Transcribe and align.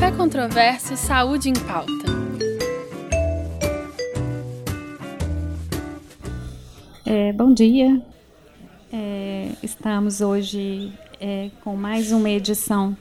Café 0.00 0.16
Controverso 0.16 0.96
Saúde 0.96 1.50
em 1.50 1.52
Pauta. 1.52 1.92
É, 7.04 7.34
bom 7.34 7.52
dia. 7.52 8.00
É, 8.90 9.50
estamos 9.62 10.22
hoje 10.22 10.90
é, 11.20 11.50
com 11.62 11.76
mais 11.76 12.12
uma 12.12 12.30
edição 12.30 12.96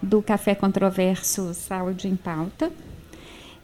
do 0.00 0.22
Café 0.22 0.54
Controverso 0.54 1.52
Saúde 1.52 2.06
em 2.06 2.14
Pauta. 2.14 2.70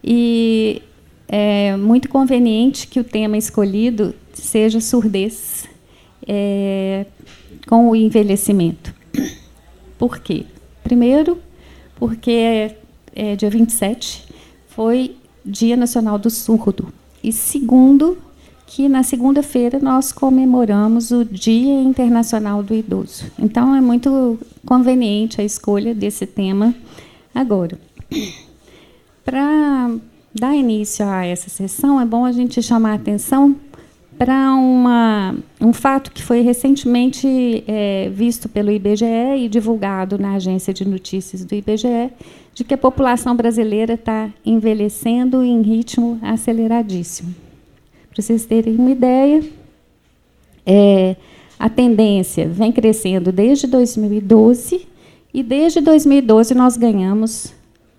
E 0.02 0.82
é 1.28 1.76
muito 1.76 2.08
conveniente 2.08 2.88
que 2.88 2.98
o 2.98 3.04
tema 3.04 3.38
escolhido 3.38 4.12
seja 4.34 4.80
surdez 4.80 5.68
é, 6.26 7.06
com 7.68 7.90
o 7.90 7.94
envelhecimento. 7.94 8.92
Por 9.96 10.18
quê? 10.18 10.46
Primeiro, 10.82 11.40
porque 12.02 12.74
é, 13.14 13.36
dia 13.36 13.48
27 13.48 14.26
foi 14.70 15.14
Dia 15.46 15.76
Nacional 15.76 16.18
do 16.18 16.28
Surdo. 16.30 16.92
E 17.22 17.32
segundo, 17.32 18.18
que 18.66 18.88
na 18.88 19.04
segunda-feira 19.04 19.78
nós 19.78 20.10
comemoramos 20.10 21.12
o 21.12 21.24
Dia 21.24 21.80
Internacional 21.80 22.60
do 22.60 22.74
Idoso. 22.74 23.26
Então 23.38 23.72
é 23.72 23.80
muito 23.80 24.36
conveniente 24.66 25.40
a 25.40 25.44
escolha 25.44 25.94
desse 25.94 26.26
tema 26.26 26.74
agora. 27.32 27.78
Para 29.24 29.94
dar 30.34 30.56
início 30.56 31.06
a 31.06 31.24
essa 31.24 31.48
sessão, 31.48 32.00
é 32.00 32.04
bom 32.04 32.24
a 32.24 32.32
gente 32.32 32.60
chamar 32.60 32.90
a 32.90 32.96
atenção 32.96 33.54
para 34.18 34.54
um 35.60 35.72
fato 35.72 36.12
que 36.12 36.22
foi 36.22 36.42
recentemente 36.42 37.64
é, 37.66 38.08
visto 38.12 38.48
pelo 38.48 38.70
IBGE 38.70 39.36
e 39.38 39.48
divulgado 39.48 40.18
na 40.18 40.34
agência 40.34 40.72
de 40.72 40.86
notícias 40.86 41.44
do 41.44 41.54
IBGE, 41.54 42.10
de 42.54 42.64
que 42.64 42.74
a 42.74 42.78
população 42.78 43.34
brasileira 43.34 43.94
está 43.94 44.30
envelhecendo 44.44 45.42
em 45.42 45.62
ritmo 45.62 46.18
aceleradíssimo. 46.22 47.34
Para 48.10 48.22
vocês 48.22 48.44
terem 48.44 48.76
uma 48.76 48.90
ideia, 48.90 49.42
é, 50.66 51.16
a 51.58 51.68
tendência 51.68 52.46
vem 52.46 52.70
crescendo 52.70 53.32
desde 53.32 53.66
2012 53.66 54.86
e 55.32 55.42
desde 55.42 55.80
2012 55.80 56.54
nós 56.54 56.76
ganhamos 56.76 57.54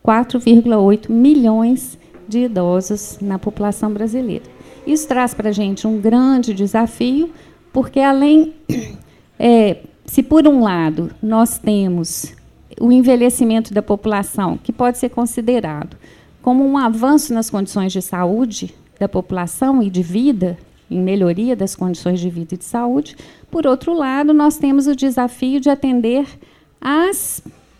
4,8 0.05 1.09
milhões 1.09 1.97
de 2.27 2.39
idosos 2.39 3.17
na 3.21 3.39
população 3.39 3.91
brasileira. 3.91 4.45
Isso 4.85 5.07
traz 5.07 5.33
para 5.33 5.49
a 5.49 5.53
gente 5.53 5.87
um 5.87 5.99
grande 5.99 6.53
desafio, 6.53 7.31
porque 7.71 7.99
além, 7.99 8.53
é, 9.39 9.77
se 10.05 10.21
por 10.21 10.47
um 10.47 10.61
lado 10.61 11.11
nós 11.21 11.57
temos 11.57 12.33
o 12.79 12.91
envelhecimento 12.91 13.73
da 13.73 13.81
população, 13.81 14.57
que 14.57 14.73
pode 14.73 14.97
ser 14.97 15.09
considerado 15.09 15.95
como 16.41 16.65
um 16.65 16.77
avanço 16.77 17.33
nas 17.33 17.49
condições 17.49 17.93
de 17.93 18.01
saúde 18.01 18.73
da 18.99 19.07
população 19.07 19.81
e 19.81 19.89
de 19.89 20.03
vida, 20.03 20.57
em 20.91 20.99
melhoria 20.99 21.55
das 21.55 21.75
condições 21.75 22.19
de 22.19 22.29
vida 22.29 22.53
e 22.53 22.57
de 22.57 22.65
saúde, 22.65 23.15
por 23.49 23.65
outro 23.65 23.93
lado, 23.93 24.33
nós 24.33 24.57
temos 24.57 24.85
o 24.85 24.95
desafio 24.95 25.59
de 25.59 25.69
atender 25.69 26.27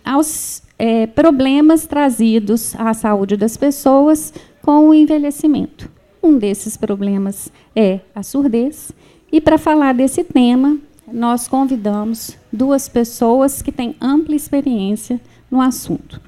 aos 0.04 0.64
é, 0.80 1.06
problemas 1.08 1.86
trazidos 1.86 2.74
à 2.78 2.94
saúde 2.94 3.36
das 3.36 3.58
pessoas 3.58 4.34
com 4.62 4.90
o 4.90 4.94
envelhecimento. 4.94 5.93
Um 6.24 6.38
desses 6.38 6.78
problemas 6.78 7.52
é 7.76 8.00
a 8.16 8.24
surdez. 8.24 8.94
E 9.30 9.42
para 9.42 9.58
falar 9.58 9.94
desse 9.94 10.24
tema, 10.24 10.78
nós 11.12 11.50
convidamos 11.50 12.38
duas 12.52 12.88
pessoas 12.88 13.62
que 13.62 13.74
têm 13.74 13.94
ampla 14.00 14.34
experiência 14.34 15.20
no 15.52 15.60
assunto. 15.60 16.22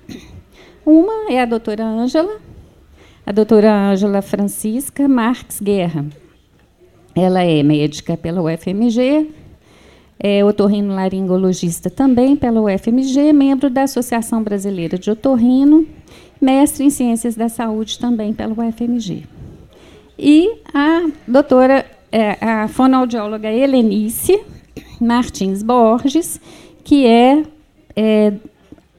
Uma 0.85 1.31
é 1.31 1.41
a 1.41 1.45
doutora 1.45 1.85
Ângela, 1.85 2.41
a 3.25 3.31
doutora 3.31 3.73
Ângela 3.73 4.21
Francisca 4.21 5.07
Marques 5.07 5.61
Guerra. 5.61 6.05
Ela 7.15 7.43
é 7.43 7.63
médica 7.63 8.17
pela 8.17 8.41
UFMG, 8.41 9.31
é 10.19 10.43
otorrinolaringologista 10.43 11.89
também 11.89 12.35
pela 12.35 12.61
UFMG, 12.61 13.31
membro 13.31 13.69
da 13.69 13.83
Associação 13.83 14.43
Brasileira 14.43 14.97
de 14.97 15.09
Otorrino, 15.09 15.87
mestre 16.41 16.83
em 16.83 16.89
Ciências 16.89 17.35
da 17.35 17.47
Saúde 17.47 17.97
também 17.97 18.33
pela 18.33 18.53
UFMG 18.53 19.34
e 20.17 20.59
a 20.73 21.07
doutora, 21.27 21.85
é, 22.11 22.37
a 22.43 22.67
fonoaudióloga 22.67 23.51
Helenice 23.51 24.41
Martins 24.99 25.61
Borges, 25.61 26.39
que 26.83 27.05
é, 27.05 27.43
é, 27.95 28.33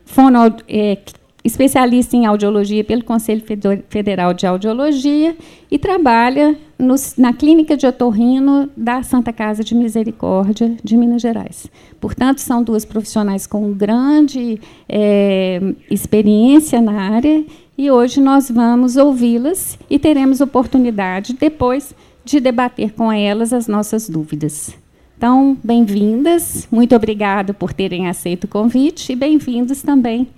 fono, 0.05 0.39
é 0.69 0.99
especialista 1.47 2.17
em 2.17 2.27
audiologia 2.27 2.83
pelo 2.83 3.05
Conselho 3.05 3.43
Federal 3.89 4.35
de 4.35 4.47
Audiologia 4.47 5.37
e 5.71 5.79
trabalha 5.79 6.57
no, 6.77 6.97
na 7.17 7.33
Clínica 7.33 7.77
de 7.77 7.87
Otorrino 7.87 8.69
da 8.77 9.03
Santa 9.05 9.33
Casa 9.33 9.63
de 9.63 9.75
Misericórdia 9.75 10.77
de 10.83 10.97
Minas 10.97 11.23
Gerais. 11.23 11.71
Portanto, 12.01 12.39
são 12.39 12.65
duas 12.65 12.85
profissionais 12.85 13.47
com 13.47 13.73
grande 13.73 14.61
é, 14.89 15.61
experiência 15.89 16.81
na 16.81 17.15
área 17.15 17.45
e 17.79 17.91
hoje 17.91 18.21
nós 18.21 18.51
vamos 18.51 18.97
ouvi-las 18.97 19.79
e 19.89 19.99
teremos 19.99 20.41
oportunidade 20.41 21.35
depois 21.35 21.95
de 22.25 22.41
debater 22.41 22.93
com 22.93 23.13
elas 23.13 23.53
as 23.53 23.67
nossas 23.67 24.09
dúvidas. 24.09 24.75
Então, 25.17 25.57
bem-vindas, 25.63 26.67
muito 26.71 26.95
obrigada 26.95 27.55
por 27.55 27.73
terem 27.73 28.09
aceito 28.09 28.45
o 28.45 28.49
convite 28.49 29.13
e 29.13 29.17
bem-vindos 29.17 29.83
também 29.83 30.29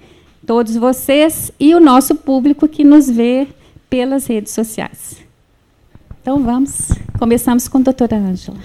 todos 0.46 0.76
vocês 0.76 1.52
e 1.60 1.74
o 1.74 1.80
nosso 1.80 2.14
público 2.14 2.66
que 2.66 2.82
nos 2.82 3.08
vê 3.10 3.46
pelas 3.90 4.26
redes 4.26 4.52
sociais. 4.52 5.16
Então, 6.22 6.42
vamos. 6.42 6.88
Começamos 7.18 7.68
com 7.68 7.78
a 7.78 7.82
doutora 7.82 8.16
Ângela. 8.16 8.58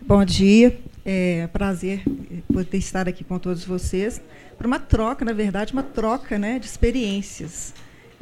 Bom 0.00 0.24
dia. 0.24 0.78
É 1.04 1.46
prazer 1.48 2.02
poder 2.50 2.78
estar 2.78 3.08
aqui 3.08 3.24
com 3.24 3.38
todos 3.38 3.64
vocês 3.64 4.22
para 4.56 4.66
uma 4.66 4.78
troca, 4.78 5.24
na 5.24 5.32
verdade, 5.32 5.72
uma 5.72 5.82
troca 5.82 6.38
né, 6.38 6.58
de 6.58 6.66
experiências. 6.66 7.74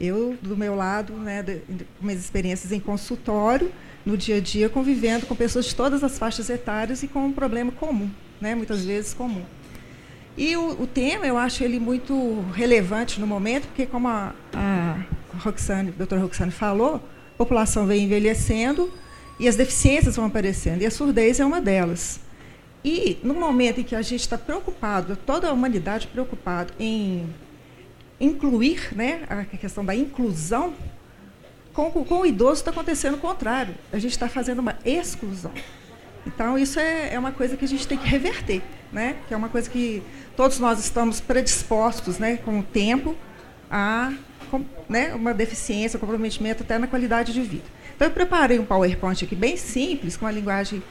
Eu, 0.03 0.37
do 0.43 0.57
meu 0.57 0.75
lado, 0.75 1.13
né, 1.13 1.45
com 1.45 2.05
minhas 2.05 2.21
experiências 2.21 2.73
em 2.73 2.81
consultório, 2.81 3.71
no 4.05 4.17
dia 4.17 4.39
a 4.39 4.41
dia, 4.41 4.69
convivendo 4.69 5.27
com 5.27 5.37
pessoas 5.37 5.67
de 5.67 5.77
todas 5.77 6.03
as 6.03 6.19
faixas 6.19 6.51
etárias 6.51 7.05
e 7.05 7.07
com 7.07 7.27
um 7.27 7.33
problema 7.33 7.71
comum, 7.71 8.11
né, 8.41 8.53
muitas 8.53 8.85
vezes 8.85 9.15
comum. 9.15 9.45
E 10.37 10.57
o, 10.57 10.83
o 10.83 10.87
tema, 10.89 11.25
eu 11.25 11.39
acho 11.39 11.63
ele 11.63 11.79
muito 11.79 12.45
relevante 12.53 13.21
no 13.21 13.29
momento, 13.29 13.69
porque, 13.69 13.87
como 13.87 14.09
a, 14.09 14.35
a 14.53 15.05
Roxane, 15.39 15.91
a 15.91 15.93
doutora 15.93 16.21
Roxane 16.21 16.51
falou, 16.51 16.97
a 16.97 17.39
população 17.39 17.87
vem 17.87 18.05
envelhecendo 18.05 18.93
e 19.39 19.47
as 19.47 19.55
deficiências 19.55 20.17
vão 20.17 20.27
aparecendo, 20.27 20.83
e 20.83 20.87
a 20.87 20.91
surdez 20.91 21.39
é 21.39 21.45
uma 21.45 21.61
delas. 21.61 22.19
E, 22.85 23.19
no 23.23 23.35
momento 23.35 23.81
em 23.81 23.85
que 23.85 23.95
a 23.95 24.03
gente 24.03 24.23
está 24.23 24.37
preocupado, 24.37 25.15
toda 25.15 25.49
a 25.49 25.53
humanidade 25.53 26.09
preocupada 26.09 26.75
em 26.81 27.27
incluir, 28.23 28.95
né, 28.95 29.25
a 29.29 29.45
questão 29.45 29.85
da 29.85 29.95
inclusão, 29.95 30.73
com, 31.75 31.91
com 31.91 32.21
o 32.21 32.27
idoso 32.27 32.61
está 32.61 32.71
acontecendo 32.71 33.15
o 33.15 33.19
contrário. 33.19 33.75
A 33.93 33.99
gente 33.99 34.13
está 34.13 34.29
fazendo 34.29 34.61
uma 34.61 34.77
exclusão. 34.85 35.51
Então, 36.25 36.57
isso 36.57 36.79
é, 36.79 37.15
é 37.15 37.19
uma 37.19 37.33
coisa 37.33 37.57
que 37.57 37.65
a 37.65 37.69
gente 37.69 37.87
tem 37.87 37.99
que 37.99 38.07
reverter, 38.07 38.63
né? 38.93 39.17
que 39.27 39.35
é 39.35 39.37
uma 39.37 39.49
coisa 39.49 39.69
que 39.69 40.03
todos 40.37 40.61
nós 40.61 40.79
estamos 40.79 41.21
predispostos, 41.21 42.19
né, 42.19 42.37
com 42.37 42.61
o 42.61 42.63
tempo, 42.63 43.17
a 43.69 44.13
com, 44.51 44.65
né, 44.89 45.15
uma 45.15 45.33
deficiência, 45.35 45.97
um 45.97 46.01
comprometimento 46.01 46.63
até 46.63 46.79
na 46.79 46.87
qualidade 46.87 47.33
de 47.33 47.41
vida. 47.41 47.65
Então, 47.97 48.07
eu 48.07 48.13
preparei 48.13 48.59
um 48.59 48.65
PowerPoint 48.65 49.25
aqui 49.25 49.35
bem 49.35 49.57
simples, 49.57 50.17
com 50.17 50.27
uma 50.27 50.31
linguagem 50.31 50.83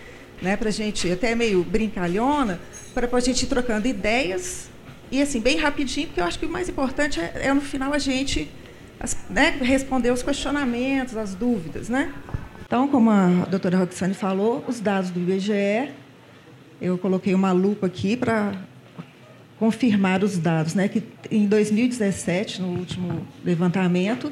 né, 0.41 0.57
para 0.57 0.69
a 0.69 0.71
gente, 0.71 1.09
até 1.09 1.33
meio 1.35 1.63
brincalhona, 1.63 2.59
para 2.93 3.07
a 3.09 3.19
gente 3.19 3.43
ir 3.43 3.47
trocando 3.47 3.87
ideias 3.87 4.70
e 5.11 5.21
assim, 5.21 5.41
bem 5.41 5.57
rapidinho, 5.57 6.07
porque 6.07 6.21
eu 6.21 6.25
acho 6.25 6.39
que 6.39 6.45
o 6.45 6.49
mais 6.49 6.69
importante 6.69 7.19
é, 7.19 7.47
é 7.47 7.53
no 7.53 7.61
final 7.61 7.93
a 7.93 7.99
gente 7.99 8.49
né, 9.29 9.57
responder 9.61 10.11
os 10.11 10.23
questionamentos, 10.23 11.17
as 11.17 11.35
dúvidas. 11.35 11.89
Né? 11.89 12.13
Então, 12.65 12.87
como 12.87 13.09
a 13.11 13.45
doutora 13.49 13.77
Roxane 13.77 14.13
falou, 14.13 14.63
os 14.67 14.79
dados 14.79 15.09
do 15.09 15.19
IBGE, 15.19 15.91
eu 16.81 16.97
coloquei 16.97 17.35
uma 17.35 17.51
lupa 17.51 17.87
aqui 17.87 18.15
para 18.15 18.53
confirmar 19.59 20.23
os 20.23 20.37
dados, 20.39 20.73
né, 20.73 20.87
que 20.87 21.03
em 21.29 21.45
2017, 21.45 22.61
no 22.61 22.69
último 22.79 23.27
levantamento, 23.45 24.31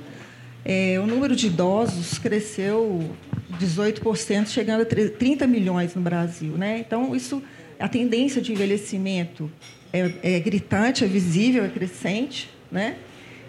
é, 0.65 0.99
o 0.99 1.05
número 1.05 1.35
de 1.35 1.47
idosos 1.47 2.17
cresceu 2.17 3.11
18%, 3.59 4.47
chegando 4.47 4.81
a 4.81 4.85
30 4.85 5.45
milhões 5.45 5.93
no 5.93 6.01
Brasil. 6.01 6.53
Né? 6.53 6.79
Então, 6.79 7.15
isso, 7.15 7.43
a 7.79 7.87
tendência 7.87 8.41
de 8.41 8.51
envelhecimento 8.51 9.49
é, 9.91 10.11
é 10.35 10.39
gritante, 10.39 11.03
é 11.03 11.07
visível, 11.07 11.63
é 11.63 11.69
crescente, 11.69 12.49
né? 12.71 12.97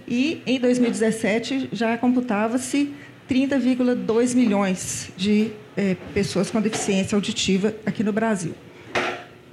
E 0.09 0.43
em 0.47 0.59
2017 0.59 1.69
já 1.73 1.97
computava-se 1.99 2.93
30,2 3.29 4.35
milhões 4.35 5.11
de 5.17 5.53
é, 5.77 5.97
pessoas 6.13 6.51
com 6.51 6.61
deficiência 6.61 7.15
auditiva 7.15 7.75
aqui 7.87 8.03
no 8.03 8.13
Brasil. 8.13 8.55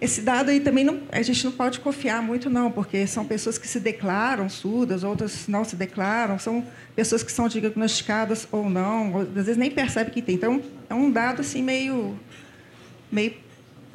esse 0.02 0.22
dado 0.22 0.50
aí 0.50 0.60
também 0.60 0.84
não, 0.84 1.02
a 1.12 1.22
gente 1.22 1.44
não 1.46 1.52
pode 1.52 1.80
confiar 1.80 2.22
muito, 2.22 2.50
não, 2.50 2.72
porque 2.72 3.06
são 3.06 3.26
pessoas 3.26 3.58
que 3.58 3.68
se 3.68 3.80
declaram 3.80 4.50
surdas, 4.50 5.04
outras 5.04 5.48
não 5.48 5.64
se 5.64 5.76
declaram, 5.76 6.40
são 6.40 6.66
pessoas 6.96 7.22
que 7.22 7.32
são 7.32 7.48
diagnosticadas 7.48 8.48
ou 8.52 8.70
não, 8.70 9.22
às 9.22 9.28
vezes 9.30 9.58
nem 9.58 9.70
percebe 9.70 10.10
que 10.10 10.22
tem. 10.22 10.36
Então, 10.36 10.62
é 10.90 10.94
um 10.94 11.12
dado 11.12 11.42
assim 11.42 11.62
meio, 11.62 12.18
meio, 13.12 13.34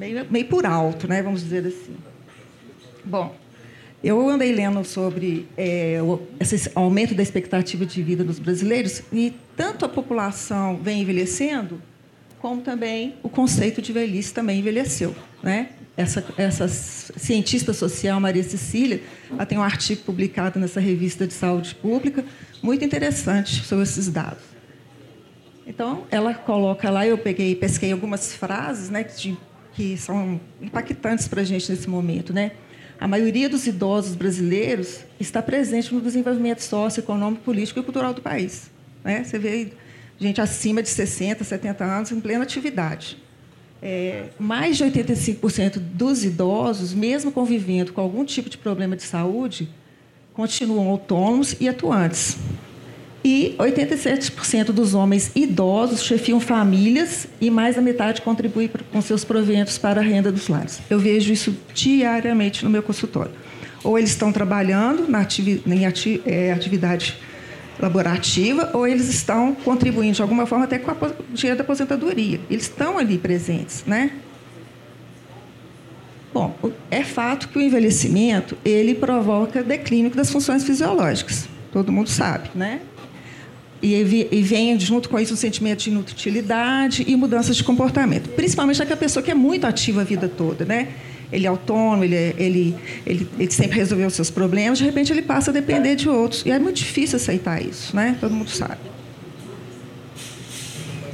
meio, 0.03 0.27
meio 0.29 0.45
por 0.45 0.65
alto, 0.65 1.07
né, 1.07 1.21
vamos 1.21 1.41
dizer 1.41 1.65
assim. 1.65 1.95
Bom, 3.05 3.35
eu 4.03 4.29
andei 4.29 4.51
lendo 4.51 4.83
sobre 4.83 5.47
é, 5.57 5.97
esse 6.39 6.71
aumento 6.75 7.15
da 7.15 7.23
expectativa 7.23 7.85
de 7.85 8.01
vida 8.03 8.23
dos 8.23 8.39
brasileiros 8.39 9.01
e 9.11 9.33
tanto 9.55 9.85
a 9.85 9.89
população 9.89 10.77
vem 10.77 11.01
envelhecendo, 11.01 11.81
como 12.39 12.61
também 12.61 13.15
o 13.23 13.29
conceito 13.29 13.81
de 13.81 13.93
velhice 13.93 14.33
também 14.33 14.59
envelheceu, 14.59 15.15
né? 15.41 15.69
essa, 15.95 16.25
essa 16.37 16.67
cientista 16.67 17.71
social, 17.71 18.19
Maria 18.19 18.43
Cecília, 18.43 19.01
ela 19.31 19.45
tem 19.45 19.57
um 19.57 19.63
artigo 19.63 20.01
publicado 20.03 20.59
nessa 20.59 20.79
revista 20.79 21.27
de 21.27 21.33
saúde 21.33 21.75
pública, 21.75 22.25
muito 22.61 22.83
interessante 22.83 23.63
sobre 23.63 23.83
esses 23.83 24.09
dados. 24.09 24.43
Então, 25.65 26.03
ela 26.11 26.33
coloca 26.33 26.89
lá, 26.89 27.07
eu 27.07 27.17
peguei, 27.17 27.55
pesquei 27.55 27.91
algumas 27.91 28.33
frases 28.33 28.89
né, 28.89 29.03
que, 29.03 29.37
que 29.75 29.97
são 29.97 30.39
impactantes 30.61 31.27
para 31.27 31.41
a 31.41 31.43
gente 31.43 31.69
nesse 31.71 31.89
momento. 31.89 32.33
Né? 32.33 32.51
A 32.99 33.07
maioria 33.07 33.49
dos 33.49 33.65
idosos 33.67 34.15
brasileiros 34.15 34.99
está 35.19 35.41
presente 35.41 35.93
no 35.93 36.01
desenvolvimento 36.01 36.61
socioeconômico, 36.61 37.43
político 37.43 37.79
e 37.79 37.83
cultural 37.83 38.13
do 38.13 38.21
país. 38.21 38.69
Né? 39.03 39.23
Você 39.23 39.37
vê 39.37 39.73
gente 40.19 40.39
acima 40.39 40.81
de 40.81 40.89
60, 40.89 41.43
70 41.43 41.83
anos 41.83 42.11
em 42.11 42.19
plena 42.19 42.43
atividade 42.43 43.23
é, 43.85 44.29
mais 44.39 44.77
de 44.77 44.85
85% 44.85 45.77
dos 45.77 46.23
idosos, 46.23 46.93
mesmo 46.93 47.33
convivendo 47.33 47.91
com 47.91 47.99
algum 47.99 48.23
tipo 48.23 48.49
de 48.49 48.57
problema 48.57 48.95
de 48.95 49.03
saúde, 49.03 49.67
continuam 50.33 50.87
autônomos 50.87 51.57
e 51.59 51.67
atuantes. 51.67 52.37
E 53.23 53.55
87% 53.57 54.65
dos 54.65 54.93
homens 54.93 55.31
idosos 55.33 56.03
chefiam 56.03 56.41
famílias 56.41 57.25
e 57.39 57.49
mais 57.49 57.77
da 57.77 57.81
metade 57.81 58.21
contribui 58.21 58.69
com 58.91 59.01
seus 59.01 59.23
proventos 59.23 59.77
para 59.77 60.01
a 60.01 60.03
renda 60.03 60.29
dos 60.29 60.49
lares. 60.49 60.81
Eu 60.89 60.99
vejo 60.99 61.31
isso 61.31 61.55
diariamente 61.73 62.65
no 62.65 62.69
meu 62.69 62.83
consultório. 62.83 63.31
Ou 63.81 63.97
eles 63.97 64.09
estão 64.09 64.31
trabalhando 64.31 65.07
na 65.07 65.21
em 65.21 65.85
é, 66.25 66.51
atividade 66.51 67.17
laborativa 67.79 68.69
ou 68.73 68.87
eles 68.87 69.09
estão 69.09 69.55
contribuindo 69.55 70.15
de 70.15 70.21
alguma 70.21 70.45
forma 70.45 70.65
até 70.65 70.77
com 70.77 70.91
o 70.91 71.13
dinheiro 71.33 71.57
da 71.57 71.63
aposentadoria. 71.63 72.39
Eles 72.49 72.63
estão 72.63 72.97
ali 72.97 73.17
presentes, 73.17 73.83
né? 73.85 74.11
Bom, 76.33 76.55
é 76.89 77.03
fato 77.03 77.49
que 77.49 77.57
o 77.57 77.61
envelhecimento 77.61 78.57
ele 78.65 78.95
provoca 78.95 79.61
declínio 79.61 80.11
das 80.11 80.31
funções 80.31 80.63
fisiológicas. 80.63 81.47
Todo 81.71 81.91
mundo 81.91 82.09
sabe, 82.09 82.49
né? 82.55 82.81
E, 83.85 84.41
vem 84.41 84.79
junto 84.79 85.09
com 85.09 85.19
isso 85.19 85.33
um 85.33 85.37
sentimento 85.37 85.83
de 85.83 85.89
inutilidade 85.89 87.03
e 87.05 87.17
mudanças 87.17 87.57
de 87.57 87.65
comportamento. 87.65 88.29
Principalmente 88.29 88.81
aquela 88.81 88.95
pessoa 88.95 89.21
que 89.21 89.29
é 89.29 89.35
muito 89.35 89.67
ativa 89.67 90.01
a 90.01 90.03
vida 90.05 90.29
toda, 90.29 90.63
né? 90.63 90.87
ele 91.33 91.47
é 91.47 91.49
autônomo, 91.49 92.03
ele, 92.03 92.15
é, 92.15 92.35
ele, 92.37 92.75
ele, 93.05 93.27
ele 93.39 93.51
sempre 93.51 93.77
resolveu 93.77 94.07
os 94.07 94.13
seus 94.13 94.29
problemas, 94.29 94.77
de 94.77 94.85
repente 94.85 95.11
ele 95.11 95.23
passa 95.23 95.49
a 95.49 95.53
depender 95.53 95.95
de 95.95 96.07
outros. 96.07 96.45
E 96.45 96.51
é 96.51 96.59
muito 96.59 96.77
difícil 96.77 97.17
aceitar 97.17 97.61
isso, 97.61 97.95
né? 97.95 98.15
todo 98.21 98.33
mundo 98.33 98.51
sabe. 98.51 98.77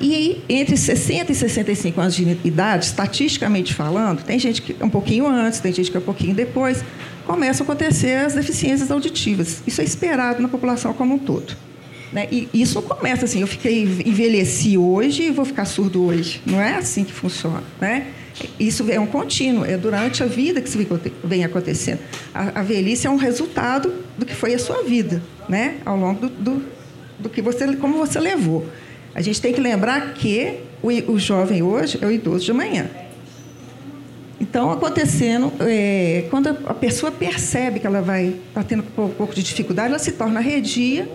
E 0.02 0.42
entre 0.48 0.78
60 0.78 1.32
e 1.32 1.36
65 1.36 2.00
anos 2.00 2.16
de 2.16 2.24
idade, 2.44 2.86
estatisticamente 2.86 3.74
falando, 3.74 4.24
tem 4.24 4.38
gente 4.38 4.62
que 4.62 4.76
é 4.80 4.86
um 4.86 4.90
pouquinho 4.90 5.28
antes, 5.28 5.60
tem 5.60 5.74
gente 5.74 5.90
que 5.90 5.98
é 5.98 6.00
um 6.00 6.04
pouquinho 6.04 6.36
depois, 6.36 6.84
começam 7.26 7.66
a 7.66 7.66
acontecer 7.66 8.16
as 8.16 8.34
deficiências 8.34 8.92
auditivas. 8.92 9.64
Isso 9.66 9.82
é 9.82 9.84
esperado 9.84 10.42
na 10.42 10.48
população 10.48 10.94
como 10.94 11.16
um 11.16 11.20
todo. 11.20 11.69
Né? 12.12 12.28
E 12.32 12.50
isso 12.54 12.82
começa 12.82 13.26
assim, 13.26 13.42
eu 13.42 13.48
fiquei 13.48 13.84
envelheci 13.84 14.78
hoje 14.78 15.24
e 15.24 15.32
vou 15.32 15.46
ficar 15.46 15.66
surdo 15.66 16.04
hoje. 16.06 16.42
Não 16.46 16.60
é 16.60 16.76
assim 16.76 17.04
que 17.04 17.14
funciona. 17.14 17.64
Né? 17.80 18.08
Isso 18.60 18.90
é 18.90 19.00
um 19.00 19.06
contínuo, 19.06 19.66
é 19.66 19.78
durante 19.78 20.24
a 20.24 20.26
vida 20.26 20.62
que 20.62 20.70
isso 20.70 20.78
vem 21.24 21.44
acontecendo. 21.44 22.00
A, 22.34 22.60
a, 22.60 22.64
velhice 22.64 23.06
é 23.06 23.10
um 23.10 23.16
resultado 23.16 23.94
do 24.18 24.26
que 24.26 24.34
foi 24.34 24.54
a 24.54 24.60
sua 24.60 24.84
vida, 24.84 25.22
né? 25.48 25.78
Ao 25.86 25.98
longo 25.98 26.28
do, 26.28 26.30
do, 26.30 26.66
do 27.20 27.30
que 27.30 27.42
você, 27.42 27.76
como 27.76 27.98
você 27.98 28.20
levou. 28.20 28.66
A 29.14 29.22
gente 29.22 29.42
tem 29.42 29.54
que 29.54 29.60
lembrar 29.60 30.14
que 30.14 30.60
o, 30.82 30.88
o 31.12 31.20
jovem 31.20 31.62
hoje 31.62 32.00
é 32.02 32.06
o 32.06 32.12
idoso 32.12 32.46
de 32.46 32.52
amanhã. 32.52 32.90
Então, 34.40 34.72
acontecendo, 34.72 35.52
é, 35.60 36.26
quando 36.30 36.48
a 36.48 36.74
pessoa 36.74 37.12
percebe 37.12 37.80
que 37.80 37.86
ela 37.86 38.02
vai 38.02 38.28
estar 38.28 38.40
tá 38.54 38.64
tendo 38.64 38.84
um 38.84 39.10
pouco 39.10 39.36
de 39.36 39.44
dificuldade, 39.44 39.90
ela 39.90 40.00
se 40.00 40.14
torna 40.14 40.40
redia 40.40 41.10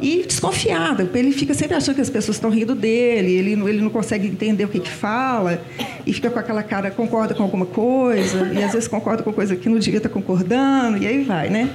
e 0.00 0.24
desconfiada. 0.26 1.08
Ele 1.14 1.32
fica 1.32 1.54
sempre 1.54 1.76
achando 1.76 1.96
que 1.96 2.00
as 2.00 2.10
pessoas 2.10 2.36
estão 2.36 2.50
rindo 2.50 2.74
dele, 2.74 3.32
ele, 3.32 3.52
ele 3.52 3.80
não 3.80 3.90
consegue 3.90 4.28
entender 4.28 4.64
o 4.64 4.68
que, 4.68 4.80
que 4.80 4.90
fala, 4.90 5.60
e 6.06 6.12
fica 6.12 6.30
com 6.30 6.38
aquela 6.38 6.62
cara, 6.62 6.90
concorda 6.90 7.34
com 7.34 7.42
alguma 7.42 7.66
coisa, 7.66 8.52
e 8.52 8.62
às 8.62 8.72
vezes 8.72 8.88
concorda 8.88 9.22
com 9.22 9.32
coisa 9.32 9.56
que 9.56 9.68
não 9.68 9.78
devia 9.78 9.98
estar 9.98 10.08
concordando, 10.08 10.98
e 10.98 11.06
aí 11.06 11.22
vai, 11.24 11.50
né? 11.50 11.70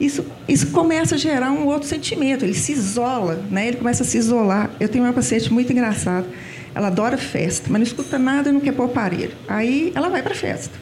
Isso, 0.00 0.24
isso 0.48 0.68
começa 0.68 1.14
a 1.14 1.18
gerar 1.18 1.52
um 1.52 1.66
outro 1.66 1.88
sentimento, 1.88 2.44
ele 2.44 2.54
se 2.54 2.72
isola, 2.72 3.40
né? 3.50 3.68
ele 3.68 3.76
começa 3.76 4.02
a 4.02 4.06
se 4.06 4.18
isolar. 4.18 4.68
Eu 4.80 4.88
tenho 4.88 5.04
uma 5.04 5.12
paciente 5.12 5.52
muito 5.52 5.70
engraçada, 5.70 6.26
ela 6.74 6.88
adora 6.88 7.16
festa, 7.16 7.68
mas 7.70 7.78
não 7.78 7.86
escuta 7.86 8.18
nada 8.18 8.48
e 8.48 8.52
não 8.52 8.60
quer 8.60 8.72
pôr 8.72 8.86
aparelho. 8.86 9.30
Aí 9.46 9.92
ela 9.94 10.08
vai 10.08 10.20
para 10.20 10.32
a 10.32 10.36
festa. 10.36 10.74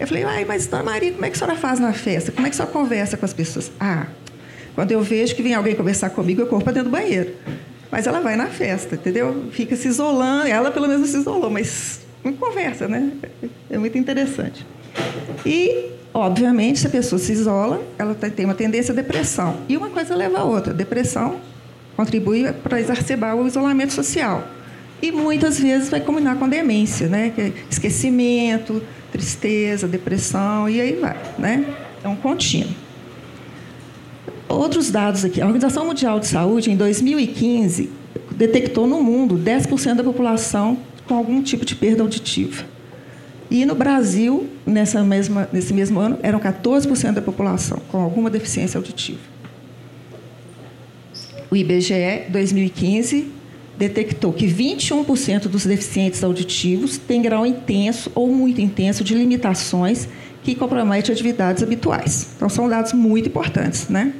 Eu 0.00 0.06
falei, 0.06 0.24
ai, 0.24 0.44
mas 0.44 0.66
dona 0.66 0.82
Maria, 0.82 1.12
como 1.12 1.24
é 1.24 1.30
que 1.30 1.36
a 1.36 1.38
senhora 1.38 1.56
faz 1.56 1.78
na 1.78 1.92
festa? 1.92 2.32
Como 2.32 2.46
é 2.46 2.50
que 2.50 2.54
a 2.54 2.56
senhora 2.56 2.72
conversa 2.72 3.16
com 3.16 3.24
as 3.24 3.32
pessoas? 3.32 3.70
Ah, 3.78 4.06
quando 4.76 4.92
eu 4.92 5.00
vejo 5.00 5.34
que 5.34 5.42
vem 5.42 5.54
alguém 5.54 5.74
conversar 5.74 6.10
comigo, 6.10 6.42
eu 6.42 6.46
corro 6.46 6.62
para 6.62 6.74
dentro 6.74 6.90
do 6.90 6.92
banheiro. 6.92 7.32
Mas 7.90 8.06
ela 8.06 8.20
vai 8.20 8.36
na 8.36 8.48
festa, 8.48 8.94
entendeu? 8.94 9.46
Fica 9.50 9.74
se 9.74 9.88
isolando. 9.88 10.46
Ela, 10.46 10.70
pelo 10.70 10.86
menos, 10.86 11.08
se 11.08 11.16
isolou, 11.16 11.50
mas 11.50 12.00
não 12.22 12.34
conversa, 12.34 12.86
né? 12.86 13.10
É 13.70 13.78
muito 13.78 13.96
interessante. 13.96 14.66
E, 15.46 15.86
obviamente, 16.12 16.78
se 16.78 16.86
a 16.86 16.90
pessoa 16.90 17.18
se 17.18 17.32
isola, 17.32 17.82
ela 17.98 18.14
tem 18.14 18.44
uma 18.44 18.54
tendência 18.54 18.92
à 18.92 18.94
depressão. 18.94 19.56
E 19.66 19.78
uma 19.78 19.88
coisa 19.88 20.14
leva 20.14 20.40
a 20.40 20.44
outra. 20.44 20.74
depressão 20.74 21.40
contribui 21.96 22.52
para 22.52 22.78
exacerbar 22.78 23.34
o 23.34 23.46
isolamento 23.46 23.94
social. 23.94 24.46
E 25.00 25.10
muitas 25.10 25.58
vezes 25.58 25.88
vai 25.88 26.00
combinar 26.00 26.36
com 26.36 26.46
demência, 26.46 27.08
né? 27.08 27.32
É 27.38 27.50
esquecimento, 27.70 28.82
tristeza, 29.10 29.88
depressão, 29.88 30.68
e 30.68 30.82
aí 30.82 30.92
vai, 30.96 31.16
né? 31.38 31.64
É 32.04 32.08
um 32.08 32.16
contínuo. 32.16 32.85
Outros 34.48 34.90
dados 34.90 35.24
aqui. 35.24 35.40
A 35.40 35.46
Organização 35.46 35.86
Mundial 35.86 36.20
de 36.20 36.26
Saúde, 36.26 36.70
em 36.70 36.76
2015, 36.76 37.90
detectou 38.36 38.86
no 38.86 39.02
mundo 39.02 39.36
10% 39.36 39.94
da 39.94 40.04
população 40.04 40.78
com 41.06 41.14
algum 41.14 41.42
tipo 41.42 41.64
de 41.64 41.74
perda 41.74 42.02
auditiva. 42.02 42.64
E 43.50 43.64
no 43.64 43.74
Brasil, 43.74 44.48
nessa 44.66 45.02
mesma, 45.02 45.48
nesse 45.52 45.72
mesmo 45.72 46.00
ano, 46.00 46.18
eram 46.22 46.38
14% 46.38 47.12
da 47.12 47.22
população 47.22 47.78
com 47.88 47.98
alguma 47.98 48.28
deficiência 48.28 48.78
auditiva. 48.78 49.20
O 51.50 51.56
IBGE, 51.56 52.24
2015, 52.28 53.30
detectou 53.78 54.32
que 54.32 54.46
21% 54.46 55.48
dos 55.48 55.64
deficientes 55.64 56.24
auditivos 56.24 56.98
têm 56.98 57.22
grau 57.22 57.46
intenso 57.46 58.10
ou 58.14 58.32
muito 58.32 58.60
intenso 58.60 59.04
de 59.04 59.14
limitações 59.14 60.08
que 60.42 60.54
comprometem 60.54 61.12
atividades 61.12 61.62
habituais. 61.62 62.30
Então, 62.36 62.48
são 62.48 62.68
dados 62.68 62.92
muito 62.92 63.28
importantes, 63.28 63.88
né? 63.88 64.12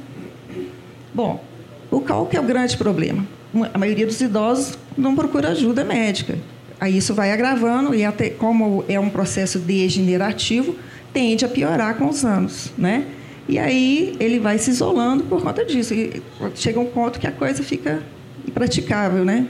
Bom, 1.17 1.43
o 1.89 1.99
qual 1.99 2.27
que 2.27 2.37
é 2.37 2.39
o 2.39 2.43
grande 2.43 2.77
problema? 2.77 3.25
A 3.73 3.77
maioria 3.79 4.05
dos 4.05 4.21
idosos 4.21 4.77
não 4.95 5.15
procura 5.15 5.49
ajuda 5.49 5.83
médica. 5.83 6.37
Aí 6.79 6.95
isso 6.95 7.11
vai 7.15 7.31
agravando 7.31 7.95
e 7.95 8.05
até 8.05 8.29
como 8.29 8.85
é 8.87 8.99
um 8.99 9.09
processo 9.09 9.57
degenerativo, 9.57 10.75
tende 11.11 11.43
a 11.43 11.47
piorar 11.47 11.95
com 11.95 12.07
os 12.07 12.23
anos, 12.23 12.71
né? 12.77 13.07
E 13.49 13.57
aí 13.57 14.15
ele 14.19 14.37
vai 14.37 14.59
se 14.59 14.69
isolando 14.69 15.23
por 15.23 15.41
conta 15.41 15.65
disso. 15.65 15.91
E 15.95 16.21
chega 16.53 16.79
um 16.79 16.85
ponto 16.85 17.19
que 17.19 17.25
a 17.25 17.31
coisa 17.31 17.63
fica 17.63 18.03
impraticável, 18.47 19.25
né? 19.25 19.47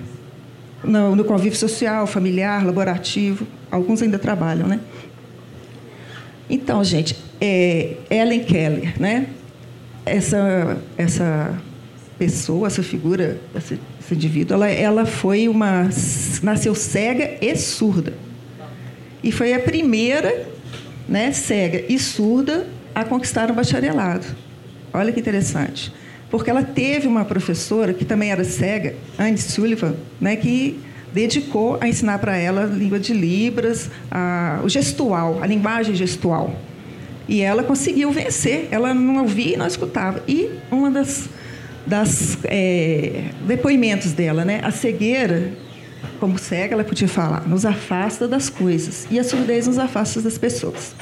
No, 0.82 1.18
no 1.18 1.26
convívio 1.26 1.60
social, 1.60 2.08
familiar, 2.08 2.66
laborativo, 2.66 3.46
alguns 3.70 4.02
ainda 4.02 4.18
trabalham, 4.18 4.70
né? 4.70 4.80
Então, 6.50 6.82
gente, 6.82 7.18
é 7.42 7.98
Ellen 8.10 8.46
Keller, 8.46 8.94
né? 8.98 9.28
Essa, 10.10 10.78
essa 10.98 11.62
pessoa, 12.18 12.68
essa 12.68 12.84
figura, 12.84 13.40
esse, 13.56 13.80
esse 14.00 14.14
indivíduo, 14.16 14.56
ela, 14.56 14.70
ela 14.70 15.06
foi 15.06 15.48
uma. 15.48 15.90
nasceu 16.42 16.74
cega 16.74 17.38
e 17.42 17.56
surda. 17.56 18.14
E 19.24 19.32
foi 19.32 19.54
a 19.54 19.60
primeira 19.60 20.48
né, 21.08 21.32
cega 21.32 21.84
e 21.90 21.98
surda 21.98 22.68
a 22.94 23.04
conquistar 23.04 23.50
o 23.52 23.54
bacharelado. 23.54 24.26
Olha 24.94 25.12
que 25.12 25.20
interessante. 25.20 25.94
Porque 26.30 26.50
ela 26.50 26.64
teve 26.64 27.08
uma 27.08 27.24
professora 27.24 27.94
que 27.94 28.04
também 28.04 28.32
era 28.32 28.44
cega, 28.44 28.96
Anne 29.18 29.38
Sullivan, 29.38 29.96
né, 30.20 30.36
que 30.36 30.80
dedicou 31.14 31.78
a 31.80 31.88
ensinar 31.88 32.20
para 32.20 32.36
ela 32.36 32.64
a 32.64 32.66
língua 32.66 33.00
de 33.00 33.14
Libras, 33.14 33.90
a, 34.12 34.60
o 34.64 34.70
gestual, 34.70 35.42
a 35.42 35.48
linguagem 35.48 35.96
gestual. 35.96 36.54
E 37.28 37.42
ela 37.42 37.64
conseguiu 37.64 38.12
vencer. 38.12 38.68
Ela 38.72 38.94
não 38.94 39.22
ouvia 39.22 39.56
e 39.56 39.58
não 39.58 39.68
escutava. 39.68 40.24
E 40.28 40.50
uma 40.72 40.90
das, 40.90 41.30
das 41.86 42.38
é, 42.46 43.26
depoimentos 43.46 44.14
dela, 44.14 44.46
né? 44.46 44.62
A 44.64 44.72
cegueira, 44.72 45.52
como 46.20 46.38
cega, 46.38 46.74
ela 46.74 46.84
podia 46.84 47.08
falar, 47.08 47.48
nos 47.48 47.66
afasta 47.66 48.28
das 48.28 48.50
coisas. 48.50 49.08
E 49.12 49.20
a 49.20 49.24
surdez 49.24 49.68
nos 49.68 49.78
afasta 49.78 50.22
das 50.22 50.38
pessoas. 50.38 50.96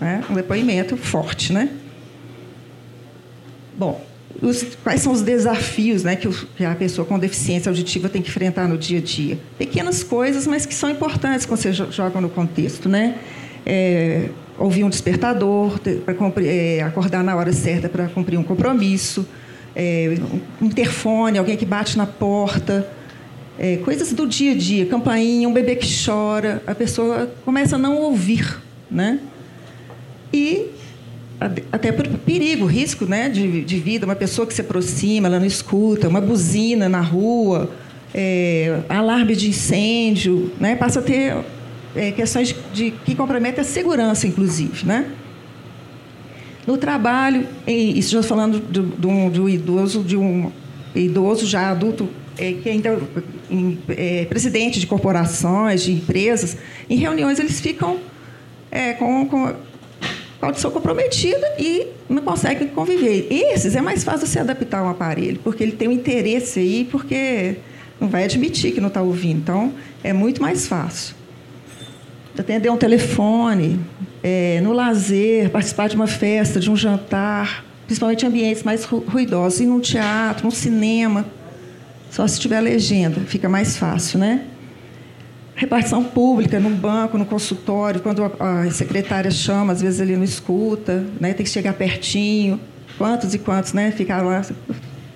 Né? 0.00 0.22
Um 0.30 0.34
depoimento 0.34 0.96
forte, 0.96 1.52
né? 1.52 1.70
Bom, 3.76 4.02
os, 4.42 4.76
quais 4.82 5.00
são 5.00 5.12
os 5.12 5.22
desafios 5.22 6.02
né, 6.02 6.16
que, 6.16 6.28
o, 6.28 6.32
que, 6.32 6.64
a 6.64 6.74
pessoa 6.74 7.06
com 7.06 7.18
deficiência 7.18 7.70
auditiva 7.70 8.08
tem 8.08 8.22
que 8.22 8.28
enfrentar 8.28 8.68
no 8.68 8.76
dia 8.76 8.98
a 8.98 9.02
dia? 9.02 9.38
Pequenas 9.58 10.02
coisas, 10.02 10.46
mas 10.46 10.66
que 10.66 10.74
são 10.74 10.90
importantes 10.90 11.46
quando 11.46 11.60
você 11.60 11.72
joga 11.72 12.20
no 12.20 12.28
contexto. 12.28 12.88
Né? 12.88 13.18
É, 13.64 14.28
ouvir 14.58 14.84
um 14.84 14.88
despertador, 14.88 15.78
para 15.78 16.14
é, 16.44 16.82
acordar 16.82 17.22
na 17.22 17.36
hora 17.36 17.52
certa 17.52 17.88
para 17.88 18.08
cumprir 18.08 18.38
um 18.38 18.42
compromisso, 18.42 19.26
é, 19.74 20.16
um 20.60 20.66
interfone, 20.66 21.38
alguém 21.38 21.56
que 21.56 21.66
bate 21.66 21.98
na 21.98 22.06
porta, 22.06 22.88
é, 23.58 23.76
coisas 23.78 24.12
do 24.12 24.26
dia 24.26 24.52
a 24.52 24.54
dia, 24.54 24.86
campainha, 24.86 25.48
um 25.48 25.52
bebê 25.52 25.76
que 25.76 25.86
chora, 26.04 26.62
a 26.66 26.74
pessoa 26.74 27.30
começa 27.44 27.76
a 27.76 27.78
não 27.78 27.96
ouvir. 27.96 28.58
Né? 28.90 29.20
E 30.32 30.70
até 31.70 31.92
por 31.92 32.06
perigo, 32.08 32.64
risco 32.64 33.04
né, 33.04 33.28
de, 33.28 33.62
de 33.62 33.78
vida, 33.78 34.06
uma 34.06 34.16
pessoa 34.16 34.46
que 34.46 34.54
se 34.54 34.62
aproxima, 34.62 35.28
ela 35.28 35.38
não 35.38 35.46
escuta, 35.46 36.08
uma 36.08 36.20
buzina 36.20 36.88
na 36.88 37.00
rua, 37.00 37.70
é, 38.14 38.80
alarme 38.88 39.36
de 39.36 39.50
incêndio, 39.50 40.50
né, 40.58 40.74
passa 40.76 41.00
a 41.00 41.02
ter 41.02 41.36
é, 41.96 42.12
questões 42.12 42.54
de, 42.72 42.90
que 42.90 43.14
comprometem 43.14 43.62
a 43.62 43.64
segurança, 43.64 44.26
inclusive. 44.26 44.86
Né? 44.86 45.10
No 46.66 46.76
trabalho, 46.76 47.46
isso 47.66 48.12
já 48.12 48.22
falando 48.22 48.58
do, 48.58 48.82
do, 48.82 49.30
do 49.30 49.48
idoso, 49.48 50.02
de 50.02 50.16
um 50.16 50.52
idoso 50.94 51.46
já 51.46 51.70
adulto, 51.70 52.08
é, 52.38 52.52
que 52.52 52.68
ainda 52.68 52.98
é 53.88 54.24
presidente 54.26 54.78
de 54.78 54.86
corporações, 54.86 55.82
de 55.82 55.92
empresas, 55.92 56.56
em 56.88 56.96
reuniões 56.96 57.38
eles 57.38 57.60
ficam 57.60 57.98
é, 58.70 58.92
com, 58.92 59.26
com 59.26 59.54
audição 60.40 60.70
comprometida 60.70 61.46
e 61.58 61.86
não 62.08 62.22
consegue 62.22 62.66
conviver. 62.66 63.26
Esses 63.30 63.74
é 63.74 63.80
mais 63.80 64.04
fácil 64.04 64.26
se 64.26 64.38
adaptar 64.38 64.80
ao 64.80 64.88
aparelho, 64.88 65.40
porque 65.42 65.62
ele 65.62 65.72
tem 65.72 65.88
um 65.88 65.92
interesse 65.92 66.60
aí, 66.60 66.88
porque 66.90 67.56
não 68.00 68.08
vai 68.08 68.24
admitir 68.24 68.72
que 68.72 68.80
não 68.80 68.88
está 68.88 69.02
ouvindo. 69.02 69.38
Então, 69.38 69.72
é 70.04 70.12
muito 70.12 70.40
mais 70.42 70.66
fácil. 70.66 71.15
Atender 72.38 72.70
um 72.70 72.76
telefone, 72.76 73.80
é, 74.22 74.60
no 74.62 74.72
lazer, 74.72 75.50
participar 75.50 75.88
de 75.88 75.96
uma 75.96 76.06
festa, 76.06 76.60
de 76.60 76.70
um 76.70 76.76
jantar, 76.76 77.64
principalmente 77.86 78.24
em 78.24 78.28
ambientes 78.28 78.62
mais 78.62 78.84
ruidosos, 78.84 79.60
ir 79.60 79.66
num 79.66 79.80
teatro, 79.80 80.44
num 80.44 80.50
cinema, 80.50 81.24
só 82.10 82.26
se 82.26 82.38
tiver 82.38 82.60
legenda, 82.60 83.20
fica 83.20 83.48
mais 83.48 83.76
fácil, 83.76 84.18
né? 84.18 84.44
repartição 85.56 86.04
pública, 86.04 86.60
no 86.60 86.68
banco, 86.68 87.16
no 87.16 87.24
consultório, 87.24 88.00
quando 88.00 88.22
a, 88.38 88.70
secretária 88.70 89.30
chama, 89.30 89.72
às 89.72 89.80
vezes 89.80 90.00
ele 90.00 90.14
não 90.14 90.22
escuta, 90.22 91.04
né? 91.18 91.32
tem 91.32 91.42
que 91.44 91.50
chegar 91.50 91.72
pertinho. 91.72 92.60
Quantos 92.98 93.34
e 93.34 93.38
quantos 93.38 93.72
né? 93.72 93.90
ficaram 93.90 94.28
lá, 94.28 94.44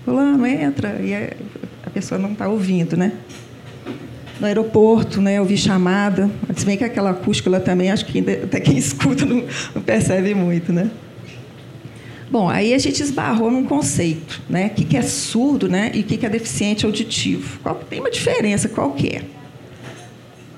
fulano, 0.04 0.46
entra, 0.46 0.98
e 1.00 1.14
a 1.14 1.90
pessoa 1.90 2.18
não 2.18 2.32
está 2.32 2.48
ouvindo. 2.48 2.96
Né? 2.96 3.12
No 4.40 4.46
aeroporto, 4.46 5.20
né, 5.20 5.38
ouvir 5.38 5.58
chamada, 5.58 6.30
se 6.56 6.64
bem 6.64 6.76
que 6.76 6.84
aquela 6.84 7.10
acústica 7.10 7.50
lá 7.50 7.60
também, 7.60 7.90
acho 7.90 8.06
que 8.06 8.18
até 8.18 8.58
quem 8.58 8.76
escuta 8.78 9.26
não, 9.26 9.44
não 9.74 9.82
percebe 9.82 10.34
muito. 10.34 10.72
Né? 10.72 10.90
Bom, 12.30 12.48
aí 12.48 12.72
a 12.72 12.78
gente 12.78 13.02
esbarrou 13.02 13.50
num 13.50 13.64
conceito, 13.64 14.40
né? 14.48 14.66
O 14.68 14.70
que 14.70 14.96
é 14.96 15.02
surdo 15.02 15.68
né? 15.68 15.90
e 15.92 16.00
o 16.00 16.04
que 16.04 16.24
é 16.24 16.28
deficiente 16.28 16.86
auditivo. 16.86 17.58
Qual, 17.60 17.74
tem 17.74 17.98
uma 17.98 18.10
diferença, 18.10 18.68
qual 18.68 18.92
que 18.92 19.08
é? 19.08 19.22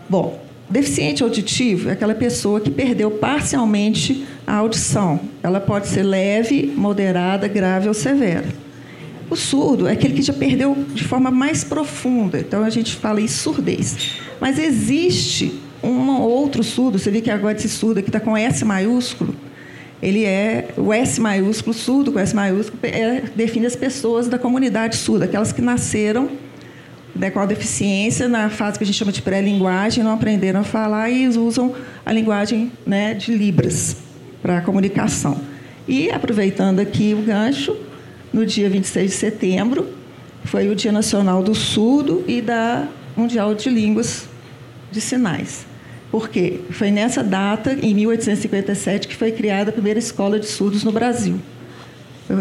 Bom, 0.07 0.39
deficiente 0.69 1.23
auditivo 1.23 1.89
é 1.89 1.93
aquela 1.93 2.15
pessoa 2.15 2.61
que 2.61 2.71
perdeu 2.71 3.11
parcialmente 3.13 4.27
a 4.47 4.57
audição. 4.57 5.19
Ela 5.43 5.61
pode 5.61 5.89
ser 5.89 6.03
leve, 6.03 6.71
moderada, 6.77 7.49
grave 7.49 7.89
ou 7.89 7.95
severa. 7.95 8.45
O 9.33 9.37
surdo 9.37 9.89
é 9.89 9.93
aquele 9.93 10.13
que 10.13 10.21
já 10.21 10.35
perdeu 10.35 10.77
de 10.93 11.05
forma 11.05 11.31
mais 11.31 11.65
profunda. 11.65 12.39
Então 12.39 12.63
a 12.63 12.69
gente 12.69 12.95
fala 12.95 13.19
em 13.19 13.27
surdez. 13.27 14.19
Mas 14.39 14.59
existe 14.59 15.59
um 15.83 16.21
outro 16.21 16.63
surdo, 16.63 16.99
você 16.99 17.11
vê 17.11 17.23
que 17.23 17.31
agora 17.31 17.57
esse 17.57 17.67
surdo 17.67 18.01
aqui 18.01 18.11
está 18.11 18.21
com 18.21 18.37
S 18.37 18.63
maiúsculo. 18.63 19.35
Ele 20.03 20.27
é 20.27 20.69
o 20.77 20.93
S 20.93 21.19
maiúsculo, 21.19 21.73
surdo 21.73 22.13
com 22.13 22.19
S 22.19 22.37
maiúsculo, 22.37 22.79
é, 22.83 23.23
define 23.35 23.65
as 23.65 23.75
pessoas 23.75 24.29
da 24.29 24.39
comunidade 24.39 24.97
surda, 24.97 25.25
aquelas 25.25 25.51
que 25.51 25.63
nasceram 25.63 26.29
né, 27.17 27.31
com 27.31 27.41
a 27.41 27.47
deficiência 27.47 28.29
na 28.29 28.51
fase 28.51 28.77
que 28.77 28.85
a 28.85 28.87
gente 28.87 28.99
chama 28.99 29.13
de 29.13 29.23
pré-linguagem, 29.23 30.05
não 30.05 30.13
aprenderam 30.13 30.61
a 30.61 30.65
falar 30.65 31.09
e 31.09 31.27
usam 31.27 31.75
a 32.05 32.13
linguagem 32.13 32.71
né, 32.87 33.15
de 33.15 33.35
Libras 33.35 33.97
para 34.43 34.59
a 34.59 34.61
comunicação. 34.61 35.41
E, 35.89 36.11
aproveitando 36.11 36.81
aqui 36.81 37.15
o 37.19 37.23
gancho, 37.23 37.75
no 38.33 38.47
dia 38.47 38.69
26 38.69 39.11
de 39.11 39.17
setembro, 39.17 39.89
foi 40.45 40.69
o 40.69 40.75
Dia 40.75 40.91
Nacional 40.91 41.43
do 41.43 41.55
Surdo 41.55 42.25
e 42.27 42.41
da 42.41 42.89
Mundial 43.17 43.55
de 43.55 43.69
Línguas 43.69 44.29
de 44.91 45.01
Sinais. 45.01 45.67
Por 46.11 46.29
quê? 46.29 46.61
Foi 46.71 46.91
nessa 46.91 47.23
data, 47.23 47.73
em 47.73 47.95
1857, 47.95 49.09
que 49.09 49.17
foi 49.17 49.33
criada 49.33 49.71
a 49.71 49.73
primeira 49.73 49.99
escola 49.99 50.39
de 50.39 50.47
surdos 50.47 50.85
no 50.85 50.93
Brasil, 50.93 51.41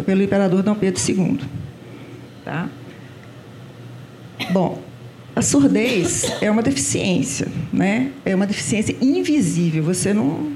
pelo 0.06 0.22
imperador 0.22 0.62
Dom 0.62 0.76
Pedro 0.76 1.02
II. 1.08 1.40
Tá? 2.44 2.70
Bom, 4.52 4.82
a 5.36 5.42
surdez 5.42 6.26
é 6.42 6.52
uma 6.52 6.62
deficiência, 6.62 7.48
né? 7.72 8.12
É 8.26 8.36
uma 8.36 8.46
deficiência 8.46 8.96
invisível. 9.02 9.84
Você 9.84 10.14
não, 10.14 10.52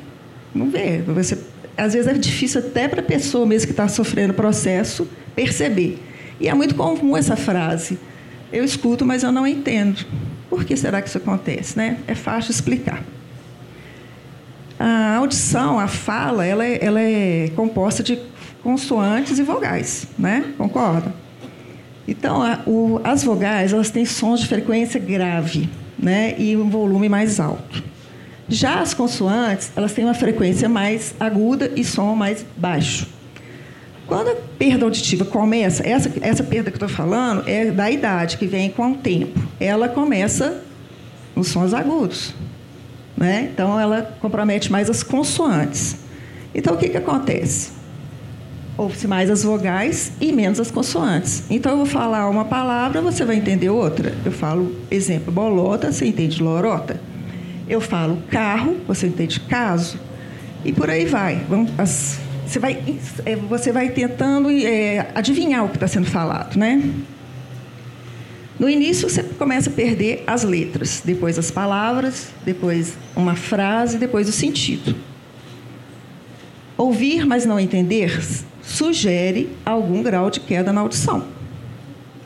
não 0.54 0.70
vê. 0.70 1.02
Você, 1.02 1.38
às 1.78 1.94
vezes 1.94 2.08
é 2.08 2.14
difícil 2.14 2.60
até 2.60 2.88
para 2.88 3.02
a 3.02 3.04
pessoa 3.04 3.46
mesmo 3.46 3.68
que 3.68 3.74
está 3.74 3.88
sofrendo 3.88 4.34
o 4.34 4.36
processo 4.36 5.08
perceber. 5.36 6.00
E 6.40 6.48
é 6.48 6.54
muito 6.54 6.76
comum 6.76 7.16
essa 7.16 7.36
frase. 7.36 7.98
Eu 8.52 8.64
escuto, 8.64 9.06
mas 9.06 9.24
eu 9.24 9.32
não 9.32 9.46
entendo. 9.46 10.06
Por 10.50 10.64
que 10.64 10.76
será 10.78 11.02
que 11.02 11.10
isso 11.10 11.18
acontece? 11.18 11.78
Né? 11.78 11.98
É 12.08 12.16
fácil 12.16 12.52
explicar. 12.52 13.04
A 14.80 15.16
audição, 15.16 15.80
a 15.80 15.88
fala, 15.88 16.46
ela 16.46 16.66
é, 16.66 16.84
ela 16.84 17.02
é 17.02 17.50
composta 17.56 18.04
de 18.04 18.20
consoantes 18.62 19.40
e 19.40 19.44
vogais, 19.44 20.08
né? 20.18 20.44
Concorda? 20.58 21.14
Então, 22.08 22.44
a, 22.44 22.60
o, 22.68 23.00
as 23.04 23.24
vogais 23.24 23.74
elas 23.74 23.90
têm 23.90 24.06
sons 24.06 24.42
de 24.42 24.48
frequência 24.48 25.00
grave 25.00 25.70
né, 25.98 26.36
e 26.38 26.56
um 26.56 26.70
volume 26.70 27.10
mais 27.10 27.40
alto. 27.40 27.84
Já 28.48 28.80
as 28.80 28.94
consoantes 28.94 29.72
elas 29.76 29.94
têm 29.94 30.06
uma 30.06 30.14
frequência 30.14 30.70
mais 30.70 31.16
aguda 31.20 31.72
e 31.76 31.84
som 31.84 32.16
mais 32.16 32.46
baixo. 32.56 33.08
Quando 34.08 34.30
a 34.30 34.36
perda 34.58 34.86
auditiva 34.86 35.26
começa, 35.26 35.88
essa, 35.88 36.12
essa 36.22 36.44
perda 36.44 36.70
que 36.70 36.76
eu 36.82 36.86
estou 36.86 36.90
falando 36.90 37.44
é 37.48 37.72
da 37.72 37.90
idade, 37.90 38.38
que 38.38 38.46
vem 38.46 38.70
com 38.70 38.92
o 38.92 38.96
tempo. 38.96 39.40
Ela 39.60 39.90
começa 39.90 40.62
nos 41.36 41.48
sons 41.48 41.74
agudos. 41.74 42.34
Né? 43.18 43.50
Então, 43.52 43.80
ela 43.80 44.16
compromete 44.22 44.72
mais 44.72 44.90
as 44.90 45.02
consoantes. 45.02 45.98
Então, 46.54 46.76
o 46.76 46.78
que, 46.78 46.90
que 46.90 46.98
acontece? 46.98 47.72
ouve-se 48.78 49.08
mais 49.08 49.30
as 49.30 49.44
vogais 49.44 50.12
e 50.20 50.32
menos 50.32 50.60
as 50.60 50.70
consoantes. 50.70 51.44
Então, 51.50 51.72
eu 51.72 51.78
vou 51.78 51.86
falar 51.86 52.30
uma 52.30 52.46
palavra, 52.46 53.02
você 53.02 53.24
vai 53.24 53.38
entender 53.38 53.70
outra. 53.70 54.14
Eu 54.26 54.32
falo, 54.32 54.76
exemplo, 54.92 55.32
bolota, 55.32 55.92
você 55.92 56.06
entende 56.06 56.44
lorota. 56.44 57.00
Eu 57.68 57.82
falo 57.82 58.22
carro, 58.30 58.78
você 58.88 59.08
entende 59.08 59.40
caso. 59.40 60.00
E 60.64 60.72
por 60.72 60.90
aí 60.90 61.06
vai. 61.06 61.46
As, 61.78 62.20
você, 62.46 62.60
vai 62.60 63.00
é, 63.26 63.36
você 63.36 63.72
vai 63.72 63.90
tentando 63.90 64.50
é, 64.52 65.08
adivinhar 65.16 65.66
o 65.66 65.70
que 65.70 65.76
está 65.76 65.88
sendo 65.88 66.08
falado, 66.08 66.58
né? 66.58 66.82
No 68.58 68.70
início, 68.70 69.10
você 69.10 69.22
começa 69.22 69.70
a 69.70 69.74
perder 69.74 70.24
as 70.26 70.44
letras, 70.44 71.02
depois 71.04 71.38
as 71.38 71.52
palavras, 71.52 72.30
depois 72.46 72.94
uma 73.16 73.36
frase, 73.36 73.98
depois 73.98 74.30
o 74.30 74.32
sentido. 74.32 74.96
Ouvir, 76.78 77.26
mas 77.26 77.46
não 77.46 77.60
entender, 77.60 78.22
sugere 78.62 79.50
algum 79.66 80.02
grau 80.02 80.30
de 80.30 80.40
queda 80.40 80.72
na 80.72 80.82
audição. 80.82 81.26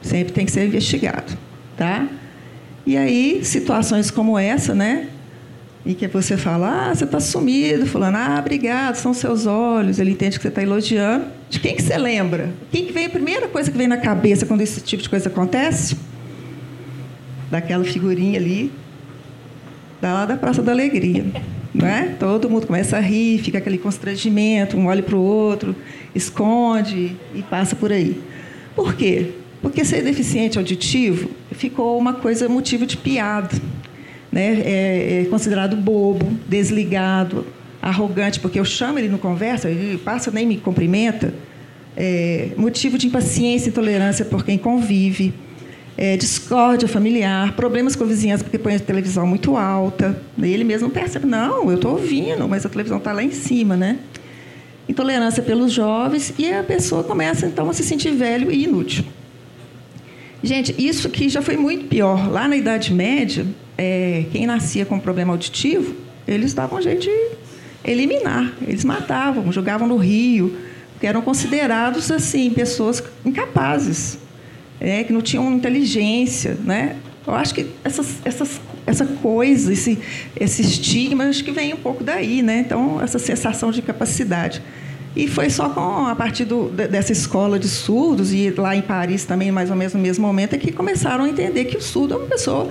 Sempre 0.01 0.33
tem 0.33 0.45
que 0.45 0.51
ser 0.51 0.65
investigado, 0.65 1.37
tá? 1.75 2.07
E 2.85 2.95
aí, 2.95 3.43
situações 3.43 4.11
como 4.11 4.37
essa, 4.37 4.73
né? 4.73 5.07
E 5.89 5.95
que 5.95 6.07
você 6.07 6.37
fala, 6.37 6.91
ah, 6.91 6.95
você 6.95 7.03
está 7.03 7.19
sumido, 7.19 7.85
falando, 7.87 8.15
ah, 8.15 8.37
obrigado, 8.39 8.95
são 8.95 9.13
seus 9.13 9.45
olhos. 9.47 9.97
Ele 9.99 10.11
entende 10.11 10.37
que 10.37 10.43
você 10.43 10.49
está 10.49 10.61
elogiando. 10.61 11.25
De 11.49 11.59
quem 11.59 11.75
que 11.75 11.81
você 11.81 11.97
lembra? 11.97 12.53
Quem 12.71 12.85
que 12.85 12.93
vem 12.93 13.07
a 13.07 13.09
primeira 13.09 13.47
coisa 13.47 13.71
que 13.71 13.77
vem 13.77 13.87
na 13.87 13.97
cabeça 13.97 14.45
quando 14.45 14.61
esse 14.61 14.79
tipo 14.81 15.01
de 15.01 15.09
coisa 15.09 15.29
acontece? 15.29 15.97
daquela 17.49 17.83
figurinha 17.83 18.39
ali, 18.39 18.71
da 20.01 20.13
lá 20.13 20.25
da 20.25 20.37
Praça 20.37 20.61
da 20.61 20.71
Alegria. 20.71 21.25
Não 21.73 21.87
é? 21.87 22.15
Todo 22.19 22.49
mundo 22.49 22.67
começa 22.67 22.97
a 22.97 22.99
rir, 22.99 23.39
fica 23.39 23.57
aquele 23.57 23.77
constrangimento, 23.77 24.75
um 24.75 24.87
olha 24.87 25.03
para 25.03 25.15
o 25.15 25.21
outro, 25.21 25.75
esconde 26.15 27.15
e 27.33 27.41
passa 27.43 27.75
por 27.75 27.91
aí. 27.91 28.19
Por 28.75 28.95
quê? 28.95 29.31
Porque 29.61 29.85
ser 29.85 30.03
deficiente 30.03 30.57
auditivo 30.57 31.29
ficou 31.51 31.97
uma 31.97 32.13
coisa 32.13 32.49
motivo 32.49 32.85
de 32.85 32.97
piada. 32.97 33.55
Né? 34.31 34.61
É, 34.63 35.21
é 35.21 35.25
considerado 35.29 35.75
bobo, 35.75 36.31
desligado, 36.47 37.45
arrogante, 37.81 38.39
porque 38.39 38.59
eu 38.59 38.65
chamo 38.65 38.99
ele 38.99 39.07
no 39.09 39.17
conversa, 39.17 39.69
ele 39.69 39.97
passa 39.97 40.31
nem 40.31 40.45
me 40.45 40.57
cumprimenta. 40.57 41.33
É, 41.95 42.51
motivo 42.55 42.97
de 42.97 43.07
impaciência 43.07 43.67
e 43.67 43.69
intolerância 43.71 44.23
por 44.23 44.45
quem 44.45 44.57
convive. 44.57 45.33
É, 45.97 46.15
discórdia 46.15 46.87
familiar, 46.87 47.53
problemas 47.57 47.93
com 47.93 48.05
a 48.05 48.07
vizinhança 48.07 48.41
porque 48.41 48.57
põe 48.57 48.75
a 48.75 48.79
televisão 48.79 49.27
muito 49.27 49.57
alta. 49.57 50.21
Ele 50.41 50.63
mesmo 50.63 50.89
percebe, 50.89 51.25
não, 51.25 51.69
eu 51.69 51.75
estou 51.75 51.91
ouvindo, 51.91 52.47
mas 52.47 52.65
a 52.65 52.69
televisão 52.69 52.99
está 52.99 53.11
lá 53.11 53.21
em 53.21 53.31
cima, 53.31 53.75
né? 53.75 53.97
Intolerância 54.87 55.43
pelos 55.43 55.73
jovens 55.73 56.33
e 56.39 56.51
a 56.51 56.63
pessoa 56.63 57.03
começa 57.03 57.45
então 57.45 57.69
a 57.69 57.73
se 57.73 57.83
sentir 57.83 58.11
velho 58.11 58.49
e 58.49 58.63
inútil. 58.63 59.03
Gente, 60.41 60.73
isso 60.77 61.05
aqui 61.05 61.27
já 61.27 61.41
foi 61.41 61.57
muito 61.57 61.85
pior. 61.85 62.31
Lá 62.31 62.47
na 62.47 62.55
Idade 62.55 62.93
Média, 62.93 63.45
é, 63.79 64.25
quem 64.29 64.45
nascia 64.45 64.85
com 64.85 64.99
problema 64.99 65.31
auditivo, 65.31 65.95
eles 66.27 66.53
davam 66.53 66.81
jeito 66.81 67.03
de 67.03 67.31
eliminar. 67.81 68.53
Eles 68.67 68.83
matavam, 68.83 69.49
jogavam 69.53 69.87
no 69.87 69.95
rio, 69.95 70.53
porque 70.91 71.07
eram 71.07 71.21
considerados 71.21 72.11
assim 72.11 72.49
pessoas 72.49 73.01
incapazes, 73.25 74.19
é, 74.81 75.05
que 75.05 75.13
não 75.13 75.21
tinham 75.21 75.49
inteligência, 75.53 76.57
né? 76.61 76.97
Eu 77.25 77.33
acho 77.33 77.53
que 77.53 77.67
essas, 77.81 78.17
essas, 78.25 78.59
essa 78.85 79.05
coisa, 79.05 79.71
esse, 79.71 79.97
esse 80.37 80.61
estigma, 80.61 81.25
acho 81.25 81.43
que 81.43 81.51
vem 81.51 81.73
um 81.73 81.77
pouco 81.77 82.03
daí, 82.03 82.41
né? 82.41 82.59
Então, 82.65 83.01
essa 83.01 83.17
sensação 83.17 83.71
de 83.71 83.81
capacidade. 83.81 84.61
E 85.15 85.25
foi 85.25 85.49
só 85.49 85.69
com 85.69 86.05
a 86.05 86.15
partir 86.15 86.43
do, 86.43 86.67
dessa 86.69 87.13
escola 87.13 87.57
de 87.57 87.69
surdos 87.69 88.33
e 88.33 88.49
lá 88.51 88.75
em 88.75 88.81
Paris 88.81 89.23
também 89.23 89.51
mais 89.51 89.69
ou 89.69 89.75
menos 89.75 89.93
no 89.93 89.99
mesmo 89.99 90.27
momento 90.27 90.53
é 90.53 90.57
que 90.57 90.71
começaram 90.71 91.23
a 91.23 91.29
entender 91.29 91.65
que 91.65 91.77
o 91.77 91.81
surdo 91.81 92.13
é 92.13 92.17
uma 92.17 92.27
pessoa 92.27 92.69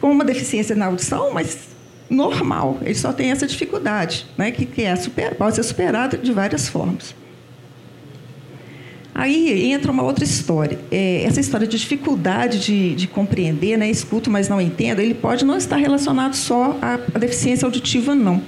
com 0.00 0.10
uma 0.10 0.24
deficiência 0.24 0.74
na 0.74 0.86
audição, 0.86 1.32
mas 1.32 1.68
normal. 2.08 2.78
Ele 2.82 2.94
só 2.94 3.12
tem 3.12 3.30
essa 3.30 3.46
dificuldade, 3.46 4.26
né, 4.36 4.50
que, 4.50 4.64
que 4.64 4.82
é 4.82 4.96
super, 4.96 5.34
pode 5.34 5.56
ser 5.56 5.62
superada 5.62 6.16
de 6.16 6.32
várias 6.32 6.68
formas. 6.68 7.14
Aí 9.14 9.72
entra 9.72 9.90
uma 9.90 10.02
outra 10.02 10.22
história. 10.22 10.78
É, 10.90 11.24
essa 11.24 11.40
história 11.40 11.66
de 11.66 11.76
dificuldade 11.76 12.60
de, 12.60 12.94
de, 12.94 13.08
compreender, 13.08 13.76
né, 13.76 13.90
escuto, 13.90 14.30
mas 14.30 14.48
não 14.48 14.60
entendo, 14.60 15.00
ele 15.00 15.14
pode 15.14 15.44
não 15.44 15.56
estar 15.56 15.76
relacionado 15.76 16.34
só 16.34 16.78
à, 16.80 16.94
à 17.14 17.18
deficiência 17.18 17.66
auditiva, 17.66 18.14
não 18.14 18.40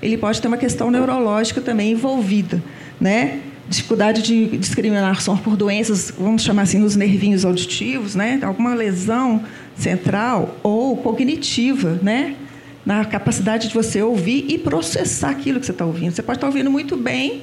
ele 0.00 0.16
pode 0.16 0.40
ter 0.40 0.48
uma 0.48 0.56
questão 0.56 0.90
neurológica 0.90 1.60
também 1.60 1.92
envolvida, 1.92 2.62
né? 3.00 3.40
Dificuldade 3.68 4.22
de 4.22 4.56
discriminação 4.58 5.36
por 5.36 5.56
doenças, 5.56 6.12
vamos 6.16 6.42
chamar 6.42 6.62
assim, 6.62 6.78
nos 6.78 6.94
nervinhos 6.94 7.44
auditivos, 7.44 8.14
né? 8.14 8.38
Alguma 8.42 8.74
lesão 8.74 9.42
central 9.76 10.56
ou 10.62 10.96
cognitiva, 10.96 11.98
né? 12.02 12.36
Na 12.84 13.04
capacidade 13.04 13.68
de 13.68 13.74
você 13.74 14.02
ouvir 14.02 14.46
e 14.48 14.58
processar 14.58 15.30
aquilo 15.30 15.58
que 15.60 15.66
você 15.66 15.72
está 15.72 15.84
ouvindo. 15.84 16.12
Você 16.14 16.22
pode 16.22 16.38
estar 16.38 16.46
ouvindo 16.46 16.70
muito 16.70 16.96
bem 16.96 17.42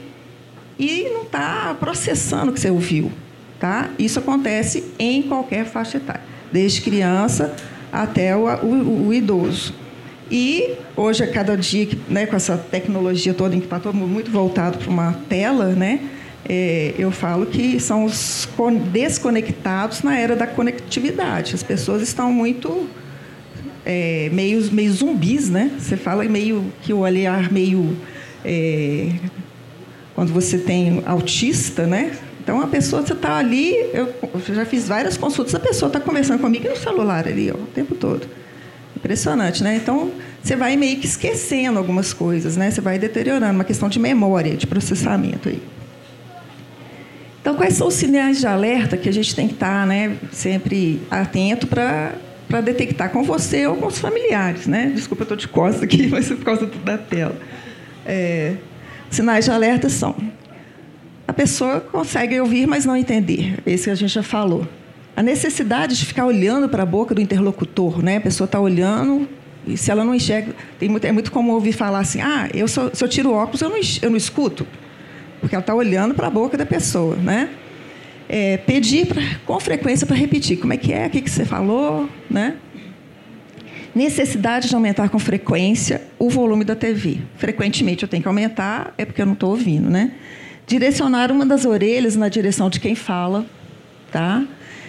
e 0.79 1.09
não 1.13 1.23
está 1.23 1.75
processando 1.79 2.51
o 2.51 2.53
que 2.53 2.59
você 2.59 2.69
ouviu, 2.69 3.11
tá? 3.59 3.89
Isso 3.99 4.19
acontece 4.19 4.83
em 4.97 5.21
qualquer 5.23 5.65
faixa 5.65 5.97
etária, 5.97 6.23
desde 6.51 6.81
criança 6.81 7.53
até 7.91 8.35
o, 8.35 8.47
o, 8.47 9.07
o 9.07 9.13
idoso. 9.13 9.73
E 10.31 10.75
hoje, 10.95 11.23
a 11.23 11.31
cada 11.31 11.55
dia, 11.55 11.89
né, 12.09 12.25
com 12.25 12.35
essa 12.35 12.57
tecnologia 12.57 13.33
toda, 13.33 13.55
em 13.55 13.59
que 13.59 13.65
está 13.65 13.79
todo 13.79 13.93
mundo 13.93 14.09
muito 14.09 14.31
voltado 14.31 14.77
para 14.79 14.89
uma 14.89 15.13
tela, 15.29 15.67
né, 15.67 15.99
é, 16.47 16.93
eu 16.97 17.11
falo 17.11 17.45
que 17.45 17.79
são 17.79 18.03
os 18.03 18.47
desconectados 18.91 20.03
na 20.03 20.17
era 20.17 20.35
da 20.35 20.45
conectividade. 20.45 21.55
As 21.55 21.63
pessoas 21.63 22.01
estão 22.01 22.31
muito 22.31 22.87
é, 23.85 24.29
meio, 24.31 24.61
meio 24.71 24.91
zumbis, 24.91 25.49
né? 25.49 25.71
Você 25.79 25.95
fala 25.95 26.23
meio 26.25 26.65
que 26.81 26.91
o 26.91 26.99
olhar 26.99 27.51
meio 27.51 27.95
é, 28.43 29.09
quando 30.15 30.33
você 30.33 30.57
tem 30.57 31.01
autista, 31.05 31.87
né? 31.87 32.11
Então 32.43 32.59
a 32.59 32.67
pessoa 32.67 33.01
você 33.01 33.13
está 33.13 33.37
ali, 33.37 33.73
eu 33.93 34.13
já 34.53 34.65
fiz 34.65 34.87
várias 34.87 35.15
consultas, 35.15 35.55
a 35.55 35.59
pessoa 35.59 35.87
está 35.87 35.99
conversando 35.99 36.41
comigo 36.41 36.67
no 36.67 36.75
celular 36.75 37.25
ali, 37.25 37.49
ó, 37.49 37.55
o 37.55 37.67
tempo 37.67 37.95
todo. 37.95 38.27
Impressionante, 38.97 39.63
né? 39.63 39.77
Então, 39.81 40.11
você 40.41 40.55
vai 40.55 40.77
meio 40.77 40.97
que 40.97 41.05
esquecendo 41.05 41.79
algumas 41.79 42.13
coisas, 42.13 42.55
né? 42.55 42.69
Você 42.69 42.79
vai 42.79 42.99
deteriorando, 42.99 43.53
uma 43.53 43.63
questão 43.63 43.89
de 43.89 43.97
memória, 43.97 44.55
de 44.55 44.67
processamento 44.67 45.49
aí. 45.49 45.61
Então, 47.43 47.55
quais 47.55 47.73
são 47.73 47.87
os 47.87 47.93
sinais 47.93 48.39
de 48.39 48.47
alerta 48.47 48.95
que 48.95 49.09
a 49.09 49.11
gente 49.11 49.35
tem 49.35 49.49
que 49.49 49.55
estar 49.55 49.85
né, 49.85 50.15
sempre 50.31 51.01
atento 51.11 51.67
para 51.67 52.13
para 52.47 52.61
detectar 52.61 53.09
com 53.09 53.23
você 53.23 53.65
ou 53.65 53.75
com 53.77 53.87
os 53.87 53.97
familiares, 53.97 54.67
né? 54.67 54.91
Desculpa, 54.93 55.23
eu 55.23 55.25
estou 55.25 55.37
de 55.37 55.47
costas 55.47 55.81
aqui, 55.81 56.05
mas 56.11 56.29
é 56.29 56.35
por 56.35 56.45
causa 56.45 56.67
da 56.67 56.97
tela. 56.99 57.35
É, 58.05 58.55
sinais 59.09 59.45
de 59.45 59.51
alerta 59.51 59.89
são: 59.89 60.15
a 61.27 61.33
pessoa 61.33 61.81
consegue 61.81 62.39
ouvir, 62.39 62.67
mas 62.67 62.85
não 62.85 62.95
entender. 62.95 63.59
Esse 63.65 63.85
que 63.85 63.89
a 63.89 63.95
gente 63.95 64.13
já 64.13 64.23
falou 64.23 64.67
a 65.15 65.21
necessidade 65.21 65.97
de 65.97 66.05
ficar 66.05 66.25
olhando 66.25 66.67
para 66.67 66.83
a 66.83 66.85
boca 66.85 67.13
do 67.13 67.21
interlocutor, 67.21 68.03
né? 68.03 68.17
A 68.17 68.21
pessoa 68.21 68.45
está 68.45 68.59
olhando 68.59 69.27
e 69.65 69.77
se 69.77 69.91
ela 69.91 70.03
não 70.03 70.13
enxerga, 70.13 70.53
tem 70.79 70.89
muito, 70.89 71.05
é 71.05 71.11
muito 71.11 71.31
comum 71.31 71.53
ouvir 71.53 71.71
falar 71.71 71.99
assim: 71.99 72.21
ah, 72.21 72.49
eu 72.53 72.67
se 72.67 72.79
eu 72.79 73.07
tiro 73.07 73.29
o 73.29 73.33
óculos 73.33 73.61
eu 73.61 73.69
não, 73.69 73.79
eu 74.01 74.09
não 74.09 74.17
escuto, 74.17 74.65
porque 75.43 75.55
ela 75.55 75.61
está 75.61 75.75
olhando 75.75 76.15
para 76.15 76.27
a 76.27 76.29
boca 76.29 76.57
da 76.57 76.65
pessoa, 76.65 77.17
né? 77.17 77.49
É, 78.29 78.55
pedir 78.55 79.07
pra, 79.07 79.21
com 79.45 79.59
frequência 79.59 80.07
para 80.07 80.15
repetir, 80.15 80.57
como 80.57 80.71
é 80.71 80.77
que 80.77 80.93
é, 80.93 81.07
o 81.07 81.09
que, 81.09 81.19
que 81.19 81.29
você 81.29 81.43
falou, 81.43 82.09
né? 82.29 82.55
Necessidade 83.93 84.69
de 84.69 84.73
aumentar 84.73 85.09
com 85.09 85.19
frequência 85.19 86.01
o 86.17 86.29
volume 86.29 86.63
da 86.63 86.77
TV. 86.77 87.17
Frequentemente 87.35 88.03
eu 88.03 88.07
tenho 88.07 88.23
que 88.23 88.27
aumentar, 88.29 88.93
é 88.97 89.03
porque 89.03 89.21
eu 89.21 89.25
não 89.25 89.33
estou 89.33 89.49
ouvindo, 89.49 89.89
né? 89.89 90.13
Direcionar 90.65 91.29
uma 91.29 91.45
das 91.45 91.65
orelhas 91.65 92.15
na 92.15 92.29
direção 92.29 92.69
de 92.69 92.79
quem 92.79 92.95
fala, 92.95 93.45
tá? 94.13 94.45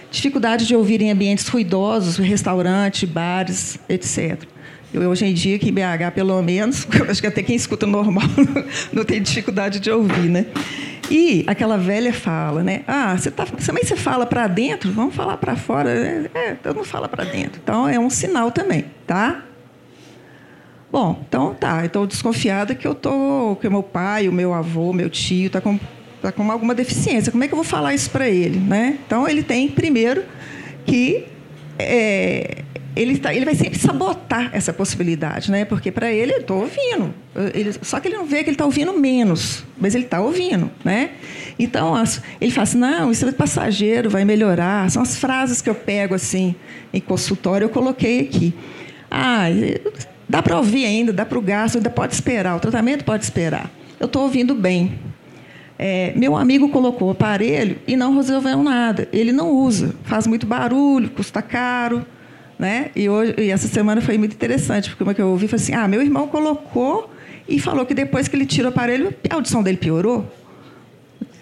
dificuldade 0.09 0.65
de 0.65 0.73
ouvir 0.73 1.01
em 1.01 1.11
ambientes 1.11 1.45
ruidosos, 1.49 2.15
restaurante, 2.15 3.05
bares, 3.05 3.77
etc. 3.89 4.54
Eu, 5.01 5.09
hoje 5.09 5.25
em 5.25 5.33
dia, 5.33 5.57
aqui 5.57 5.69
em 5.69 5.73
BH, 5.73 6.13
pelo 6.13 6.41
menos, 6.41 6.87
acho 7.09 7.21
que 7.21 7.27
até 7.27 7.43
quem 7.43 7.55
escuta 7.55 7.85
normal 7.85 8.23
não 8.93 9.03
tem 9.03 9.21
dificuldade 9.21 9.79
de 9.79 9.91
ouvir, 9.91 10.29
né? 10.29 10.45
E 11.11 11.43
aquela 11.47 11.77
velha 11.77 12.13
fala, 12.13 12.63
né? 12.63 12.83
Ah, 12.87 13.15
você 13.15 13.29
tá, 13.29 13.45
também 13.45 13.83
você 13.83 13.95
fala 13.95 14.25
para 14.25 14.47
dentro, 14.47 14.91
vamos 14.91 15.13
falar 15.13 15.37
para 15.37 15.55
fora. 15.55 15.89
É, 15.89 16.29
é, 16.33 16.53
todo 16.55 16.77
mundo 16.77 16.85
fala 16.85 17.07
para 17.07 17.25
dentro. 17.25 17.59
Então 17.61 17.87
é 17.87 17.99
um 17.99 18.09
sinal 18.09 18.51
também, 18.51 18.85
tá? 19.05 19.43
Bom, 20.91 21.23
então 21.27 21.53
tá. 21.53 21.85
Estou 21.85 22.07
desconfiada 22.07 22.73
que 22.73 22.87
eu 22.87 22.95
tô, 22.95 23.57
que 23.59 23.67
o 23.67 23.71
meu 23.71 23.83
pai, 23.83 24.27
o 24.27 24.31
meu 24.31 24.53
avô, 24.53 24.93
meu 24.93 25.09
tio 25.09 25.49
tá 25.49 25.61
com 25.61 25.77
está 26.15 26.31
com 26.31 26.49
alguma 26.51 26.73
deficiência. 26.73 27.31
Como 27.31 27.43
é 27.43 27.47
que 27.47 27.53
eu 27.53 27.57
vou 27.57 27.65
falar 27.65 27.93
isso 27.93 28.09
para 28.09 28.27
ele? 28.27 28.59
Né? 28.59 28.97
Então, 29.05 29.27
ele 29.27 29.43
tem, 29.43 29.67
primeiro, 29.67 30.23
que 30.85 31.25
é, 31.77 32.63
ele, 32.95 33.21
ele 33.33 33.45
vai 33.45 33.55
sempre 33.55 33.77
sabotar 33.77 34.49
essa 34.53 34.71
possibilidade, 34.71 35.51
né? 35.51 35.65
porque 35.65 35.91
para 35.91 36.11
ele, 36.11 36.33
eu 36.33 36.39
estou 36.39 36.61
ouvindo. 36.61 37.13
Ele, 37.53 37.73
só 37.81 37.99
que 37.99 38.07
ele 38.07 38.15
não 38.15 38.25
vê 38.25 38.37
que 38.37 38.49
ele 38.49 38.55
está 38.55 38.65
ouvindo 38.65 38.97
menos, 38.97 39.63
mas 39.77 39.93
ele 39.93 40.05
está 40.05 40.21
ouvindo. 40.21 40.71
Né? 40.83 41.11
Então, 41.59 41.93
as, 41.93 42.21
ele 42.39 42.51
fala 42.51 42.63
assim, 42.63 42.77
não, 42.77 43.11
isso 43.11 43.27
é 43.27 43.31
passageiro, 43.31 44.09
vai 44.09 44.23
melhorar. 44.23 44.89
São 44.89 45.01
as 45.01 45.17
frases 45.17 45.61
que 45.61 45.69
eu 45.69 45.75
pego 45.75 46.15
assim 46.15 46.55
em 46.93 47.01
consultório, 47.01 47.65
eu 47.65 47.69
coloquei 47.69 48.21
aqui. 48.21 48.53
Ah, 49.11 49.47
dá 50.27 50.41
para 50.41 50.57
ouvir 50.57 50.85
ainda, 50.85 51.11
dá 51.11 51.25
para 51.25 51.37
o 51.37 51.41
gasto, 51.41 51.75
ainda 51.75 51.89
pode 51.89 52.13
esperar, 52.13 52.55
o 52.55 52.59
tratamento 52.59 53.03
pode 53.03 53.23
esperar. 53.23 53.69
Eu 53.99 54.05
estou 54.05 54.23
ouvindo 54.23 54.55
bem. 54.55 54.97
É, 55.77 56.13
meu 56.15 56.37
amigo 56.37 56.69
colocou 56.69 57.09
o 57.09 57.11
aparelho 57.11 57.77
e 57.85 57.97
não 57.97 58.15
resolveu 58.15 58.63
nada. 58.63 59.09
Ele 59.11 59.33
não 59.33 59.51
usa, 59.51 59.93
faz 60.03 60.25
muito 60.25 60.47
barulho, 60.47 61.09
custa 61.09 61.41
caro. 61.41 62.05
Né? 62.57 62.91
E, 62.95 63.09
hoje, 63.09 63.35
e 63.37 63.49
essa 63.49 63.67
semana 63.67 64.01
foi 64.01 64.17
muito 64.17 64.33
interessante, 64.33 64.89
porque 64.89 65.03
uma 65.03 65.13
que 65.13 65.21
eu 65.21 65.29
ouvi 65.29 65.47
foi 65.47 65.57
assim: 65.57 65.73
ah, 65.73 65.87
meu 65.87 66.01
irmão 66.01 66.27
colocou 66.27 67.09
e 67.47 67.59
falou 67.59 67.85
que 67.85 67.93
depois 67.93 68.27
que 68.27 68.35
ele 68.35 68.45
tira 68.45 68.69
o 68.69 68.71
aparelho, 68.71 69.13
a 69.29 69.35
audição 69.35 69.61
dele 69.61 69.77
piorou. 69.77 70.25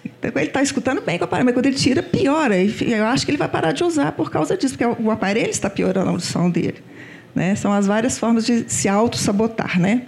Então, 0.05 0.31
ele 0.35 0.47
está 0.47 0.61
escutando 0.61 1.01
bem 1.01 1.17
com 1.17 1.23
o 1.23 1.25
aparelho, 1.25 1.45
mas 1.45 1.53
quando 1.53 1.65
ele 1.65 1.75
tira, 1.75 2.01
piora. 2.01 2.57
E 2.57 2.73
eu 2.91 3.05
acho 3.05 3.25
que 3.25 3.31
ele 3.31 3.37
vai 3.37 3.47
parar 3.47 3.73
de 3.73 3.83
usar 3.83 4.13
por 4.13 4.31
causa 4.31 4.55
disso, 4.55 4.77
porque 4.77 5.01
o 5.01 5.11
aparelho 5.11 5.49
está 5.49 5.69
piorando 5.69 6.07
a 6.07 6.11
audição 6.11 6.49
dele. 6.49 6.77
Né? 7.35 7.55
São 7.55 7.73
as 7.73 7.87
várias 7.87 8.17
formas 8.17 8.45
de 8.45 8.69
se 8.69 8.87
auto-sabotar. 8.87 9.79
Né? 9.79 10.03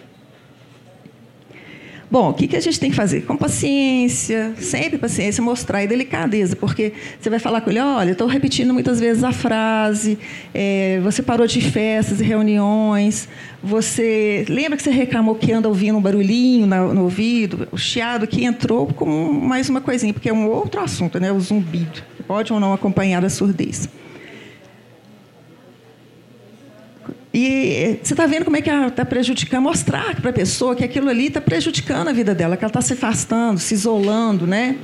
Bom, 2.10 2.30
o 2.30 2.34
que, 2.34 2.48
que 2.48 2.56
a 2.56 2.60
gente 2.60 2.80
tem 2.80 2.92
que 2.92 2.96
fazer? 2.96 3.22
Com 3.26 3.36
paciência, 3.36 4.54
sempre 4.60 4.98
paciência, 4.98 5.44
mostrar 5.44 5.84
e 5.84 5.88
delicadeza, 5.88 6.56
porque 6.56 6.94
você 7.20 7.30
vai 7.32 7.40
falar 7.40 7.62
com 7.62 7.72
ele, 7.72 7.80
olha, 7.80 8.12
estou 8.12 8.28
repetindo 8.28 8.74
muitas 8.74 9.00
vezes 9.00 9.24
a 9.24 9.32
frase, 9.32 10.18
é, 10.54 11.00
você 11.04 11.24
parou 11.24 11.48
de 11.48 11.60
festas 11.62 12.22
e 12.22 12.24
reuniões, 12.24 13.28
você 13.64 14.46
lembra 14.48 14.78
que 14.78 14.84
você 14.84 14.92
reclamou 14.92 15.34
que 15.34 15.52
anda 15.52 15.68
ouvindo 15.68 15.98
um 15.98 16.02
barulhinho 16.02 16.68
no, 16.68 16.94
no 16.94 17.04
ouvido, 17.04 17.68
o 17.72 17.78
chiado 17.78 18.28
que 18.28 18.46
entrou 18.46 18.86
com 18.86 19.34
mais 19.34 19.68
uma 19.68 19.82
coisinha, 19.82 20.14
porque 20.14 20.30
é 20.30 20.34
um 20.34 20.48
outro 20.48 20.82
assunto, 20.82 21.20
né? 21.20 21.32
o 21.32 21.40
zumbido, 21.40 22.04
pode 22.28 22.54
ou 22.54 22.60
não 22.60 22.72
acompanhar 22.72 23.26
a 23.26 23.30
surdez. 23.30 23.90
E 27.38 28.00
você 28.02 28.14
está 28.14 28.26
vendo 28.26 28.46
como 28.46 28.56
é 28.56 28.62
que 28.62 28.70
está 28.70 29.04
prejudicando, 29.04 29.62
mostrar 29.62 30.16
para 30.22 30.30
a 30.30 30.34
pessoa 30.34 30.74
que 30.74 30.86
aquilo 30.86 31.10
ali 31.10 31.28
está 31.28 31.42
prejudicando 31.42 32.08
a 32.08 32.14
vida 32.14 32.34
dela, 32.34 32.56
que 32.56 32.64
ela 32.64 32.70
está 32.70 32.80
se 32.80 32.94
afastando, 32.94 33.60
se 33.60 33.74
isolando, 33.74 34.48
né? 34.48 34.78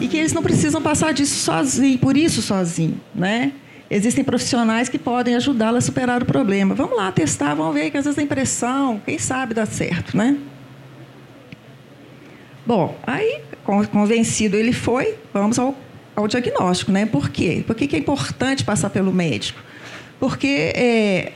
E 0.00 0.08
que 0.08 0.16
eles 0.16 0.32
não 0.32 0.42
precisam 0.42 0.80
passar 0.80 1.12
disso 1.12 1.34
sozinho, 1.34 1.98
por 1.98 2.16
isso 2.16 2.40
sozinho, 2.40 2.98
né? 3.14 3.52
Existem 3.90 4.24
profissionais 4.24 4.88
que 4.88 4.98
podem 4.98 5.36
ajudá-la 5.36 5.76
a 5.76 5.80
superar 5.82 6.22
o 6.22 6.24
problema. 6.24 6.74
Vamos 6.74 6.96
lá 6.96 7.12
testar, 7.12 7.54
vamos 7.54 7.74
ver 7.74 7.90
que 7.90 7.98
às 7.98 8.06
vezes 8.06 8.18
a 8.18 8.22
impressão, 8.22 8.98
quem 9.04 9.18
sabe 9.18 9.52
dá 9.52 9.66
certo, 9.66 10.16
né? 10.16 10.38
Bom, 12.64 12.96
aí 13.06 13.42
convencido 13.92 14.56
ele 14.56 14.72
foi, 14.72 15.16
vamos 15.30 15.58
ao, 15.58 15.76
ao 16.16 16.26
diagnóstico, 16.26 16.90
né? 16.90 17.04
Por 17.04 17.28
quê? 17.28 17.62
Por 17.66 17.76
que, 17.76 17.94
é 17.94 17.98
importante 17.98 18.64
passar 18.64 18.88
pelo 18.88 19.12
médico? 19.12 19.60
Porque 20.18 20.72
é, 20.74 21.32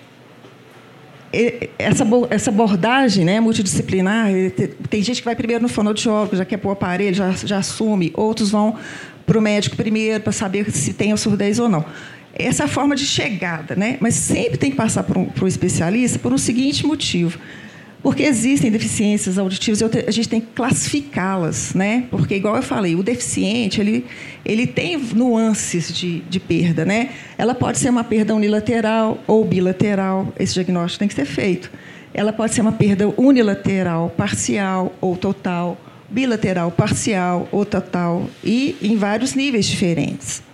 essa, 1.78 2.04
essa 2.30 2.50
abordagem 2.50 3.24
né, 3.24 3.40
multidisciplinar, 3.40 4.28
tem 4.88 5.02
gente 5.02 5.20
que 5.20 5.24
vai 5.24 5.36
primeiro 5.36 5.62
no 5.62 5.68
fonoaudiólogo, 5.68 6.36
já 6.36 6.44
quer 6.44 6.56
pôr 6.56 6.70
o 6.70 6.72
aparelho, 6.72 7.14
já, 7.14 7.30
já 7.32 7.58
assume, 7.58 8.12
outros 8.14 8.50
vão 8.50 8.76
para 9.26 9.38
o 9.38 9.42
médico 9.42 9.76
primeiro 9.76 10.22
para 10.22 10.32
saber 10.32 10.70
se 10.70 10.92
tem 10.92 11.12
a 11.12 11.16
surdez 11.16 11.58
ou 11.58 11.68
não. 11.68 11.84
Essa 12.32 12.64
é 12.64 12.66
a 12.66 12.68
forma 12.68 12.94
de 12.94 13.04
chegada, 13.04 13.74
né? 13.74 13.96
mas 14.00 14.14
sempre 14.14 14.58
tem 14.58 14.70
que 14.70 14.76
passar 14.76 15.02
para 15.02 15.18
um, 15.18 15.28
um 15.40 15.46
especialista 15.46 16.18
por 16.18 16.32
um 16.32 16.38
seguinte 16.38 16.86
motivo. 16.86 17.38
Porque 18.06 18.22
existem 18.22 18.70
deficiências 18.70 19.36
auditivas, 19.36 19.82
a 19.82 20.10
gente 20.12 20.28
tem 20.28 20.40
que 20.40 20.46
classificá-las, 20.54 21.74
né? 21.74 22.04
Porque, 22.08 22.36
igual 22.36 22.54
eu 22.54 22.62
falei, 22.62 22.94
o 22.94 23.02
deficiente 23.02 23.80
ele, 23.80 24.06
ele 24.44 24.64
tem 24.64 24.96
nuances 24.96 25.92
de, 25.92 26.20
de 26.20 26.38
perda, 26.38 26.84
né? 26.84 27.10
Ela 27.36 27.52
pode 27.52 27.80
ser 27.80 27.90
uma 27.90 28.04
perda 28.04 28.32
unilateral 28.32 29.18
ou 29.26 29.44
bilateral, 29.44 30.32
esse 30.38 30.54
diagnóstico 30.54 31.00
tem 31.00 31.08
que 31.08 31.14
ser 31.14 31.24
feito. 31.24 31.68
Ela 32.14 32.32
pode 32.32 32.54
ser 32.54 32.60
uma 32.60 32.70
perda 32.70 33.12
unilateral, 33.16 34.08
parcial 34.10 34.94
ou 35.00 35.16
total, 35.16 35.76
bilateral, 36.08 36.70
parcial 36.70 37.48
ou 37.50 37.64
total, 37.64 38.30
e 38.44 38.76
em 38.80 38.96
vários 38.96 39.34
níveis 39.34 39.66
diferentes. 39.66 40.44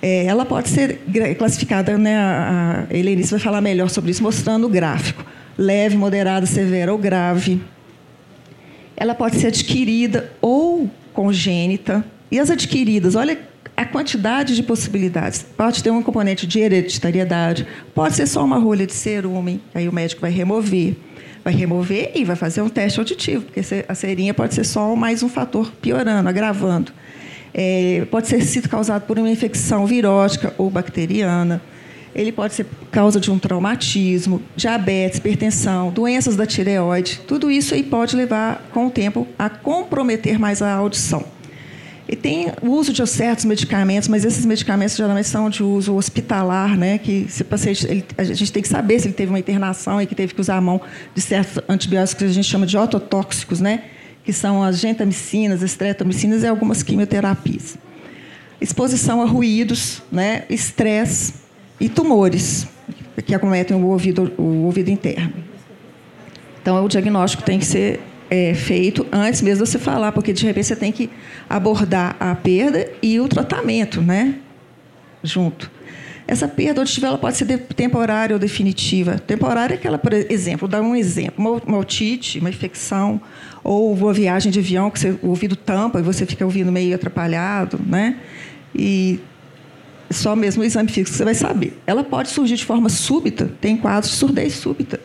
É, 0.00 0.24
ela 0.24 0.46
pode 0.46 0.70
ser 0.70 1.00
classificada, 1.36 1.98
né, 1.98 2.16
a 2.16 2.86
Helenice 2.88 3.32
vai 3.32 3.40
falar 3.40 3.60
melhor 3.60 3.90
sobre 3.90 4.10
isso, 4.10 4.22
mostrando 4.22 4.66
o 4.66 4.70
gráfico 4.70 5.22
leve, 5.58 5.96
moderada, 5.96 6.46
severa 6.46 6.92
ou 6.92 6.98
grave. 6.98 7.60
Ela 8.96 9.14
pode 9.14 9.36
ser 9.36 9.48
adquirida 9.48 10.32
ou 10.40 10.88
congênita. 11.12 12.04
E 12.30 12.38
as 12.38 12.50
adquiridas, 12.50 13.16
olha 13.16 13.38
a 13.76 13.84
quantidade 13.84 14.54
de 14.54 14.62
possibilidades. 14.62 15.44
Pode 15.56 15.82
ter 15.82 15.90
um 15.90 16.02
componente 16.02 16.46
de 16.46 16.60
hereditariedade, 16.60 17.66
pode 17.94 18.14
ser 18.14 18.26
só 18.26 18.44
uma 18.44 18.58
rolha 18.58 18.86
de 18.86 18.92
cerume, 18.92 19.60
aí 19.74 19.88
o 19.88 19.92
médico 19.92 20.20
vai 20.20 20.30
remover. 20.30 20.96
Vai 21.44 21.54
remover 21.54 22.12
e 22.14 22.24
vai 22.24 22.36
fazer 22.36 22.60
um 22.60 22.68
teste 22.68 22.98
auditivo, 22.98 23.44
porque 23.44 23.60
a 23.88 23.94
cerinha 23.94 24.34
pode 24.34 24.54
ser 24.54 24.64
só 24.64 24.94
mais 24.94 25.22
um 25.22 25.28
fator 25.28 25.72
piorando, 25.80 26.28
agravando. 26.28 26.92
É, 27.54 28.06
pode 28.10 28.28
ser 28.28 28.42
sido 28.42 28.68
causado 28.68 29.06
por 29.06 29.18
uma 29.18 29.30
infecção 29.30 29.86
virótica 29.86 30.52
ou 30.58 30.68
bacteriana 30.68 31.62
ele 32.14 32.32
pode 32.32 32.54
ser 32.54 32.66
causa 32.90 33.20
de 33.20 33.30
um 33.30 33.38
traumatismo, 33.38 34.42
diabetes, 34.56 35.18
hipertensão, 35.18 35.90
doenças 35.90 36.36
da 36.36 36.46
tireoide. 36.46 37.20
Tudo 37.26 37.50
isso 37.50 37.74
aí 37.74 37.82
pode 37.82 38.16
levar, 38.16 38.68
com 38.72 38.86
o 38.86 38.90
tempo, 38.90 39.26
a 39.38 39.48
comprometer 39.48 40.38
mais 40.38 40.62
a 40.62 40.72
audição. 40.72 41.24
E 42.08 42.16
tem 42.16 42.50
o 42.62 42.70
uso 42.70 42.90
de 42.90 43.06
certos 43.06 43.44
medicamentos, 43.44 44.08
mas 44.08 44.24
esses 44.24 44.46
medicamentos 44.46 44.96
geralmente 44.96 45.28
são 45.28 45.50
de 45.50 45.62
uso 45.62 45.94
hospitalar, 45.94 46.74
né? 46.74 46.96
Que 46.96 47.26
se 47.28 47.42
o 47.42 47.44
paciente, 47.44 47.86
ele, 47.86 48.02
a 48.16 48.24
gente 48.24 48.50
tem 48.50 48.62
que 48.62 48.68
saber 48.68 48.98
se 48.98 49.08
ele 49.08 49.14
teve 49.14 49.30
uma 49.30 49.38
internação 49.38 50.00
e 50.00 50.06
que 50.06 50.14
teve 50.14 50.32
que 50.32 50.40
usar 50.40 50.56
a 50.56 50.60
mão 50.60 50.80
de 51.14 51.20
certos 51.20 51.62
antibióticos 51.68 52.14
que 52.14 52.24
a 52.24 52.32
gente 52.32 52.48
chama 52.48 52.66
de 52.66 52.78
ototóxicos, 52.78 53.60
né? 53.60 53.84
Que 54.24 54.32
são 54.32 54.62
as 54.62 54.78
gentamicinas, 54.78 55.62
estretomicinas 55.62 56.42
e 56.42 56.46
algumas 56.46 56.82
quimioterapias. 56.82 57.76
Exposição 58.58 59.20
a 59.20 59.26
ruídos, 59.26 60.02
né? 60.10 60.44
Estresse, 60.48 61.34
e 61.80 61.88
tumores 61.88 62.66
que 63.24 63.34
acometem 63.34 63.76
o 63.76 63.86
ouvido, 63.86 64.32
o 64.38 64.64
ouvido 64.64 64.90
interno. 64.90 65.32
Então, 66.60 66.84
o 66.84 66.88
diagnóstico 66.88 67.42
tem 67.42 67.58
que 67.58 67.64
ser 67.64 68.00
é, 68.30 68.54
feito 68.54 69.06
antes 69.10 69.42
mesmo 69.42 69.64
de 69.64 69.70
você 69.70 69.78
falar, 69.78 70.12
porque 70.12 70.32
de 70.32 70.44
repente 70.44 70.66
você 70.66 70.76
tem 70.76 70.92
que 70.92 71.10
abordar 71.48 72.16
a 72.20 72.34
perda 72.34 72.88
e 73.02 73.18
o 73.20 73.28
tratamento, 73.28 74.00
né? 74.00 74.36
Junto. 75.22 75.70
Essa 76.26 76.46
perda 76.46 76.82
auditiva 76.82 77.06
ela 77.06 77.16
pode 77.16 77.38
ser 77.38 77.46
temporária 77.74 78.34
ou 78.34 78.38
definitiva. 78.38 79.18
Temporária 79.18 79.74
é 79.74 79.78
aquela, 79.78 79.96
por 79.96 80.12
exemplo, 80.12 80.68
dar 80.68 80.82
um 80.82 80.94
exemplo, 80.94 81.62
uma 81.66 81.78
otite, 81.78 82.38
uma 82.38 82.50
infecção, 82.50 83.18
ou 83.64 83.94
uma 83.94 84.12
viagem 84.12 84.52
de 84.52 84.58
avião 84.58 84.90
que 84.90 84.98
você, 84.98 85.18
o 85.22 85.28
ouvido 85.28 85.56
tampa 85.56 85.98
e 85.98 86.02
você 86.02 86.26
fica 86.26 86.44
ouvindo 86.44 86.70
meio 86.70 86.94
atrapalhado, 86.94 87.80
né? 87.84 88.16
E 88.74 89.18
só 90.10 90.34
mesmo 90.34 90.62
o 90.62 90.64
exame 90.64 90.88
físico 90.90 91.16
você 91.16 91.24
vai 91.24 91.34
saber. 91.34 91.78
Ela 91.86 92.02
pode 92.02 92.30
surgir 92.30 92.56
de 92.56 92.64
forma 92.64 92.88
súbita, 92.88 93.50
tem 93.60 93.76
quadros 93.76 94.12
de 94.12 94.16
surdez 94.16 94.54
súbita, 94.54 95.00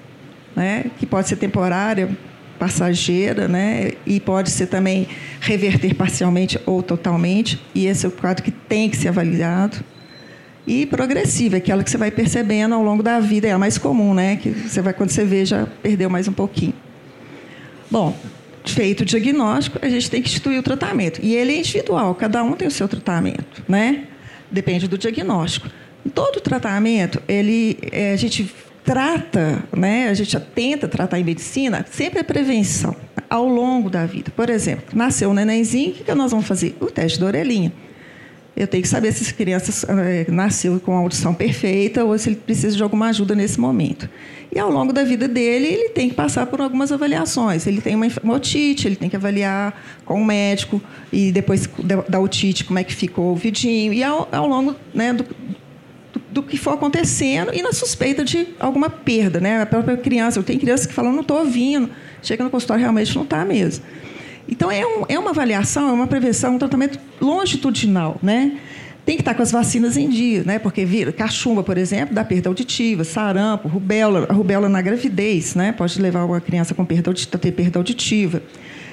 né? 0.55 0.85
que 0.97 1.05
pode 1.05 1.27
ser 1.27 1.35
temporária, 1.35 2.09
passageira, 2.57 3.47
né? 3.47 3.91
e 4.05 4.19
pode 4.19 4.49
ser 4.49 4.67
também 4.67 5.07
reverter 5.41 5.93
parcialmente 5.93 6.59
ou 6.65 6.81
totalmente, 6.81 7.61
e 7.75 7.85
esse 7.85 8.05
é 8.05 8.09
o 8.09 8.11
quadro 8.11 8.43
que 8.43 8.51
tem 8.51 8.89
que 8.89 8.95
ser 8.95 9.09
avaliado. 9.09 9.77
E 10.65 10.85
progressiva, 10.85 11.57
aquela 11.57 11.83
que 11.83 11.91
você 11.91 11.97
vai 11.97 12.09
percebendo 12.09 12.73
ao 12.73 12.81
longo 12.81 13.03
da 13.03 13.19
vida, 13.19 13.47
é 13.47 13.51
a 13.51 13.57
mais 13.57 13.77
comum, 13.77 14.13
né? 14.13 14.37
que 14.37 14.49
você 14.49 14.81
vai, 14.81 14.93
quando 14.93 15.09
você 15.09 15.25
vê, 15.25 15.43
já 15.43 15.67
perdeu 15.81 16.09
mais 16.09 16.27
um 16.29 16.33
pouquinho. 16.33 16.73
Bom, 17.91 18.17
feito 18.63 19.01
o 19.01 19.05
diagnóstico, 19.05 19.77
a 19.81 19.89
gente 19.89 20.09
tem 20.09 20.21
que 20.21 20.29
instituir 20.29 20.57
o 20.57 20.63
tratamento. 20.63 21.19
E 21.21 21.35
ele 21.35 21.51
é 21.51 21.59
individual, 21.59 22.15
cada 22.15 22.41
um 22.43 22.53
tem 22.53 22.67
o 22.67 22.71
seu 22.71 22.87
tratamento, 22.87 23.61
né? 23.67 24.07
Depende 24.53 24.87
do 24.87 24.97
diagnóstico. 24.97 25.69
Todo 26.13 26.39
tratamento, 26.39 27.21
ele, 27.27 27.77
é, 27.91 28.13
a 28.13 28.15
gente 28.15 28.53
trata, 28.83 29.63
né, 29.75 30.09
a 30.09 30.13
gente 30.13 30.37
tenta 30.53 30.87
tratar 30.87 31.19
em 31.19 31.23
medicina, 31.23 31.85
sempre 31.89 32.19
é 32.19 32.23
prevenção, 32.23 32.95
ao 33.29 33.47
longo 33.47 33.89
da 33.89 34.05
vida. 34.05 34.31
Por 34.35 34.49
exemplo, 34.49 34.85
nasceu 34.93 35.29
um 35.29 35.33
nenenzinho, 35.33 35.91
o 35.91 35.93
que, 35.93 36.03
que 36.03 36.13
nós 36.13 36.31
vamos 36.31 36.45
fazer? 36.45 36.75
O 36.79 36.87
teste 36.87 37.19
da 37.19 37.25
orelhinha. 37.25 37.71
Eu 38.55 38.67
tenho 38.67 38.83
que 38.83 38.89
saber 38.89 39.11
se 39.11 39.23
essa 39.23 39.33
criança 39.33 39.91
é, 39.91 40.29
nasceu 40.29 40.79
com 40.79 40.95
a 40.95 40.99
audição 40.99 41.33
perfeita 41.33 42.03
ou 42.03 42.15
se 42.17 42.29
ele 42.29 42.35
precisa 42.35 42.75
de 42.75 42.83
alguma 42.83 43.07
ajuda 43.07 43.33
nesse 43.33 43.59
momento. 43.59 44.07
E 44.55 44.59
ao 44.59 44.69
longo 44.69 44.93
da 44.93 45.03
vida 45.03 45.27
dele, 45.27 45.65
ele 45.65 45.89
tem 45.89 46.09
que 46.09 46.13
passar 46.13 46.45
por 46.45 46.61
algumas 46.61 46.91
avaliações. 46.91 47.65
Ele 47.65 47.81
tem 47.81 47.95
uma, 47.95 48.05
otite, 48.35 48.87
ele 48.87 48.95
tem 48.95 49.09
que 49.09 49.15
avaliar 49.15 49.81
com 50.05 50.21
o 50.21 50.25
médico, 50.25 50.79
e 51.11 51.31
depois 51.31 51.67
da, 52.07 52.19
otite, 52.19 52.63
como 52.63 52.77
é 52.77 52.83
que 52.83 52.93
ficou 52.93 53.25
o 53.25 53.29
ouvidinho. 53.29 53.91
E 53.91 54.03
ao, 54.03 54.29
ao 54.31 54.47
longo 54.47 54.75
né, 54.93 55.11
do, 55.11 55.23
do, 55.23 56.21
do, 56.31 56.43
que 56.43 56.55
for 56.55 56.75
acontecendo, 56.75 57.51
e 57.51 57.63
na 57.63 57.73
suspeita 57.73 58.23
de 58.23 58.47
alguma 58.59 58.91
perda. 58.91 59.39
Né? 59.39 59.59
A 59.59 59.65
própria 59.65 59.97
criança, 59.97 60.37
eu 60.37 60.43
tenho 60.43 60.59
crianças 60.59 60.85
que 60.85 60.93
falam, 60.93 61.11
não 61.11 61.21
estou 61.21 61.39
ouvindo, 61.39 61.89
chega 62.21 62.43
no 62.43 62.51
consultório, 62.51 62.81
realmente 62.81 63.15
não 63.15 63.23
está 63.23 63.43
mesmo. 63.43 63.83
Então, 64.47 64.69
é, 64.69 64.85
um, 64.85 65.05
é 65.09 65.17
uma 65.17 65.31
avaliação, 65.31 65.89
é 65.89 65.93
uma 65.93 66.05
prevenção, 66.05 66.55
um 66.55 66.59
tratamento 66.59 66.99
longitudinal. 67.19 68.19
Né? 68.21 68.59
Tem 69.05 69.17
que 69.17 69.21
estar 69.21 69.33
com 69.33 69.41
as 69.41 69.51
vacinas 69.51 69.97
em 69.97 70.09
dia, 70.09 70.43
né? 70.45 70.59
Porque 70.59 70.85
vira 70.85 71.11
cachumba, 71.11 71.61
por 71.61 71.77
exemplo, 71.77 72.15
dá 72.15 72.23
perda 72.23 72.49
auditiva, 72.49 73.03
sarampo, 73.03 73.67
rubéola, 73.67 74.27
rubéola 74.31 74.69
na 74.69 74.81
gravidez, 74.81 75.55
né? 75.55 75.73
Pode 75.73 76.01
levar 76.01 76.23
uma 76.23 76.39
criança 76.39 76.73
com 76.73 76.85
perda 76.85 77.09
auditiva, 77.09 77.37
ter 77.37 77.51
perda 77.51 77.79
auditiva. 77.79 78.41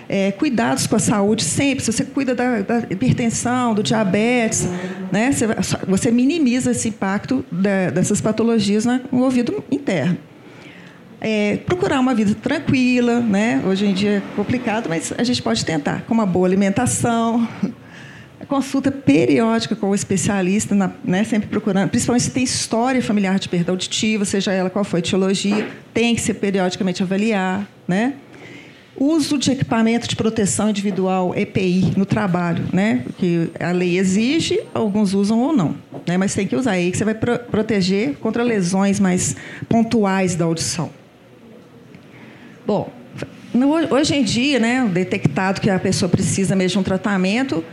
É, 0.09 0.33
cuidados 0.33 0.89
com 0.89 0.97
a 0.97 0.99
saúde 0.99 1.45
sempre. 1.45 1.85
Se 1.85 1.93
você 1.93 2.05
cuida 2.05 2.35
da, 2.35 2.61
da 2.63 2.79
hipertensão, 2.91 3.73
do 3.73 3.83
diabetes, 3.85 4.69
né? 5.13 5.31
Você, 5.31 5.47
você 5.87 6.11
minimiza 6.11 6.73
esse 6.73 6.89
impacto 6.89 7.45
da, 7.51 7.91
dessas 7.91 8.21
patologias 8.21 8.85
no 8.85 9.23
ouvido 9.23 9.63
interno. 9.71 10.19
É, 11.21 11.59
procurar 11.59 12.01
uma 12.01 12.15
vida 12.15 12.35
tranquila, 12.35 13.21
né? 13.21 13.63
Hoje 13.65 13.87
em 13.87 13.93
dia 13.93 14.17
é 14.17 14.23
complicado, 14.35 14.89
mas 14.89 15.13
a 15.17 15.23
gente 15.23 15.41
pode 15.41 15.65
tentar 15.65 16.03
com 16.03 16.15
uma 16.15 16.27
boa 16.27 16.49
alimentação, 16.49 17.47
consulta 18.51 18.91
periódica 18.91 19.77
com 19.77 19.91
o 19.91 19.95
especialista, 19.95 20.75
na, 20.75 20.91
né, 21.05 21.23
sempre 21.23 21.49
procurando, 21.49 21.89
principalmente 21.89 22.25
se 22.25 22.31
tem 22.33 22.43
história 22.43 23.01
familiar 23.01 23.39
de 23.39 23.49
perda 23.49 23.71
auditiva, 23.71 24.25
seja 24.25 24.53
ela 24.53 24.69
qual 24.69 24.85
for 24.85 24.97
a 24.97 24.99
etiologia, 24.99 25.69
tem 25.95 26.15
que 26.17 26.21
ser 26.21 26.35
periodicamente 26.35 27.01
avaliar, 27.03 27.67
né? 27.87 28.15
Uso 28.99 29.39
de 29.39 29.53
equipamento 29.53 30.07
de 30.07 30.17
proteção 30.17 30.69
individual, 30.69 31.33
EPI, 31.35 31.93
no 31.97 32.05
trabalho, 32.05 32.65
né? 32.73 33.05
Que 33.17 33.51
a 33.59 33.71
lei 33.71 33.97
exige, 33.97 34.61
alguns 34.75 35.15
usam 35.15 35.39
ou 35.39 35.53
não, 35.53 35.77
né? 36.07 36.19
Mas 36.19 36.35
tem 36.35 36.47
que 36.47 36.57
usar 36.57 36.73
aí 36.73 36.91
que 36.91 36.99
você 36.99 37.05
vai 37.05 37.15
pro 37.15 37.39
proteger 37.39 38.17
contra 38.17 38.43
lesões 38.43 38.99
mais 38.99 39.37
pontuais 39.69 40.35
da 40.35 40.45
audição. 40.45 40.91
Bom, 42.67 42.93
hoje 43.91 44.15
em 44.15 44.23
dia, 44.23 44.59
né, 44.59 44.89
detectado 44.93 45.61
que 45.61 45.71
a 45.71 45.79
pessoa 45.79 46.09
precisa 46.09 46.55
mesmo 46.55 46.75
de 46.75 46.79
um 46.81 46.83
tratamento, 46.83 47.65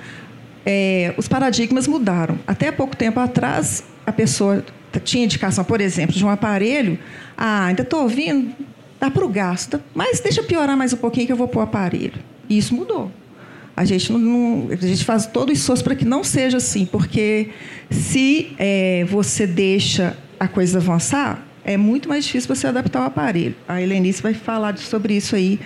é, 0.70 1.14
os 1.16 1.30
paradigmas 1.30 1.88
mudaram. 1.88 2.38
Até 2.46 2.74
pouco 2.74 2.94
tempo 2.94 3.22
atrás, 3.22 3.86
a 4.06 4.12
pessoa 4.12 4.66
tinha 5.02 5.24
indicação, 5.24 5.64
por 5.64 5.80
exemplo, 5.80 6.14
de 6.14 6.26
um 6.26 6.30
aparelho. 6.30 7.00
Ah, 7.38 7.68
ainda 7.68 7.84
estou 7.84 8.02
ouvindo, 8.02 8.54
dá 9.00 9.10
para 9.10 9.24
o 9.24 9.30
gasto, 9.30 9.82
mas 9.96 10.20
deixa 10.20 10.44
piorar 10.44 10.76
mais 10.76 10.92
um 10.92 10.98
pouquinho 10.98 11.26
que 11.26 11.32
eu 11.32 11.38
vou 11.38 11.48
pôr 11.48 11.62
o 11.62 11.64
aparelho. 11.64 12.20
E 12.50 12.58
isso 12.58 12.76
mudou. 12.76 13.10
A 13.78 13.86
gente, 13.86 14.12
não, 14.12 14.68
a 14.70 14.76
gente 14.76 15.06
faz 15.06 15.26
todo 15.26 15.50
o 15.50 15.54
esforço 15.54 15.84
para 15.86 15.96
que 15.96 16.04
não 16.04 16.22
seja 16.22 16.58
assim, 16.58 16.86
porque 16.86 17.50
se 17.90 18.54
é, 18.58 19.06
você 19.08 19.48
deixa 19.48 20.18
a 20.38 20.50
coisa 20.50 20.80
avançar, 20.80 21.46
é 21.64 21.78
muito 21.78 22.10
mais 22.10 22.26
difícil 22.26 22.54
você 22.54 22.68
adaptar 22.68 23.04
o 23.04 23.06
aparelho. 23.06 23.56
A 23.70 23.82
Helenice 23.82 24.22
vai 24.22 24.34
falar 24.34 24.78
sobre 24.78 25.16
isso 25.16 25.34
aí, 25.34 25.60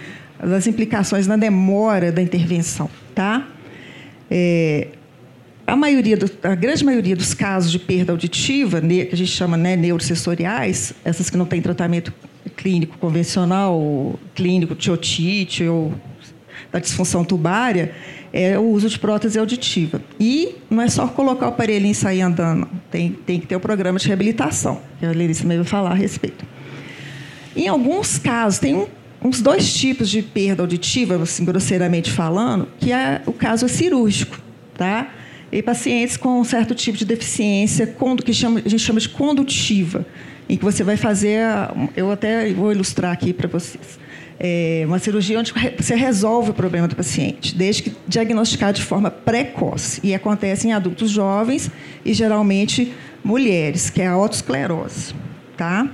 das 0.44 0.68
implicações 0.68 1.26
na 1.26 1.38
demora 1.38 2.12
da 2.12 2.22
intervenção. 2.22 2.88
Tá? 3.16 3.48
É, 4.34 4.88
a 5.68 5.76
maioria, 5.76 6.16
do, 6.16 6.32
a 6.42 6.56
grande 6.56 6.86
maioria 6.86 7.16
dos 7.18 7.34
casos 7.34 7.70
de 7.70 7.78
perda 7.78 8.14
auditiva, 8.14 8.80
que 8.80 9.10
a 9.12 9.18
gente 9.18 9.32
chama 9.32 9.58
né, 9.58 9.76
neurosensoriais, 9.76 10.94
essas 11.04 11.30
que 11.30 11.36
não 11.36 11.46
têm 11.46 11.62
tratamento 11.62 12.14
clínico 12.56 12.98
convencional, 12.98 14.18
clínico 14.34 14.74
de 14.74 14.90
otite 14.90 15.66
ou 15.66 15.94
da 16.72 16.80
disfunção 16.80 17.26
tubária, 17.26 17.94
é 18.32 18.58
o 18.58 18.64
uso 18.64 18.88
de 18.88 18.98
prótese 18.98 19.38
auditiva. 19.38 20.02
E 20.18 20.56
não 20.70 20.82
é 20.82 20.88
só 20.88 21.08
colocar 21.08 21.48
o 21.48 21.50
aparelhinho 21.50 21.92
e 21.92 21.96
sair 21.96 22.22
andando, 22.22 22.70
tem, 22.90 23.12
tem 23.12 23.40
que 23.40 23.48
ter 23.48 23.56
o 23.56 23.58
um 23.58 23.62
programa 23.62 24.00
de 24.00 24.08
reabilitação, 24.08 24.80
que 25.00 25.06
a 25.06 25.12
Lerice 25.12 25.42
também 25.42 25.58
vai 25.58 25.68
falar 25.68 25.92
a 25.92 25.96
respeito. 25.96 26.46
Em 27.56 27.68
alguns 27.68 28.18
casos, 28.18 28.60
tem 28.60 28.74
um, 28.76 28.88
uns 29.24 29.42
dois 29.42 29.74
tipos 29.74 30.10
de 30.10 30.22
perda 30.22 30.64
auditiva, 30.64 31.16
assim, 31.22 31.46
grosseiramente 31.46 32.12
falando, 32.12 32.68
que 32.80 32.92
é 32.92 33.22
o 33.26 33.34
caso 33.34 33.70
cirúrgico, 33.70 34.40
tá? 34.76 35.10
E 35.52 35.62
pacientes 35.62 36.18
com 36.18 36.40
um 36.40 36.44
certo 36.44 36.74
tipo 36.74 36.98
de 36.98 37.06
deficiência, 37.06 37.86
que 37.86 38.32
a 38.32 38.70
gente 38.70 38.80
chama 38.80 39.00
de 39.00 39.10
condutiva, 39.10 40.06
em 40.50 40.58
que 40.58 40.64
você 40.64 40.84
vai 40.84 40.98
fazer, 40.98 41.40
eu 41.96 42.12
até 42.12 42.52
vou 42.54 42.72
ilustrar 42.72 43.12
aqui 43.12 43.32
para 43.32 43.48
vocês, 43.48 44.00
é 44.44 44.84
uma 44.88 44.98
cirurgia 44.98 45.40
onde 45.40 45.54
você 45.78 45.94
resolve 45.94 46.50
o 46.50 46.54
problema 46.54 46.88
do 46.88 46.96
paciente, 46.96 47.56
desde 47.56 47.84
que 47.84 47.94
diagnosticado 48.08 48.80
de 48.80 48.84
forma 48.84 49.12
precoce. 49.12 50.02
E 50.04 50.16
acontece 50.16 50.68
em 50.68 50.74
adultos 50.74 51.12
jovens 51.12 51.70
e 52.04 52.12
geralmente 52.12 52.92
mulheres, 53.24 53.92
que 53.92 54.02
é 54.02 54.08
a 54.08 54.18
otosclerose. 54.18 55.14
Tá? 55.56 55.88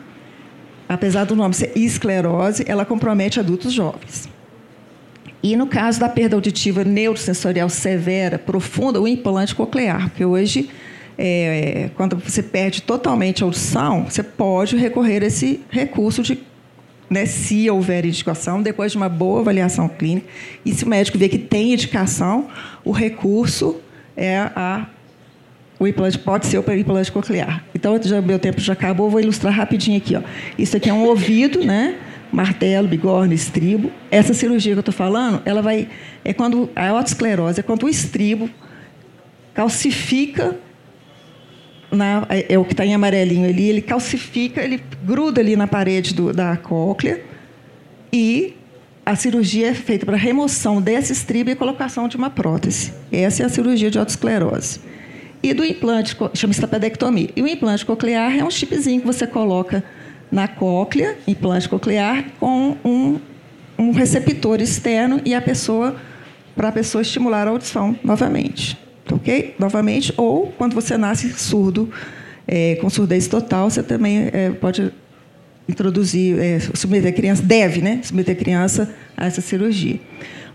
Apesar 0.87 1.25
do 1.25 1.35
nome 1.35 1.53
ser 1.53 1.71
esclerose, 1.75 2.63
ela 2.67 2.85
compromete 2.85 3.39
adultos 3.39 3.73
jovens. 3.73 4.29
E 5.43 5.55
no 5.55 5.67
caso 5.67 5.99
da 5.99 6.09
perda 6.09 6.35
auditiva 6.35 6.83
neurosensorial 6.83 7.69
severa, 7.69 8.39
profunda, 8.39 8.99
o 8.99 9.07
implante 9.07 9.53
coclear, 9.53 10.09
porque 10.09 10.25
hoje, 10.25 10.69
é, 11.17 11.89
quando 11.95 12.17
você 12.17 12.41
perde 12.41 12.81
totalmente 12.81 13.43
a 13.43 13.45
audição, 13.45 14.05
você 14.05 14.23
pode 14.23 14.75
recorrer 14.75 15.23
a 15.23 15.27
esse 15.27 15.61
recurso 15.69 16.23
de 16.23 16.39
né, 17.09 17.25
se 17.25 17.69
houver 17.69 18.05
indicação, 18.05 18.61
depois 18.61 18.91
de 18.91 18.97
uma 18.97 19.07
boa 19.07 19.41
avaliação 19.41 19.87
clínica, 19.87 20.27
e 20.65 20.73
se 20.73 20.83
o 20.83 20.87
médico 20.87 21.17
vê 21.17 21.29
que 21.29 21.37
tem 21.37 21.73
indicação, 21.73 22.47
o 22.83 22.91
recurso 22.91 23.77
é 24.15 24.37
a 24.37 24.87
o 25.79 25.87
implante 25.87 26.17
pode 26.17 26.47
ser 26.47 26.57
o 26.57 26.73
implante 26.73 27.11
coclear. 27.11 27.63
Então, 27.73 27.99
já 28.01 28.21
meu 28.21 28.39
tempo 28.39 28.59
já 28.59 28.73
acabou, 28.73 29.09
vou 29.09 29.19
ilustrar 29.19 29.53
rapidinho 29.53 29.97
aqui. 29.97 30.15
Ó. 30.15 30.21
Isso 30.57 30.75
aqui 30.75 30.89
é 30.89 30.93
um 30.93 31.03
ouvido, 31.03 31.63
né? 31.63 31.95
martelo, 32.31 32.87
bigorna, 32.87 33.33
estribo. 33.33 33.91
Essa 34.11 34.33
cirurgia 34.33 34.73
que 34.73 34.79
eu 34.79 34.81
estou 34.81 34.93
falando, 34.93 35.41
ela 35.45 35.61
vai 35.61 35.87
é 36.23 36.33
quando 36.33 36.69
a 36.75 36.93
otosclerose 36.93 37.59
é 37.59 37.63
quando 37.63 37.83
o 37.83 37.89
estribo 37.89 38.49
calcifica 39.53 40.57
na, 41.91 42.25
é, 42.29 42.53
é 42.53 42.59
o 42.59 42.65
que 42.65 42.73
está 42.73 42.85
em 42.85 42.93
amarelinho 42.93 43.47
ali, 43.47 43.69
ele 43.69 43.81
calcifica, 43.81 44.61
ele 44.61 44.81
gruda 45.03 45.39
ali 45.39 45.55
na 45.55 45.67
parede 45.67 46.13
do, 46.13 46.33
da 46.33 46.57
cóclea 46.57 47.23
e 48.11 48.55
a 49.05 49.15
cirurgia 49.15 49.69
é 49.69 49.73
feita 49.73 50.05
para 50.05 50.17
remoção 50.17 50.81
desse 50.81 51.13
estribo 51.13 51.49
e 51.49 51.55
colocação 51.55 52.09
de 52.09 52.17
uma 52.17 52.29
prótese. 52.29 52.93
Essa 53.09 53.43
é 53.43 53.45
a 53.45 53.49
cirurgia 53.49 53.89
de 53.89 53.97
otosclerose. 53.97 54.81
E 55.41 55.53
do 55.53 55.63
implante, 55.63 56.15
chama-se 56.33 56.59
tapedectomia. 56.59 57.29
E 57.35 57.41
o 57.41 57.47
implante 57.47 57.85
coclear 57.85 58.37
é 58.37 58.43
um 58.43 58.49
chipzinho 58.49 59.01
que 59.01 59.07
você 59.07 59.27
coloca 59.27 59.83
na 60.31 60.47
cóclea, 60.47 61.17
implante 61.27 61.69
coclear, 61.69 62.25
com 62.39 62.75
um, 62.83 63.19
um 63.77 63.91
receptor 63.91 64.61
externo 64.61 65.21
e 65.23 65.33
a 65.33 65.41
pessoa 65.41 65.95
para 66.55 66.69
a 66.69 66.71
pessoa 66.71 67.01
estimular 67.01 67.47
a 67.47 67.51
audição 67.51 67.95
novamente, 68.03 68.77
ok? 69.11 69.55
Novamente, 69.59 70.11
ou 70.17 70.47
quando 70.57 70.73
você 70.73 70.97
nasce 70.97 71.31
surdo, 71.33 71.89
é, 72.47 72.75
com 72.75 72.89
surdez 72.89 73.27
total, 73.27 73.69
você 73.69 73.83
também 73.83 74.29
é, 74.33 74.49
pode 74.49 74.91
introduzir, 75.69 76.39
é, 76.39 76.59
submeter 76.59 77.11
a 77.11 77.13
criança, 77.13 77.43
deve, 77.43 77.81
né, 77.81 77.99
submeter 78.01 78.35
a 78.35 78.39
criança 78.39 78.95
a 79.15 79.27
essa 79.27 79.41
cirurgia. 79.41 79.99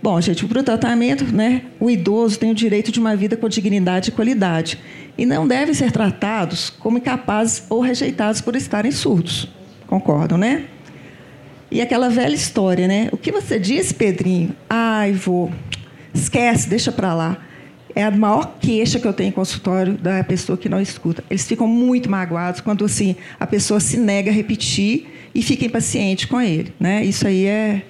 Bom, 0.02 0.20
gente, 0.20 0.44
para 0.46 0.58
o 0.58 0.64
tratamento, 0.64 1.24
né, 1.24 1.62
o 1.78 1.88
idoso 1.88 2.36
tem 2.36 2.50
o 2.50 2.54
direito 2.54 2.90
de 2.90 2.98
uma 2.98 3.14
vida 3.14 3.36
com 3.36 3.48
dignidade 3.48 4.08
e 4.08 4.12
qualidade 4.12 4.80
e 5.16 5.24
não 5.24 5.46
devem 5.46 5.72
ser 5.72 5.92
tratados 5.92 6.70
como 6.70 6.98
incapazes 6.98 7.64
ou 7.70 7.80
rejeitados 7.80 8.40
por 8.40 8.56
estarem 8.56 8.90
surdos. 8.90 9.48
Concordam, 9.86 10.36
né? 10.36 10.64
E 11.70 11.80
aquela 11.80 12.08
velha 12.08 12.34
história, 12.34 12.88
né? 12.88 13.10
O 13.12 13.16
que 13.16 13.30
você 13.30 13.60
disse, 13.60 13.94
Pedrinho? 13.94 14.56
Ai, 14.68 15.12
vou. 15.12 15.52
Esquece, 16.12 16.68
deixa 16.68 16.90
para 16.90 17.14
lá. 17.14 17.38
É 17.94 18.02
a 18.02 18.10
maior 18.10 18.56
queixa 18.60 18.98
que 18.98 19.06
eu 19.06 19.12
tenho 19.12 19.28
em 19.28 19.32
consultório 19.32 19.92
da 19.92 20.24
pessoa 20.24 20.58
que 20.58 20.68
não 20.68 20.80
escuta. 20.80 21.22
Eles 21.30 21.46
ficam 21.46 21.68
muito 21.68 22.10
magoados 22.10 22.60
quando 22.60 22.84
assim 22.84 23.14
a 23.38 23.46
pessoa 23.46 23.78
se 23.78 23.98
nega 23.98 24.30
a 24.30 24.34
repetir 24.34 25.06
e 25.32 25.42
fica 25.42 25.64
impaciente 25.64 26.26
com 26.26 26.40
ele, 26.40 26.74
né? 26.80 27.04
Isso 27.04 27.26
aí 27.26 27.46
é 27.46 27.82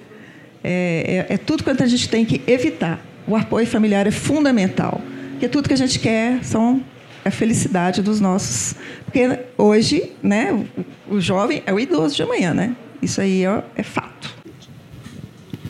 é, 0.63 1.25
é, 1.29 1.33
é 1.33 1.37
tudo 1.37 1.63
quanto 1.63 1.83
a 1.83 1.87
gente 1.87 2.07
tem 2.07 2.25
que 2.25 2.41
evitar. 2.47 3.03
O 3.27 3.35
apoio 3.35 3.65
familiar 3.65 4.07
é 4.07 4.11
fundamental, 4.11 5.01
porque 5.31 5.47
tudo 5.47 5.67
que 5.67 5.73
a 5.73 5.77
gente 5.77 5.99
quer 5.99 6.43
são 6.43 6.81
a 7.25 7.31
felicidade 7.31 8.01
dos 8.01 8.19
nossos. 8.19 8.75
Porque 9.05 9.39
hoje, 9.57 10.11
né, 10.21 10.65
o, 11.09 11.19
jovem 11.19 11.63
é 11.65 11.73
o 11.73 11.79
idoso 11.79 12.15
de 12.15 12.23
amanhã, 12.23 12.53
né? 12.53 12.75
Isso 13.01 13.21
aí 13.21 13.45
é, 13.45 13.63
é 13.75 13.83
fato. 13.83 14.33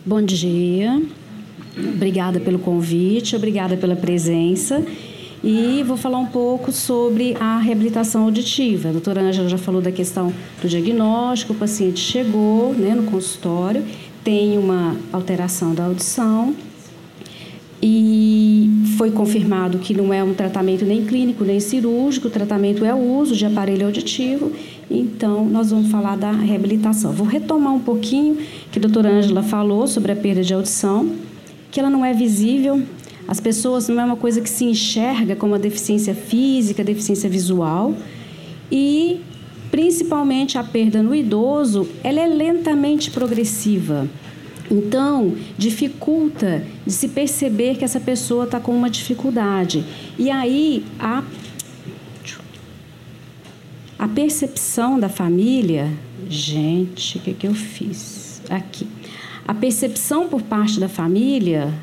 Bom 0.06 0.22
dia. 0.22 1.02
Obrigada 1.78 2.40
pelo 2.40 2.60
convite, 2.60 3.36
obrigada 3.36 3.78
pela 3.78 3.96
presença. 3.96 4.84
E 5.44 5.84
vou 5.84 5.98
falar 5.98 6.20
um 6.20 6.26
pouco 6.26 6.72
sobre 6.72 7.36
a 7.38 7.58
reabilitação 7.58 8.24
auditiva. 8.24 8.90
A 8.90 8.92
doutora 8.94 9.22
Ângela 9.22 9.50
já 9.50 9.58
falou 9.58 9.82
da 9.82 9.92
questão 9.92 10.34
do 10.62 10.70
diagnóstico, 10.70 11.52
o 11.52 11.56
paciente 11.56 12.00
chegou 12.00 12.74
né, 12.74 12.96
no 12.96 13.04
consultório, 13.04 13.84
tem 14.24 14.58
uma 14.58 14.96
alteração 15.12 15.74
da 15.74 15.86
audição, 15.86 16.56
e 17.86 18.70
foi 18.98 19.12
confirmado 19.12 19.78
que 19.78 19.94
não 19.94 20.14
é 20.14 20.24
um 20.24 20.34
tratamento 20.34 20.86
nem 20.86 21.04
clínico 21.04 21.44
nem 21.44 21.60
cirúrgico, 21.60 22.30
o 22.30 22.32
tratamento 22.32 22.86
é 22.86 22.94
o 22.94 23.18
uso 23.18 23.36
de 23.36 23.46
aparelho 23.46 23.86
auditivo. 23.86 24.54
Então, 24.90 25.44
nós 25.44 25.72
vamos 25.72 25.92
falar 25.92 26.16
da 26.16 26.32
reabilitação. 26.32 27.12
Vou 27.12 27.28
retomar 27.28 27.74
um 27.74 27.82
pouquinho 27.82 28.38
que 28.72 28.80
a 28.80 28.82
doutora 28.82 29.10
Ângela 29.10 29.44
falou 29.44 29.86
sobre 29.86 30.14
a 30.14 30.16
perda 30.16 30.42
de 30.42 30.54
audição, 30.54 31.12
que 31.72 31.78
ela 31.78 31.90
não 31.90 32.06
é 32.06 32.14
visível. 32.14 32.82
As 33.28 33.42
pessoas 33.42 33.90
não 33.90 34.00
é 34.00 34.06
uma 34.06 34.16
coisa 34.16 34.40
que 34.40 34.50
se 34.50 34.64
enxerga 34.64 35.36
como 35.36 35.56
a 35.56 35.58
deficiência 35.58 36.16
física, 36.16 36.86
deficiência 36.86 37.30
visual. 37.30 37.94
E, 38.72 39.20
principalmente, 39.74 40.56
a 40.56 40.64
perda 40.64 41.02
no 41.02 41.16
idoso, 41.16 41.90
ela 42.04 42.20
é 42.20 42.28
lentamente 42.28 43.10
progressiva. 43.10 44.08
Então, 44.70 45.36
dificulta 45.58 46.64
de 46.86 46.94
se 46.94 47.08
perceber 47.08 47.78
que 47.78 47.84
essa 47.84 48.00
pessoa 48.00 48.44
está 48.44 48.60
com 48.60 48.72
uma 48.72 48.88
dificuldade. 48.88 49.84
E 50.16 50.30
aí, 50.30 50.86
a, 51.00 51.24
a 53.98 54.08
percepção 54.08 55.00
da 55.00 55.10
família. 55.10 55.92
Gente, 56.30 57.18
o 57.18 57.22
que, 57.22 57.34
que 57.34 57.48
eu 57.48 57.56
fiz? 57.56 58.44
Aqui. 58.52 58.86
A 59.48 59.56
percepção 59.56 60.30
por 60.30 60.44
parte 60.44 60.80
da 60.80 60.88
família 60.88 61.74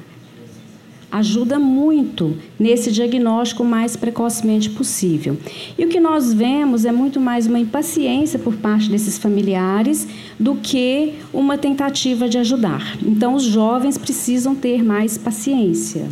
ajuda 1.11 1.59
muito 1.59 2.37
nesse 2.59 2.93
diagnóstico 2.93 3.65
mais 3.65 3.97
precocemente 3.97 4.71
possível. 4.71 5.37
E 5.79 5.85
o 5.85 5.89
que 5.89 5.99
nós 5.99 6.33
vemos 6.33 6.85
é 6.85 6.93
muito 6.93 7.21
mais 7.21 7.47
uma 7.47 7.59
impaciência 7.59 8.39
por 8.39 8.57
parte 8.57 8.89
desses 8.91 9.19
familiares 9.19 10.07
do 10.39 10.55
que 10.55 11.15
uma 11.33 11.59
tentativa 11.59 12.29
de 12.29 12.39
ajudar. 12.39 12.97
Então, 13.05 13.35
os 13.35 13.45
jovens 13.45 13.99
precisam 13.99 14.55
ter 14.55 14.83
mais 14.83 15.19
paciência. 15.19 16.09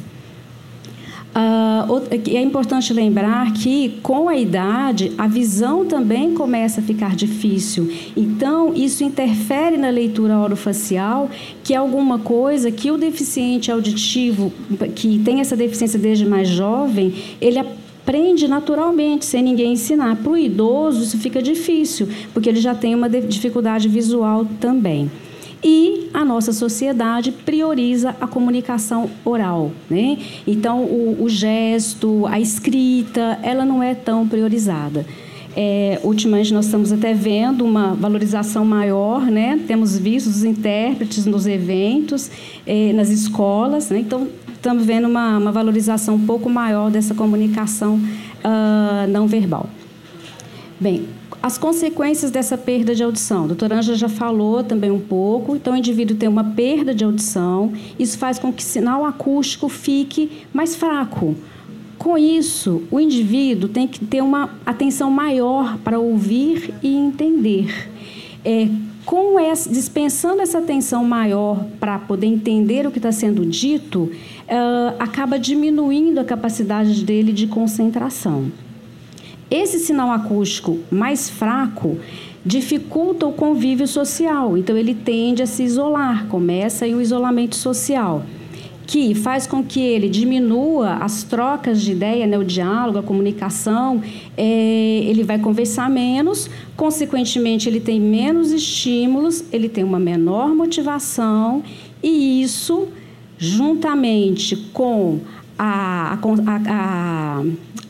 Uh, 1.35 2.03
é 2.31 2.41
importante 2.43 2.93
lembrar 2.93 3.53
que, 3.53 4.01
com 4.03 4.29
a 4.29 4.37
idade, 4.37 5.13
a 5.17 5.29
visão 5.29 5.85
também 5.85 6.35
começa 6.35 6.81
a 6.81 6.85
ficar 6.85 7.15
difícil. 7.15 7.93
Então, 8.17 8.73
isso 8.75 9.05
interfere 9.05 9.77
na 9.77 9.89
leitura 9.89 10.39
orofacial, 10.39 11.31
que 11.63 11.75
é 11.75 11.77
alguma 11.77 12.19
coisa 12.19 12.71
que 12.71 12.91
o 12.91 12.97
deficiente 12.97 13.71
auditivo, 13.71 14.53
que 14.95 15.19
tem 15.21 15.41
essa 15.41 15.55
deficiência 15.55 15.99
desde 15.99 16.27
mais 16.27 16.49
jovem, 16.49 17.15
ele 17.41 17.59
aprende 17.59 18.49
naturalmente, 18.49 19.25
sem 19.25 19.43
ninguém 19.43 19.75
ensinar. 19.75 20.17
Para 20.17 20.33
o 20.33 20.37
idoso, 20.37 21.03
isso 21.03 21.19
fica 21.19 21.41
difícil, 21.43 22.09
porque 22.33 22.49
ele 22.49 22.61
já 22.61 22.75
tem 22.75 22.95
uma 22.95 23.09
dificuldade 23.09 23.89
visual 23.89 24.47
também. 24.59 25.11
E 25.63 26.09
a 26.15 26.25
nossa 26.25 26.53
sociedade 26.53 27.33
prioriza 27.33 28.15
a 28.21 28.27
comunicação 28.27 29.11
oral. 29.25 29.73
Né? 29.91 30.19
Então, 30.47 30.85
o, 30.85 31.25
o 31.25 31.29
gesto, 31.29 32.27
a 32.27 32.39
escrita, 32.39 33.39
ela 33.43 33.65
não 33.65 33.83
é 33.83 33.95
tão 33.95 34.27
priorizada. 34.27 35.05
É, 35.57 35.99
ultimamente 36.05 36.55
nós 36.55 36.67
estamos 36.67 36.93
até 36.93 37.13
vendo 37.13 37.65
uma 37.65 37.93
valorização 37.95 38.65
maior, 38.65 39.23
né? 39.23 39.59
Temos 39.67 39.99
visto 39.99 40.29
os 40.29 40.45
intérpretes 40.45 41.27
nos 41.27 41.49
eventos, 41.49 42.31
é, 42.65 42.93
nas 42.93 43.09
escolas, 43.09 43.91
né? 43.91 43.99
Então 43.99 44.29
estamos 44.55 44.85
vendo 44.85 45.09
uma, 45.09 45.37
uma, 45.37 45.51
valorização 45.51 46.15
um 46.15 46.25
pouco 46.25 46.49
maior 46.49 46.93
dessa 46.93 47.13
comunicação 47.13 47.95
uh, 47.97 49.11
não 49.11 49.27
verbal. 49.27 49.69
Bem, 50.79 51.09
as 51.43 51.57
consequências 51.57 52.31
dessa 52.31 52.59
perda 52.59 52.95
de 52.95 53.03
audição. 53.03 53.45
A 53.45 53.47
doutora 53.49 53.77
Ângela 53.77 53.97
já 53.97 54.09
falou 54.09 54.65
também 54.65 54.91
um 54.91 55.01
pouco. 55.01 55.55
Então, 55.55 55.75
o 55.75 55.77
indivíduo 55.77 56.17
tem 56.17 56.29
uma 56.29 56.45
perda 56.45 56.95
de 56.95 57.05
audição. 57.05 57.73
Isso 57.99 58.19
faz 58.19 58.39
com 58.39 58.53
que 58.53 58.63
o 58.63 58.67
sinal 58.67 59.05
acústico 59.05 59.69
fique 59.69 60.45
mais 60.53 60.75
fraco. 60.75 61.37
Com 61.97 62.17
isso, 62.17 62.83
o 62.91 63.01
indivíduo 63.01 63.69
tem 63.69 63.87
que 63.87 64.05
ter 64.05 64.23
uma 64.23 64.51
atenção 64.65 65.11
maior 65.11 65.79
para 65.79 65.99
ouvir 65.99 66.75
e 66.83 66.95
entender. 66.95 67.91
É, 68.45 68.69
com 69.05 69.41
essa, 69.41 69.71
dispensando 69.71 70.43
essa 70.43 70.59
atenção 70.59 71.03
maior 71.03 71.65
para 71.81 71.99
poder 71.99 72.27
entender 72.27 72.87
o 72.87 72.91
que 72.91 72.99
está 72.99 73.11
sendo 73.11 73.45
dito, 73.47 74.01
uh, 74.03 74.95
acaba 74.99 75.39
diminuindo 75.39 76.21
a 76.21 76.25
capacidade 76.25 77.05
dele 77.05 77.33
de 77.33 77.47
concentração. 77.47 78.53
Esse 79.51 79.79
sinal 79.79 80.11
acústico 80.11 80.79
mais 80.91 81.31
fraco 81.31 81.99
dificulta 82.45 83.27
o 83.27 83.33
convívio 83.33 83.87
social, 83.87 84.57
então 84.57 84.77
ele 84.77 84.95
tende 84.95 85.43
a 85.43 85.47
se 85.47 85.63
isolar, 85.63 86.27
começa 86.27 86.85
aí 86.85 86.95
o 86.95 87.01
isolamento 87.01 87.57
social, 87.57 88.25
que 88.87 89.15
faz 89.15 89.47
com 89.47 89.63
que 89.63 89.81
ele 89.81 90.09
diminua 90.09 90.95
as 90.95 91.23
trocas 91.23 91.81
de 91.83 91.93
ideia, 91.93 92.27
né, 92.27 92.39
o 92.39 92.45
diálogo, 92.45 92.99
a 92.99 93.03
comunicação, 93.03 94.03
é, 94.37 95.03
ele 95.05 95.23
vai 95.25 95.39
conversar 95.39 95.91
menos, 95.91 96.49
consequentemente 96.77 97.69
ele 97.69 97.81
tem 97.81 98.01
menos 98.01 98.51
estímulos, 98.51 99.45
ele 99.53 99.69
tem 99.69 99.85
uma 99.85 99.99
menor 99.99 100.55
motivação 100.55 101.63
e 102.03 102.43
isso, 102.43 102.89
juntamente 103.37 104.57
com 104.73 105.21
a, 105.59 106.15
a, 106.15 106.61
a, 106.67 107.45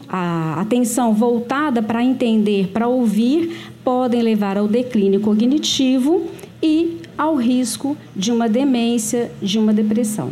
a 0.08 0.60
atenção 0.60 1.12
voltada 1.12 1.82
para 1.82 2.02
entender, 2.02 2.68
para 2.68 2.88
ouvir, 2.88 3.72
podem 3.84 4.22
levar 4.22 4.56
ao 4.56 4.66
declínio 4.66 5.20
cognitivo 5.20 6.26
e 6.62 6.98
ao 7.16 7.34
risco 7.34 7.96
de 8.16 8.32
uma 8.32 8.48
demência, 8.48 9.30
de 9.42 9.58
uma 9.58 9.72
depressão. 9.72 10.30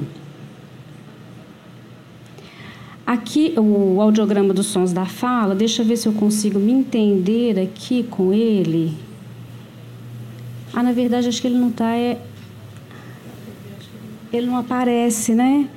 Aqui, 3.06 3.54
o 3.56 4.00
audiograma 4.00 4.52
dos 4.52 4.66
sons 4.66 4.92
da 4.92 5.06
fala, 5.06 5.54
deixa 5.54 5.82
eu 5.82 5.86
ver 5.86 5.96
se 5.96 6.08
eu 6.08 6.12
consigo 6.12 6.58
me 6.58 6.72
entender 6.72 7.58
aqui 7.58 8.02
com 8.02 8.32
ele. 8.32 8.92
Ah, 10.72 10.82
na 10.82 10.92
verdade, 10.92 11.28
acho 11.28 11.40
que 11.40 11.46
ele 11.46 11.58
não 11.58 11.68
está. 11.68 11.94
É... 11.94 12.18
Ele 14.32 14.46
não 14.46 14.56
aparece, 14.56 15.34
né? 15.34 15.68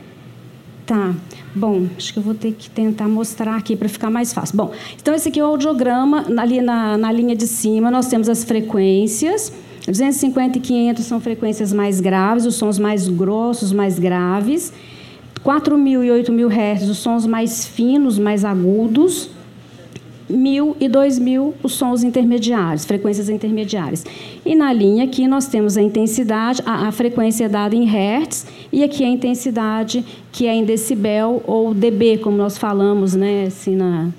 Tá. 0.89 1.13
Bom, 1.54 1.86
acho 1.95 2.12
que 2.12 2.17
eu 2.17 2.23
vou 2.23 2.34
ter 2.34 2.52
que 2.52 2.67
tentar 2.67 3.08
mostrar 3.08 3.56
aqui 3.56 3.75
para 3.75 3.88
ficar 3.88 4.10
mais 4.10 4.34
fácil. 4.34 4.58
Bom, 4.58 4.71
então 4.99 5.13
esse 5.13 5.30
aqui 5.30 5.39
é 5.39 5.43
o 5.43 5.45
audiograma. 5.45 6.25
Ali 6.36 6.62
na, 6.62 6.97
na 6.97 7.12
linha 7.12 7.36
de 7.36 7.45
cima 7.45 7.91
nós 7.91 8.08
temos 8.08 8.28
as 8.28 8.43
frequências. 8.43 9.54
250 9.86 10.58
e 10.58 10.62
500 10.62 11.06
são 11.06 11.21
frequências 11.21 11.71
mais 11.71 12.02
graves, 12.02 12.47
os 12.47 12.56
sons 12.56 12.80
mais 12.80 13.08
grossos, 13.08 13.71
mais 13.71 13.99
graves. 13.99 14.73
4.000 15.45 16.06
e 16.06 16.23
8.000 16.23 16.49
Hz, 16.49 16.89
os 16.89 16.97
sons 16.97 17.28
mais 17.28 17.67
finos, 17.67 18.17
mais 18.17 18.43
agudos 18.43 19.30
mil 20.30 20.78
e 20.80 20.88
dois 20.88 21.18
mil 21.18 21.54
os 21.63 21.74
sons 21.74 22.04
intermediários, 22.04 22.86
frequências 22.86 23.30
intermediárias. 23.30 24.06
E 24.46 24.56
na 24.56 24.72
linha 24.72 25.06
aqui 25.06 25.28
nós 25.28 25.48
temos 25.48 25.78
a 25.78 25.82
intensidade, 25.82 26.62
a, 26.65 26.88
a 26.88 26.92
frequência 26.92 27.46
é 27.46 27.50
dada 27.50 27.76
em 27.76 27.86
hertz, 27.86 28.46
e 28.72 28.84
aqui 28.84 29.04
a 29.04 29.08
intensidade 29.08 30.06
que 30.32 30.46
é 30.46 30.54
em 30.54 30.63
decibel 30.63 31.42
ou 31.48 31.74
dB, 31.74 32.20
como 32.20 32.38
nós 32.38 32.58
falamos, 32.58 33.15
né, 33.15 33.46
assim, 33.48 33.76
na, 33.76 34.10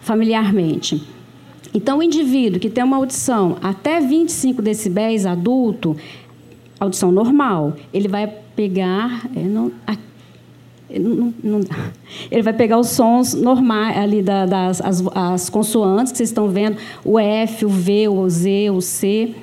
familiarmente. 0.00 1.02
Então, 1.74 1.98
o 1.98 2.02
indivíduo 2.02 2.58
que 2.58 2.70
tem 2.70 2.82
uma 2.82 2.96
audição 2.96 3.58
até 3.62 4.00
25 4.00 4.62
decibéis 4.62 5.26
adulto, 5.26 5.96
audição 6.80 7.12
normal, 7.12 7.76
ele 7.92 8.08
vai 8.08 8.26
pegar, 8.56 9.28
é, 9.36 9.40
não, 9.40 9.70
não, 10.90 11.34
não, 11.42 11.60
ele 12.30 12.42
vai 12.42 12.52
pegar 12.52 12.78
os 12.78 12.88
sons 12.88 13.34
normais 13.34 13.96
ali 13.96 14.22
da, 14.22 14.46
das 14.46 14.80
as, 14.80 15.04
as, 15.14 15.50
consoantes 15.50 16.12
que 16.12 16.18
vocês 16.18 16.30
estão 16.30 16.48
vendo, 16.48 16.78
o 17.04 17.18
F, 17.18 17.66
o 17.66 17.68
V, 17.68 18.08
o 18.08 18.28
Z, 18.28 18.70
o 18.70 18.80
C. 18.80 19.34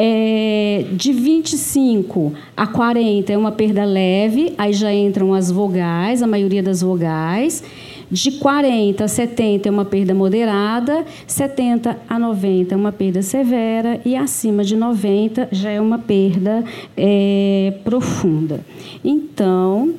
É, 0.00 0.84
de 0.92 1.12
25 1.12 2.32
a 2.56 2.68
40 2.68 3.32
é 3.32 3.36
uma 3.36 3.50
perda 3.50 3.84
leve, 3.84 4.54
aí 4.56 4.72
já 4.72 4.94
entram 4.94 5.34
as 5.34 5.50
vogais, 5.50 6.22
a 6.22 6.26
maioria 6.26 6.62
das 6.62 6.82
vogais. 6.82 7.64
De 8.10 8.32
40 8.32 9.04
a 9.04 9.08
70 9.08 9.68
é 9.68 9.70
uma 9.72 9.84
perda 9.84 10.14
moderada, 10.14 11.04
70 11.26 11.98
a 12.08 12.18
90 12.18 12.74
é 12.74 12.76
uma 12.76 12.92
perda 12.92 13.20
severa 13.22 14.00
e 14.04 14.16
acima 14.16 14.64
de 14.64 14.76
90 14.76 15.48
já 15.52 15.70
é 15.70 15.80
uma 15.80 15.98
perda 15.98 16.64
é, 16.96 17.74
profunda. 17.84 18.64
Então, 19.04 19.94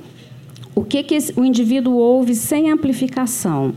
o 0.76 0.84
que, 0.84 1.04
que 1.04 1.18
o 1.36 1.44
indivíduo 1.44 1.96
ouve 1.96 2.36
sem 2.36 2.72
amplificação? 2.72 3.74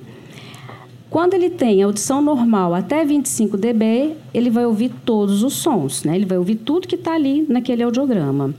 Quando 1.12 1.34
ele 1.34 1.50
tem 1.50 1.82
audição 1.82 2.22
normal 2.22 2.72
até 2.72 3.04
25 3.04 3.58
dB, 3.58 4.14
ele 4.32 4.48
vai 4.48 4.64
ouvir 4.64 4.90
todos 5.04 5.42
os 5.42 5.52
sons, 5.52 6.04
né? 6.04 6.16
ele 6.16 6.24
vai 6.24 6.38
ouvir 6.38 6.54
tudo 6.54 6.88
que 6.88 6.94
está 6.94 7.12
ali 7.12 7.44
naquele 7.46 7.82
audiograma. 7.82 8.54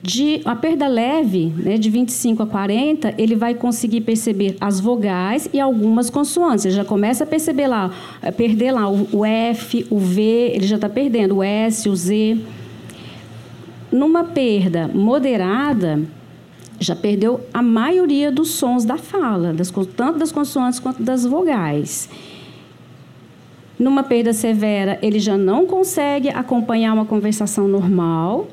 De 0.00 0.40
a 0.44 0.54
perda 0.54 0.86
leve, 0.86 1.52
né, 1.56 1.76
de 1.76 1.90
25 1.90 2.44
a 2.44 2.46
40, 2.46 3.12
ele 3.18 3.34
vai 3.34 3.54
conseguir 3.54 4.02
perceber 4.02 4.56
as 4.60 4.78
vogais 4.78 5.50
e 5.52 5.58
algumas 5.58 6.08
consoantes. 6.08 6.64
Ele 6.64 6.74
já 6.74 6.84
começa 6.84 7.24
a 7.24 7.26
perceber 7.26 7.66
lá, 7.66 7.90
a 8.22 8.30
perder 8.30 8.70
lá 8.70 8.88
o, 8.88 9.08
o 9.12 9.24
F, 9.24 9.84
o 9.90 9.98
V, 9.98 10.22
ele 10.54 10.66
já 10.66 10.76
está 10.76 10.88
perdendo 10.88 11.38
o 11.38 11.42
S, 11.42 11.88
o 11.88 11.96
Z. 11.96 12.38
Numa 13.90 14.22
perda 14.22 14.86
moderada, 14.86 16.00
já 16.78 16.94
perdeu 16.94 17.40
a 17.52 17.62
maioria 17.62 18.30
dos 18.30 18.50
sons 18.50 18.84
da 18.84 18.96
fala, 18.96 19.52
das, 19.52 19.72
tanto 19.96 20.18
das 20.18 20.32
consoantes 20.32 20.78
quanto 20.78 21.02
das 21.02 21.24
vogais. 21.24 22.08
Numa 23.78 24.02
perda 24.02 24.32
severa, 24.32 24.98
ele 25.02 25.18
já 25.20 25.36
não 25.36 25.66
consegue 25.66 26.28
acompanhar 26.28 26.92
uma 26.92 27.04
conversação 27.04 27.68
normal. 27.68 28.48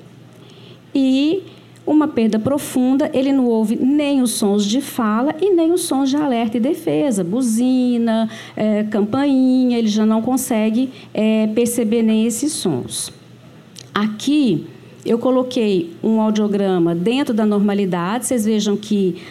E 0.94 1.44
uma 1.86 2.08
perda 2.08 2.40
profunda, 2.40 3.10
ele 3.14 3.32
não 3.32 3.46
ouve 3.46 3.76
nem 3.76 4.22
os 4.22 4.32
sons 4.32 4.66
de 4.66 4.82
fala 4.82 5.36
e 5.40 5.52
nem 5.52 5.72
os 5.72 5.82
sons 5.82 6.10
de 6.10 6.16
alerta 6.16 6.58
e 6.58 6.60
defesa, 6.60 7.24
buzina, 7.24 8.30
é, 8.56 8.84
campainha, 8.84 9.78
ele 9.78 9.88
já 9.88 10.06
não 10.06 10.22
consegue 10.22 10.90
é, 11.14 11.48
perceber 11.48 12.02
nem 12.02 12.26
esses 12.26 12.52
sons. 12.54 13.12
Aqui, 13.94 14.66
eu 15.06 15.20
coloquei 15.20 15.92
um 16.04 16.20
audiograma 16.20 16.96
dentro 16.96 17.34
da 17.34 17.46
normalidade. 17.46 18.26
Vocês 18.26 18.46
vejam 18.46 18.76
que 18.76 19.22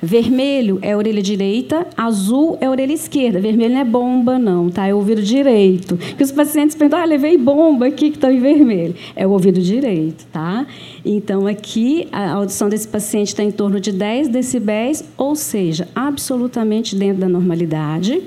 Vermelho 0.00 0.78
é 0.80 0.92
a 0.92 0.96
orelha 0.96 1.20
direita, 1.20 1.84
azul 1.96 2.56
é 2.60 2.66
a 2.66 2.70
orelha 2.70 2.92
esquerda. 2.92 3.40
Vermelho 3.40 3.74
não 3.74 3.80
é 3.80 3.84
bomba, 3.84 4.38
não, 4.38 4.70
tá? 4.70 4.86
É 4.86 4.94
o 4.94 4.98
ouvido 4.98 5.20
direito. 5.20 5.96
Que 5.96 6.22
os 6.22 6.30
pacientes 6.30 6.76
perguntam, 6.76 7.00
ah, 7.00 7.04
levei 7.04 7.36
bomba 7.36 7.86
aqui 7.86 8.10
que 8.10 8.16
está 8.16 8.32
em 8.32 8.38
vermelho. 8.38 8.94
É 9.16 9.26
o 9.26 9.30
ouvido 9.30 9.60
direito, 9.60 10.24
tá? 10.26 10.64
Então, 11.04 11.48
aqui, 11.48 12.06
a 12.12 12.30
audição 12.30 12.68
desse 12.68 12.86
paciente 12.86 13.28
está 13.28 13.42
em 13.42 13.50
torno 13.50 13.80
de 13.80 13.90
10 13.90 14.28
decibéis, 14.28 15.02
ou 15.16 15.34
seja, 15.34 15.88
absolutamente 15.96 16.94
dentro 16.94 17.20
da 17.20 17.28
normalidade. 17.28 18.22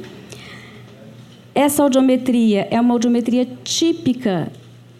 Essa 1.55 1.83
audiometria 1.83 2.67
é 2.69 2.81
uma 2.81 2.93
audiometria 2.93 3.47
típica 3.63 4.51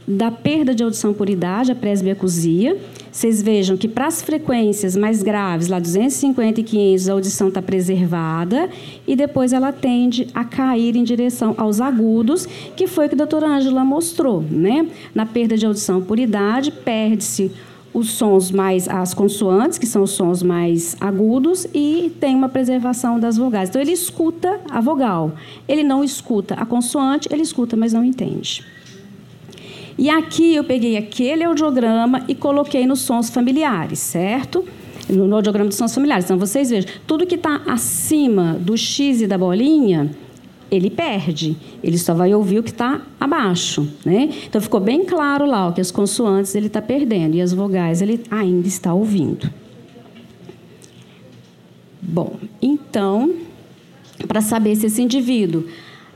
da 0.08 0.32
perda 0.32 0.74
de 0.74 0.84
audição 0.84 1.14
por 1.14 1.30
idade, 1.30 1.72
a 1.72 1.76
presbiacusia. 1.76 2.78
Vocês 3.12 3.42
vejam 3.42 3.76
que 3.76 3.88
para 3.88 4.08
as 4.08 4.22
frequências 4.22 4.96
mais 4.96 5.22
graves, 5.22 5.68
lá 5.68 5.80
250 5.80 6.62
e 6.62 6.64
500, 6.64 7.10
a 7.10 7.14
audição 7.14 7.48
está 7.50 7.62
preservada 7.62 8.70
e 9.06 9.16
depois 9.16 9.54
ela 9.54 9.72
tende 9.72 10.28
a 10.34 10.44
cair 10.44 10.96
em 10.96 11.04
direção 11.04 11.54
aos 11.58 11.82
agudos, 11.82 12.46
que 12.76 12.88
foi 12.88 13.06
o 13.06 13.10
que 13.10 13.16
a 13.16 13.18
doutora 13.18 13.48
Ângela 13.48 13.84
mostrou. 13.84 14.42
Né? 14.42 14.88
Na 15.14 15.26
perda 15.26 15.58
de 15.58 15.66
audição 15.66 16.02
por 16.02 16.20
idade, 16.20 16.72
perde-se 16.72 17.52
os 17.94 18.12
sons 18.12 18.52
mais, 18.52 18.88
as 18.88 19.14
consoantes, 19.14 19.78
que 19.78 19.86
são 19.86 20.04
os 20.04 20.12
sons 20.12 20.42
mais 20.42 20.96
agudos, 21.00 21.68
e 21.74 22.12
tem 22.20 22.34
uma 22.36 22.48
preservação 22.48 23.20
das 23.20 23.36
vogais. 23.38 23.70
Então, 23.70 23.82
ele 23.82 23.92
escuta 23.92 24.62
a 24.70 24.80
vogal. 24.80 25.34
Ele 25.68 25.84
não 25.84 26.02
escuta 26.02 26.56
a 26.56 26.66
consoante, 26.66 27.28
ele 27.30 27.42
escuta, 27.42 27.76
mas 27.76 27.92
não 27.92 28.04
entende. 28.04 28.64
E 30.02 30.10
aqui 30.10 30.56
eu 30.56 30.64
peguei 30.64 30.98
aquele 30.98 31.44
audiograma 31.44 32.26
e 32.28 32.34
coloquei 32.34 32.88
nos 32.88 33.02
sons 33.02 33.30
familiares, 33.30 34.00
certo? 34.00 34.66
No 35.08 35.36
audiograma 35.36 35.70
dos 35.70 35.78
sons 35.78 35.94
familiares. 35.94 36.26
Então, 36.26 36.40
vocês 36.40 36.72
vejam, 36.72 36.90
tudo 37.06 37.24
que 37.24 37.36
está 37.36 37.62
acima 37.68 38.54
do 38.60 38.76
X 38.76 39.22
e 39.22 39.28
da 39.28 39.38
bolinha, 39.38 40.10
ele 40.72 40.90
perde. 40.90 41.56
Ele 41.84 42.00
só 42.00 42.16
vai 42.16 42.34
ouvir 42.34 42.58
o 42.58 42.64
que 42.64 42.72
está 42.72 43.00
abaixo. 43.20 43.88
Né? 44.04 44.32
Então, 44.48 44.60
ficou 44.60 44.80
bem 44.80 45.06
claro 45.06 45.46
lá 45.46 45.68
ó, 45.68 45.72
que 45.72 45.80
as 45.80 45.92
consoantes 45.92 46.56
ele 46.56 46.66
está 46.66 46.82
perdendo 46.82 47.36
e 47.36 47.42
as 47.42 47.54
vogais 47.54 48.02
ele 48.02 48.24
ainda 48.32 48.68
está 48.68 48.92
ouvindo. 48.96 49.52
Bom, 52.02 52.38
então, 52.60 53.36
para 54.28 54.42
saber 54.42 54.76
se 54.76 54.88
esse 54.88 55.00
indivíduo 55.00 55.64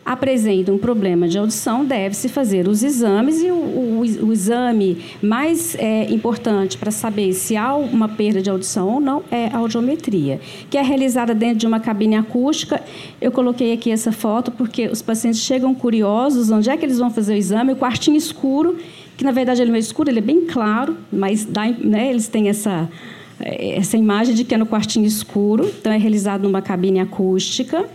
apresenta 0.05 0.71
um 0.71 0.77
problema 0.77 1.27
de 1.27 1.35
audição, 1.35 1.83
deve-se 1.83 2.29
fazer 2.29 2.67
os 2.67 2.83
exames 2.83 3.41
e 3.41 3.49
o, 3.49 3.55
o, 3.55 3.99
o 4.01 4.31
exame 4.31 5.03
mais 5.19 5.75
é, 5.75 6.11
importante 6.13 6.77
para 6.77 6.91
saber 6.91 7.33
se 7.33 7.57
há 7.57 7.75
uma 7.75 8.07
perda 8.07 8.39
de 8.39 8.47
audição 8.47 8.87
ou 8.87 8.99
não 8.99 9.23
é 9.31 9.47
a 9.47 9.57
audiometria, 9.57 10.39
que 10.69 10.77
é 10.77 10.81
realizada 10.83 11.33
dentro 11.33 11.57
de 11.57 11.65
uma 11.65 11.79
cabine 11.79 12.15
acústica. 12.15 12.83
Eu 13.19 13.31
coloquei 13.31 13.73
aqui 13.73 13.89
essa 13.89 14.11
foto 14.11 14.51
porque 14.51 14.87
os 14.87 15.01
pacientes 15.01 15.39
chegam 15.39 15.73
curiosos, 15.73 16.51
onde 16.51 16.69
é 16.69 16.77
que 16.77 16.85
eles 16.85 16.99
vão 16.99 17.09
fazer 17.09 17.33
o 17.33 17.37
exame? 17.37 17.73
O 17.73 17.75
quartinho 17.75 18.15
escuro, 18.15 18.77
que 19.17 19.23
na 19.23 19.31
verdade 19.31 19.63
ele 19.63 19.71
não 19.71 19.75
é 19.75 19.79
escuro, 19.79 20.09
ele 20.11 20.19
é 20.19 20.21
bem 20.21 20.45
claro, 20.45 20.95
mas 21.11 21.45
dá, 21.45 21.67
né, 21.67 22.11
eles 22.11 22.27
têm 22.27 22.47
essa 22.47 22.87
essa 23.37 23.97
imagem 23.97 24.33
de 24.33 24.45
que 24.45 24.55
é 24.55 24.57
no 24.57 24.65
quartinho 24.65 25.05
escuro, 25.05 25.69
então 25.79 25.91
é 25.91 25.97
realizado 25.97 26.43
numa 26.43 26.61
cabine 26.61 27.01
acústica. 27.01 27.85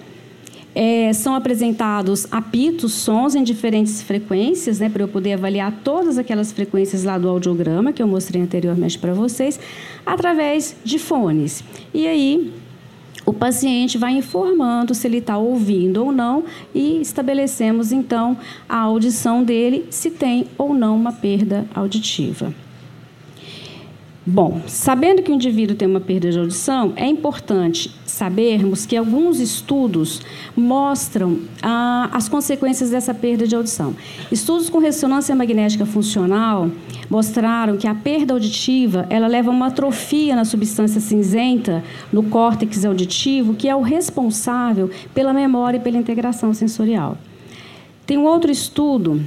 É, 0.74 1.12
são 1.12 1.34
apresentados 1.34 2.26
apitos, 2.30 2.92
sons 2.92 3.34
em 3.34 3.42
diferentes 3.42 4.02
frequências, 4.02 4.78
né, 4.78 4.88
para 4.88 5.02
eu 5.02 5.08
poder 5.08 5.32
avaliar 5.32 5.80
todas 5.82 6.16
aquelas 6.16 6.52
frequências 6.52 7.02
lá 7.04 7.18
do 7.18 7.28
audiograma 7.28 7.92
que 7.92 8.02
eu 8.02 8.06
mostrei 8.06 8.40
anteriormente 8.40 8.98
para 8.98 9.12
vocês, 9.12 9.58
através 10.06 10.76
de 10.84 10.98
fones. 10.98 11.64
E 11.92 12.06
aí 12.06 12.52
o 13.26 13.32
paciente 13.32 13.98
vai 13.98 14.12
informando 14.12 14.94
se 14.94 15.06
ele 15.06 15.18
está 15.18 15.36
ouvindo 15.36 16.04
ou 16.04 16.12
não 16.12 16.44
e 16.74 17.00
estabelecemos 17.00 17.92
então 17.92 18.36
a 18.68 18.78
audição 18.78 19.42
dele, 19.42 19.86
se 19.90 20.10
tem 20.10 20.46
ou 20.56 20.72
não 20.72 20.96
uma 20.96 21.12
perda 21.12 21.66
auditiva. 21.74 22.52
Bom, 24.32 24.60
sabendo 24.68 25.22
que 25.22 25.32
o 25.32 25.34
indivíduo 25.34 25.74
tem 25.74 25.88
uma 25.88 25.98
perda 25.98 26.30
de 26.30 26.38
audição, 26.38 26.92
é 26.94 27.04
importante 27.04 27.90
sabermos 28.06 28.86
que 28.86 28.96
alguns 28.96 29.40
estudos 29.40 30.20
mostram 30.56 31.40
ah, 31.60 32.08
as 32.12 32.28
consequências 32.28 32.90
dessa 32.90 33.12
perda 33.12 33.44
de 33.44 33.56
audição. 33.56 33.92
Estudos 34.30 34.70
com 34.70 34.78
ressonância 34.78 35.34
magnética 35.34 35.84
funcional 35.84 36.70
mostraram 37.10 37.76
que 37.76 37.88
a 37.88 37.94
perda 37.94 38.32
auditiva 38.32 39.04
ela 39.10 39.26
leva 39.26 39.50
a 39.50 39.52
uma 39.52 39.66
atrofia 39.66 40.36
na 40.36 40.44
substância 40.44 41.00
cinzenta 41.00 41.82
no 42.12 42.22
córtex 42.22 42.84
auditivo, 42.84 43.54
que 43.54 43.68
é 43.68 43.74
o 43.74 43.82
responsável 43.82 44.88
pela 45.12 45.32
memória 45.32 45.78
e 45.78 45.80
pela 45.80 45.98
integração 45.98 46.54
sensorial. 46.54 47.18
Tem 48.06 48.16
um 48.16 48.26
outro 48.26 48.48
estudo 48.48 49.20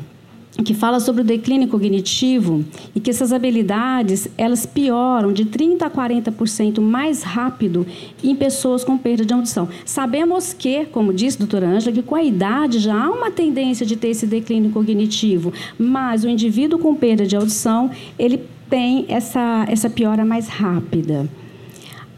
que 0.64 0.74
fala 0.74 1.00
sobre 1.00 1.22
o 1.22 1.26
declínio 1.26 1.68
cognitivo 1.68 2.64
e 2.96 3.00
que 3.00 3.10
essas 3.10 3.34
habilidades 3.34 4.28
elas 4.38 4.66
pioram 4.66 5.34
de 5.34 5.46
30 5.46 5.86
a 5.86 5.90
40% 5.90 6.80
mais 6.80 7.24
rápido 7.24 7.88
em 8.24 8.36
pessoas 8.36 8.84
com 8.84 8.98
perda 8.98 9.26
de 9.26 9.34
audição. 9.34 9.68
Sabemos 9.86 10.54
que, 10.54 10.86
como 10.86 11.14
disse 11.14 11.38
a 11.38 11.40
doutora 11.40 11.68
Ângela, 11.68 11.96
que 11.96 12.04
com 12.04 12.16
a 12.16 12.24
idade 12.24 12.80
já 12.80 12.94
há 12.94 13.10
uma 13.10 13.32
tendência 13.32 13.86
de 13.86 13.96
ter 13.96 14.10
esse 14.10 14.28
declínio 14.28 14.72
cognitivo, 14.72 15.52
mas 15.78 16.24
o 16.24 16.30
indivíduo 16.30 16.78
com 16.78 16.94
perda 16.94 17.26
de 17.26 17.36
audição, 17.36 17.90
ele 18.20 18.44
tem 18.70 19.06
essa, 19.08 19.66
essa 19.68 19.90
piora 19.90 20.24
mais 20.24 20.48
rápida 20.48 21.28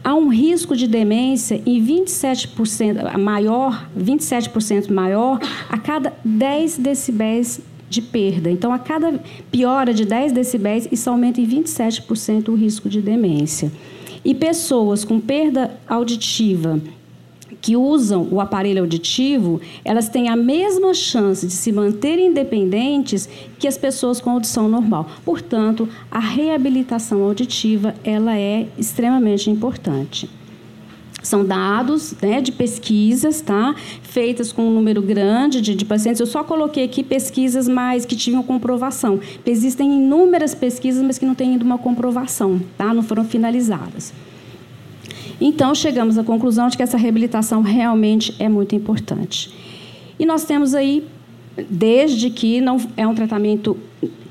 há 0.04 0.14
um 0.14 0.28
risco 0.28 0.76
de 0.76 0.86
demência 0.86 1.60
em 1.66 1.84
27% 1.84 3.18
maior, 3.18 3.88
27% 3.98 4.88
maior 4.92 5.40
a 5.68 5.76
cada 5.78 6.12
10 6.24 6.78
decibéis 6.78 7.60
de 7.88 8.02
perda. 8.02 8.50
Então, 8.50 8.72
a 8.72 8.78
cada 8.78 9.20
piora 9.50 9.94
de 9.94 10.04
10 10.04 10.32
decibéis, 10.32 10.88
isso 10.90 11.08
aumenta 11.08 11.40
em 11.40 11.46
27% 11.46 12.48
o 12.48 12.54
risco 12.54 12.88
de 12.88 13.00
demência. 13.00 13.70
E 14.24 14.34
pessoas 14.34 15.04
com 15.04 15.20
perda 15.20 15.78
auditiva 15.88 16.80
que 17.60 17.76
usam 17.76 18.28
o 18.30 18.40
aparelho 18.40 18.82
auditivo, 18.82 19.60
elas 19.84 20.08
têm 20.08 20.28
a 20.28 20.36
mesma 20.36 20.94
chance 20.94 21.46
de 21.46 21.52
se 21.52 21.72
manterem 21.72 22.28
independentes 22.28 23.28
que 23.58 23.66
as 23.66 23.76
pessoas 23.76 24.20
com 24.20 24.30
audição 24.30 24.68
normal. 24.68 25.08
Portanto, 25.24 25.88
a 26.10 26.20
reabilitação 26.20 27.22
auditiva 27.22 27.94
ela 28.04 28.36
é 28.38 28.68
extremamente 28.78 29.50
importante. 29.50 30.30
São 31.26 31.44
dados 31.44 32.14
né, 32.22 32.40
de 32.40 32.52
pesquisas, 32.52 33.40
tá? 33.40 33.74
Feitas 34.00 34.52
com 34.52 34.68
um 34.68 34.70
número 34.70 35.02
grande 35.02 35.60
de, 35.60 35.74
de, 35.74 35.84
pacientes. 35.84 36.20
Eu 36.20 36.26
só 36.26 36.44
coloquei 36.44 36.84
aqui 36.84 37.02
pesquisas 37.02 37.66
mais 37.66 38.04
que 38.04 38.14
tinham 38.14 38.44
comprovação. 38.44 39.18
Existem 39.44 39.92
inúmeras 39.92 40.54
pesquisas, 40.54 41.02
mas 41.02 41.18
que 41.18 41.26
não 41.26 41.34
têm 41.34 41.50
ainda 41.50 41.64
uma 41.64 41.78
comprovação, 41.78 42.60
tá? 42.78 42.94
Não 42.94 43.02
foram 43.02 43.24
finalizadas. 43.24 44.14
Então, 45.40 45.74
chegamos 45.74 46.16
à 46.16 46.22
conclusão 46.22 46.68
de 46.68 46.76
que 46.76 46.82
essa 46.84 46.96
reabilitação 46.96 47.60
realmente 47.60 48.32
é 48.38 48.48
muito 48.48 48.76
importante. 48.76 49.52
E 50.20 50.24
nós 50.24 50.44
temos 50.44 50.76
aí, 50.76 51.04
desde 51.68 52.30
que 52.30 52.60
não 52.60 52.76
é 52.96 53.04
um 53.04 53.16
tratamento 53.16 53.76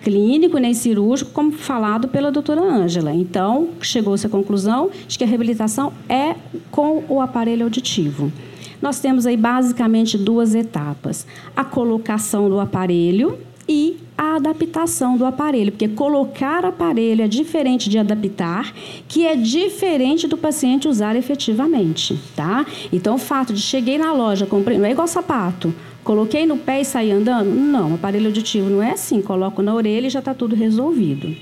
clínico 0.06 0.60
nem 0.60 0.76
cirúrgico, 0.76 1.32
como 1.32 1.52
falado 1.52 2.08
pela 2.08 2.32
doutora 2.32 2.62
Ângela. 2.62 3.12
Então, 3.12 3.70
chegou-se 3.82 4.28
à 4.28 4.30
conclusão 4.30 4.92
de 5.08 5.18
que 5.18 5.24
a 5.24 5.28
reabilitação 5.28 5.92
é 6.08 6.36
com 6.70 7.04
o 7.10 7.20
aparelho 7.20 7.64
auditivo. 7.64 8.32
Nós 8.80 9.00
temos 9.00 9.26
aí 9.26 9.36
basicamente 9.36 10.16
duas 10.16 10.54
etapas: 10.54 11.26
a 11.56 11.64
colocação 11.64 12.48
do 12.48 12.60
aparelho 12.60 13.40
e 13.68 13.98
a 14.16 14.36
adaptação 14.36 15.18
do 15.18 15.26
aparelho, 15.26 15.72
porque 15.72 15.88
colocar 15.88 16.64
aparelho 16.64 17.24
é 17.24 17.28
diferente 17.28 17.90
de 17.90 17.98
adaptar, 17.98 18.72
que 19.08 19.26
é 19.26 19.36
diferente 19.36 20.28
do 20.28 20.38
paciente 20.38 20.88
usar 20.88 21.16
efetivamente, 21.16 22.18
tá? 22.36 22.64
Então, 22.94 23.16
o 23.16 23.18
fato 23.18 23.52
de 23.52 23.60
cheguei 23.60 23.98
na 23.98 24.14
loja, 24.14 24.46
comprei, 24.46 24.78
não 24.78 24.86
é 24.86 24.92
igual 24.92 25.08
sapato. 25.08 25.74
Coloquei 26.06 26.46
no 26.46 26.56
pé 26.56 26.82
e 26.82 26.86
saí 26.86 27.12
andando? 27.12 27.50
Não, 27.50 27.96
aparelho 27.96 28.28
auditivo 28.28 28.70
não 28.70 28.82
é 28.82 28.92
assim. 28.92 29.24
Coloco 29.24 29.64
na 29.64 29.74
orelha 29.74 30.06
e 30.06 30.10
já 30.12 30.20
está 30.20 30.36
tudo 30.36 30.56
resolvido. 30.56 31.36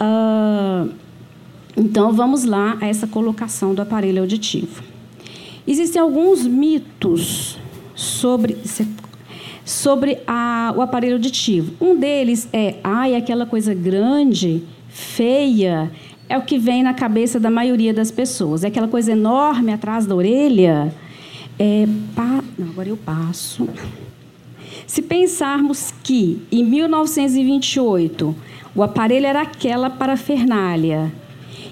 Uh, 0.00 0.90
então, 1.76 2.12
vamos 2.12 2.42
lá 2.42 2.76
a 2.80 2.88
essa 2.88 3.06
colocação 3.06 3.72
do 3.72 3.80
aparelho 3.80 4.20
auditivo. 4.20 4.82
Existem 5.64 6.02
alguns 6.02 6.44
mitos 6.44 7.56
sobre, 7.94 8.58
sobre 9.64 10.18
a, 10.26 10.74
o 10.76 10.82
aparelho 10.82 11.14
auditivo. 11.14 11.72
Um 11.80 11.96
deles 11.96 12.48
é, 12.52 12.78
ai, 12.82 13.14
aquela 13.14 13.46
coisa 13.46 13.72
grande, 13.72 14.64
feia, 14.88 15.88
é 16.28 16.36
o 16.36 16.42
que 16.42 16.58
vem 16.58 16.82
na 16.82 16.94
cabeça 16.94 17.38
da 17.38 17.48
maioria 17.48 17.94
das 17.94 18.10
pessoas. 18.10 18.64
É 18.64 18.66
aquela 18.66 18.88
coisa 18.88 19.12
enorme 19.12 19.72
atrás 19.72 20.04
da 20.04 20.16
orelha. 20.16 20.92
É, 21.58 21.86
pa... 22.14 22.42
Não, 22.58 22.70
agora 22.70 22.88
eu 22.88 22.96
passo. 22.96 23.68
Se 24.86 25.02
pensarmos 25.02 25.92
que 26.02 26.42
em 26.50 26.64
1928 26.64 28.34
o 28.74 28.82
aparelho 28.82 29.26
era 29.26 29.42
aquela 29.42 29.90
parafernália 29.90 31.12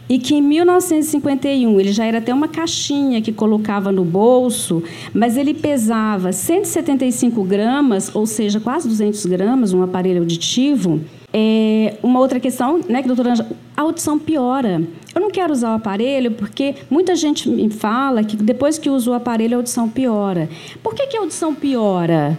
e 0.09 0.19
que 0.19 0.35
em 0.35 0.43
1951 0.43 1.79
ele 1.79 1.93
já 1.93 2.05
era 2.05 2.19
até 2.19 2.35
uma 2.35 2.49
caixinha 2.49 3.23
que 3.23 3.33
colocava 3.33 3.93
no 3.93 4.05
bolso, 4.05 4.83
mas 5.15 5.37
ele 5.37 5.55
pesava 5.55 6.33
175 6.33 7.45
gramas, 7.45 8.15
ou 8.15 8.27
seja, 8.27 8.59
quase 8.59 8.89
200 8.89 9.25
gramas, 9.27 9.73
um 9.73 9.83
aparelho 9.83 10.19
auditivo. 10.19 11.01
É, 11.33 11.97
uma 12.03 12.19
outra 12.19 12.41
questão, 12.41 12.81
né, 12.89 13.03
que 13.03 13.07
doutora 13.07 13.33
Anja, 13.33 13.47
a 13.77 13.83
audição 13.83 14.19
piora. 14.19 14.83
Eu 15.15 15.21
não 15.21 15.31
quero 15.31 15.53
usar 15.53 15.73
o 15.73 15.77
aparelho 15.77 16.33
porque 16.33 16.75
muita 16.91 17.15
gente 17.15 17.49
me 17.49 17.71
fala 17.71 18.23
que 18.25 18.37
depois 18.37 18.79
que 18.79 18.91
usa 18.91 19.11
o 19.11 19.15
aparelho 19.15 19.55
a 19.55 19.59
audição 19.59 19.89
piora. 19.89 20.49
Por 20.83 20.95
que, 20.95 21.07
que 21.07 21.17
a 21.17 21.21
audição 21.21 21.55
piora? 21.55 22.37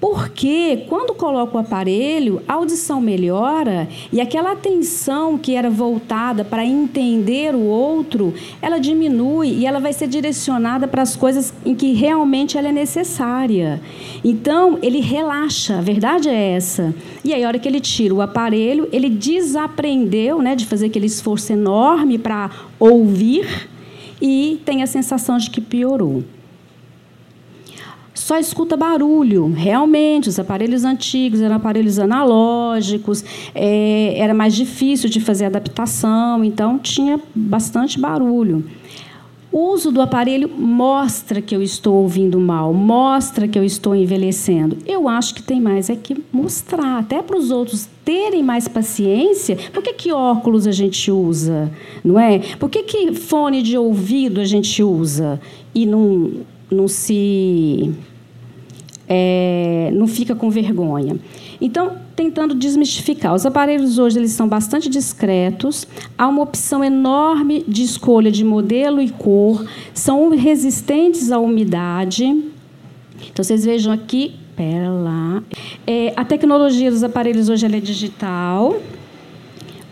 Porque 0.00 0.84
quando 0.88 1.12
coloca 1.12 1.56
o 1.56 1.60
aparelho, 1.60 2.40
a 2.46 2.54
audição 2.54 3.00
melhora 3.00 3.88
e 4.12 4.20
aquela 4.20 4.52
atenção 4.52 5.36
que 5.36 5.56
era 5.56 5.68
voltada 5.68 6.44
para 6.44 6.64
entender 6.64 7.52
o 7.52 7.64
outro, 7.64 8.32
ela 8.62 8.78
diminui 8.78 9.48
e 9.48 9.66
ela 9.66 9.80
vai 9.80 9.92
ser 9.92 10.06
direcionada 10.06 10.86
para 10.86 11.02
as 11.02 11.16
coisas 11.16 11.52
em 11.66 11.74
que 11.74 11.94
realmente 11.94 12.56
ela 12.56 12.68
é 12.68 12.72
necessária. 12.72 13.80
Então, 14.24 14.78
ele 14.82 15.00
relaxa, 15.00 15.78
a 15.78 15.82
verdade 15.82 16.28
é 16.28 16.52
essa. 16.52 16.94
E 17.24 17.34
aí, 17.34 17.42
a 17.42 17.48
hora 17.48 17.58
que 17.58 17.66
ele 17.66 17.80
tira 17.80 18.14
o 18.14 18.22
aparelho, 18.22 18.88
ele 18.92 19.10
desaprendeu 19.10 20.40
né, 20.40 20.54
de 20.54 20.64
fazer 20.64 20.86
aquele 20.86 21.06
esforço 21.06 21.52
enorme 21.52 22.18
para 22.18 22.50
ouvir 22.78 23.68
e 24.22 24.60
tem 24.64 24.80
a 24.80 24.86
sensação 24.86 25.38
de 25.38 25.50
que 25.50 25.60
piorou 25.60 26.22
só 28.28 28.36
escuta 28.36 28.76
barulho. 28.76 29.50
Realmente, 29.56 30.28
os 30.28 30.38
aparelhos 30.38 30.84
antigos 30.84 31.40
eram 31.40 31.56
aparelhos 31.56 31.98
analógicos, 31.98 33.24
é, 33.54 34.18
era 34.18 34.34
mais 34.34 34.54
difícil 34.54 35.08
de 35.08 35.18
fazer 35.18 35.46
adaptação, 35.46 36.44
então 36.44 36.78
tinha 36.78 37.18
bastante 37.34 37.98
barulho. 37.98 38.62
O 39.50 39.72
uso 39.72 39.90
do 39.90 40.02
aparelho 40.02 40.46
mostra 40.46 41.40
que 41.40 41.56
eu 41.56 41.62
estou 41.62 42.02
ouvindo 42.02 42.38
mal, 42.38 42.74
mostra 42.74 43.48
que 43.48 43.58
eu 43.58 43.64
estou 43.64 43.96
envelhecendo. 43.96 44.76
Eu 44.86 45.08
acho 45.08 45.34
que 45.34 45.42
tem 45.42 45.58
mais 45.58 45.88
é 45.88 45.96
que 45.96 46.22
mostrar, 46.30 46.98
até 46.98 47.22
para 47.22 47.38
os 47.38 47.50
outros 47.50 47.88
terem 48.04 48.42
mais 48.42 48.68
paciência. 48.68 49.56
Por 49.72 49.82
que, 49.82 49.94
que 49.94 50.12
óculos 50.12 50.66
a 50.66 50.72
gente 50.72 51.10
usa, 51.10 51.72
não 52.04 52.20
é? 52.20 52.40
Por 52.58 52.68
que, 52.68 52.82
que 52.82 53.14
fone 53.14 53.62
de 53.62 53.78
ouvido 53.78 54.38
a 54.38 54.44
gente 54.44 54.82
usa 54.82 55.40
e 55.74 55.86
não, 55.86 56.30
não 56.70 56.86
se 56.86 57.94
é, 59.08 59.90
não 59.94 60.06
fica 60.06 60.34
com 60.34 60.50
vergonha. 60.50 61.16
Então, 61.60 61.96
tentando 62.14 62.54
desmistificar. 62.54 63.34
Os 63.34 63.46
aparelhos 63.46 63.98
hoje 63.98 64.18
eles 64.18 64.32
são 64.32 64.48
bastante 64.48 64.88
discretos, 64.88 65.86
há 66.16 66.28
uma 66.28 66.42
opção 66.42 66.84
enorme 66.84 67.64
de 67.66 67.82
escolha 67.82 68.30
de 68.30 68.44
modelo 68.44 69.00
e 69.00 69.08
cor, 69.08 69.64
são 69.94 70.28
resistentes 70.30 71.32
à 71.32 71.38
umidade. 71.38 72.24
Então, 72.24 73.44
vocês 73.44 73.64
vejam 73.64 73.92
aqui, 73.92 74.34
pera 74.54 74.90
lá. 74.90 75.42
É, 75.86 76.12
a 76.16 76.24
tecnologia 76.24 76.90
dos 76.90 77.02
aparelhos 77.02 77.48
hoje 77.48 77.66
é 77.66 77.80
digital, 77.80 78.80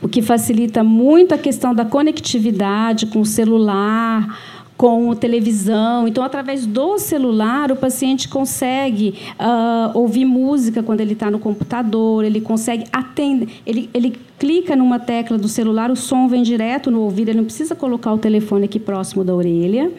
o 0.03 0.09
que 0.09 0.21
facilita 0.21 0.85
muito 0.85 1.35
a 1.35 1.39
questão 1.39 1.75
da 1.75 1.85
conectividade 1.85 3.07
com 3.07 3.21
o 3.21 3.27
celular, 3.27 4.39
com 4.77 5.14
televisão. 5.14 6.07
Então, 6.07 6.22
através 6.22 6.66
do 6.66 6.99
celular, 6.99 7.72
o 7.72 7.77
paciente 7.77 8.29
consegue 8.29 9.14
uh, 9.41 9.97
ouvir 9.99 10.24
música 10.24 10.83
quando 10.83 11.01
ele 11.01 11.14
está 11.14 11.31
no 11.31 11.39
computador, 11.39 12.24
ele 12.24 12.41
consegue 12.41 12.85
atender, 12.93 13.49
ele, 13.66 13.89
ele 13.95 14.18
clica 14.39 14.77
numa 14.77 14.99
tecla 14.99 15.39
do 15.39 15.49
celular, 15.49 15.91
o 15.91 15.97
som 15.97 16.29
vem 16.29 16.43
direto 16.43 16.91
no 16.91 17.01
ouvido, 17.01 17.31
ele 17.31 17.39
não 17.39 17.45
precisa 17.45 17.74
colocar 17.74 18.12
o 18.12 18.18
telefone 18.18 18.66
aqui 18.66 18.79
próximo 18.79 19.24
da 19.24 19.35
orelha. 19.35 19.91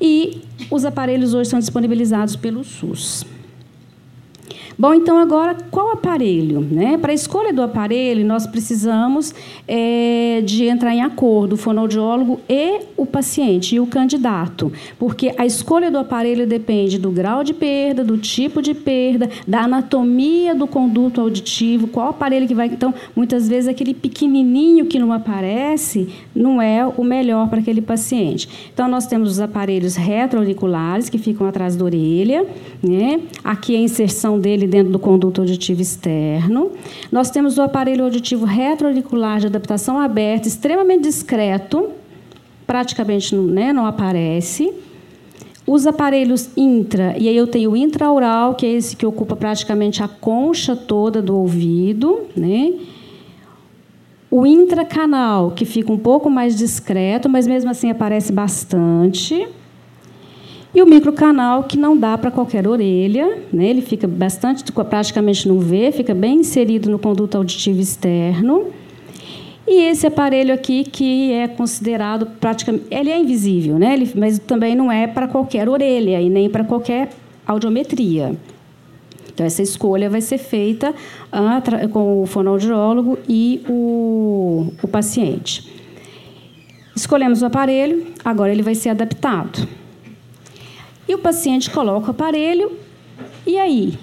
E 0.00 0.42
os 0.70 0.84
aparelhos 0.84 1.34
hoje 1.34 1.50
são 1.50 1.58
disponibilizados 1.58 2.36
pelo 2.36 2.62
SUS. 2.62 3.24
Bom, 4.78 4.92
então 4.92 5.16
agora 5.16 5.56
qual 5.70 5.92
aparelho? 5.92 6.60
Né? 6.60 6.98
Para 6.98 7.12
a 7.12 7.14
escolha 7.14 7.50
do 7.50 7.62
aparelho, 7.62 8.26
nós 8.26 8.46
precisamos 8.46 9.34
é, 9.66 10.42
de 10.44 10.64
entrar 10.64 10.94
em 10.94 11.00
acordo 11.00 11.54
o 11.54 11.56
fonoaudiólogo 11.56 12.40
e 12.46 12.80
o 12.94 13.06
paciente 13.06 13.74
e 13.74 13.80
o 13.80 13.86
candidato, 13.86 14.70
porque 14.98 15.32
a 15.38 15.46
escolha 15.46 15.90
do 15.90 15.96
aparelho 15.96 16.46
depende 16.46 16.98
do 16.98 17.10
grau 17.10 17.42
de 17.42 17.54
perda, 17.54 18.04
do 18.04 18.18
tipo 18.18 18.60
de 18.60 18.74
perda, 18.74 19.30
da 19.48 19.62
anatomia 19.62 20.54
do 20.54 20.66
conduto 20.66 21.22
auditivo, 21.22 21.86
qual 21.88 22.10
aparelho 22.10 22.46
que 22.46 22.54
vai. 22.54 22.66
Então, 22.66 22.92
muitas 23.14 23.48
vezes 23.48 23.68
aquele 23.68 23.94
pequenininho 23.94 24.84
que 24.84 24.98
não 24.98 25.10
aparece 25.10 26.08
não 26.34 26.60
é 26.60 26.84
o 26.84 27.02
melhor 27.02 27.48
para 27.48 27.60
aquele 27.60 27.80
paciente. 27.80 28.70
Então, 28.74 28.88
nós 28.88 29.06
temos 29.06 29.30
os 29.30 29.40
aparelhos 29.40 29.96
retroauriculares 29.96 31.08
que 31.08 31.16
ficam 31.16 31.46
atrás 31.46 31.76
da 31.76 31.84
orelha, 31.84 32.44
né? 32.82 33.20
Aqui 33.42 33.74
a 33.74 33.80
inserção 33.80 34.38
dele 34.38 34.65
dentro 34.66 34.92
do 34.92 34.98
conduto 34.98 35.40
auditivo 35.40 35.80
externo. 35.80 36.72
Nós 37.10 37.30
temos 37.30 37.58
o 37.58 37.62
aparelho 37.62 38.04
auditivo 38.04 38.44
retroauricular 38.44 39.40
de 39.40 39.46
adaptação 39.46 39.98
aberta, 39.98 40.48
extremamente 40.48 41.02
discreto, 41.02 41.90
praticamente 42.66 43.34
né, 43.34 43.72
não 43.72 43.86
aparece. 43.86 44.72
Os 45.66 45.86
aparelhos 45.86 46.50
intra, 46.56 47.16
e 47.18 47.28
aí 47.28 47.36
eu 47.36 47.46
tenho 47.46 47.72
o 47.72 47.76
intraoral, 47.76 48.54
que 48.54 48.64
é 48.64 48.70
esse 48.70 48.94
que 48.94 49.04
ocupa 49.04 49.34
praticamente 49.34 50.00
a 50.02 50.06
concha 50.06 50.76
toda 50.76 51.20
do 51.20 51.36
ouvido, 51.36 52.20
né? 52.36 52.72
O 54.30 54.46
intracanal, 54.46 55.50
que 55.50 55.64
fica 55.64 55.92
um 55.92 55.98
pouco 55.98 56.30
mais 56.30 56.56
discreto, 56.56 57.28
mas 57.28 57.46
mesmo 57.46 57.70
assim 57.70 57.90
aparece 57.90 58.32
bastante. 58.32 59.48
E 60.74 60.82
o 60.82 60.86
microcanal, 60.86 61.64
que 61.64 61.76
não 61.78 61.96
dá 61.96 62.18
para 62.18 62.30
qualquer 62.30 62.68
orelha, 62.68 63.38
né? 63.52 63.68
ele 63.68 63.80
fica 63.80 64.06
bastante, 64.06 64.70
praticamente 64.72 65.48
não 65.48 65.58
vê, 65.58 65.90
fica 65.90 66.14
bem 66.14 66.40
inserido 66.40 66.90
no 66.90 66.98
conduto 66.98 67.36
auditivo 67.36 67.80
externo. 67.80 68.66
E 69.66 69.84
esse 69.84 70.06
aparelho 70.06 70.54
aqui, 70.54 70.84
que 70.84 71.32
é 71.32 71.48
considerado 71.48 72.26
praticamente. 72.38 72.84
Ele 72.90 73.10
é 73.10 73.18
invisível, 73.18 73.78
né? 73.78 73.94
Ele, 73.94 74.12
mas 74.14 74.38
também 74.38 74.76
não 74.76 74.92
é 74.92 75.08
para 75.08 75.26
qualquer 75.26 75.68
orelha 75.68 76.20
e 76.20 76.30
nem 76.30 76.48
para 76.48 76.62
qualquer 76.62 77.10
audiometria. 77.44 78.36
Então, 79.32 79.44
essa 79.44 79.62
escolha 79.62 80.08
vai 80.08 80.20
ser 80.20 80.38
feita 80.38 80.94
ah, 81.32 81.60
com 81.92 82.22
o 82.22 82.26
fonoaudiólogo 82.26 83.18
e 83.28 83.60
o, 83.68 84.72
o 84.82 84.88
paciente. 84.88 85.70
Escolhemos 86.94 87.42
o 87.42 87.46
aparelho, 87.46 88.06
agora 88.24 88.52
ele 88.52 88.62
vai 88.62 88.74
ser 88.74 88.90
adaptado. 88.90 89.68
E 91.08 91.14
o 91.14 91.18
paciente 91.18 91.70
coloca 91.70 92.08
o 92.08 92.10
aparelho, 92.10 92.72
e 93.46 93.58
aí? 93.58 93.98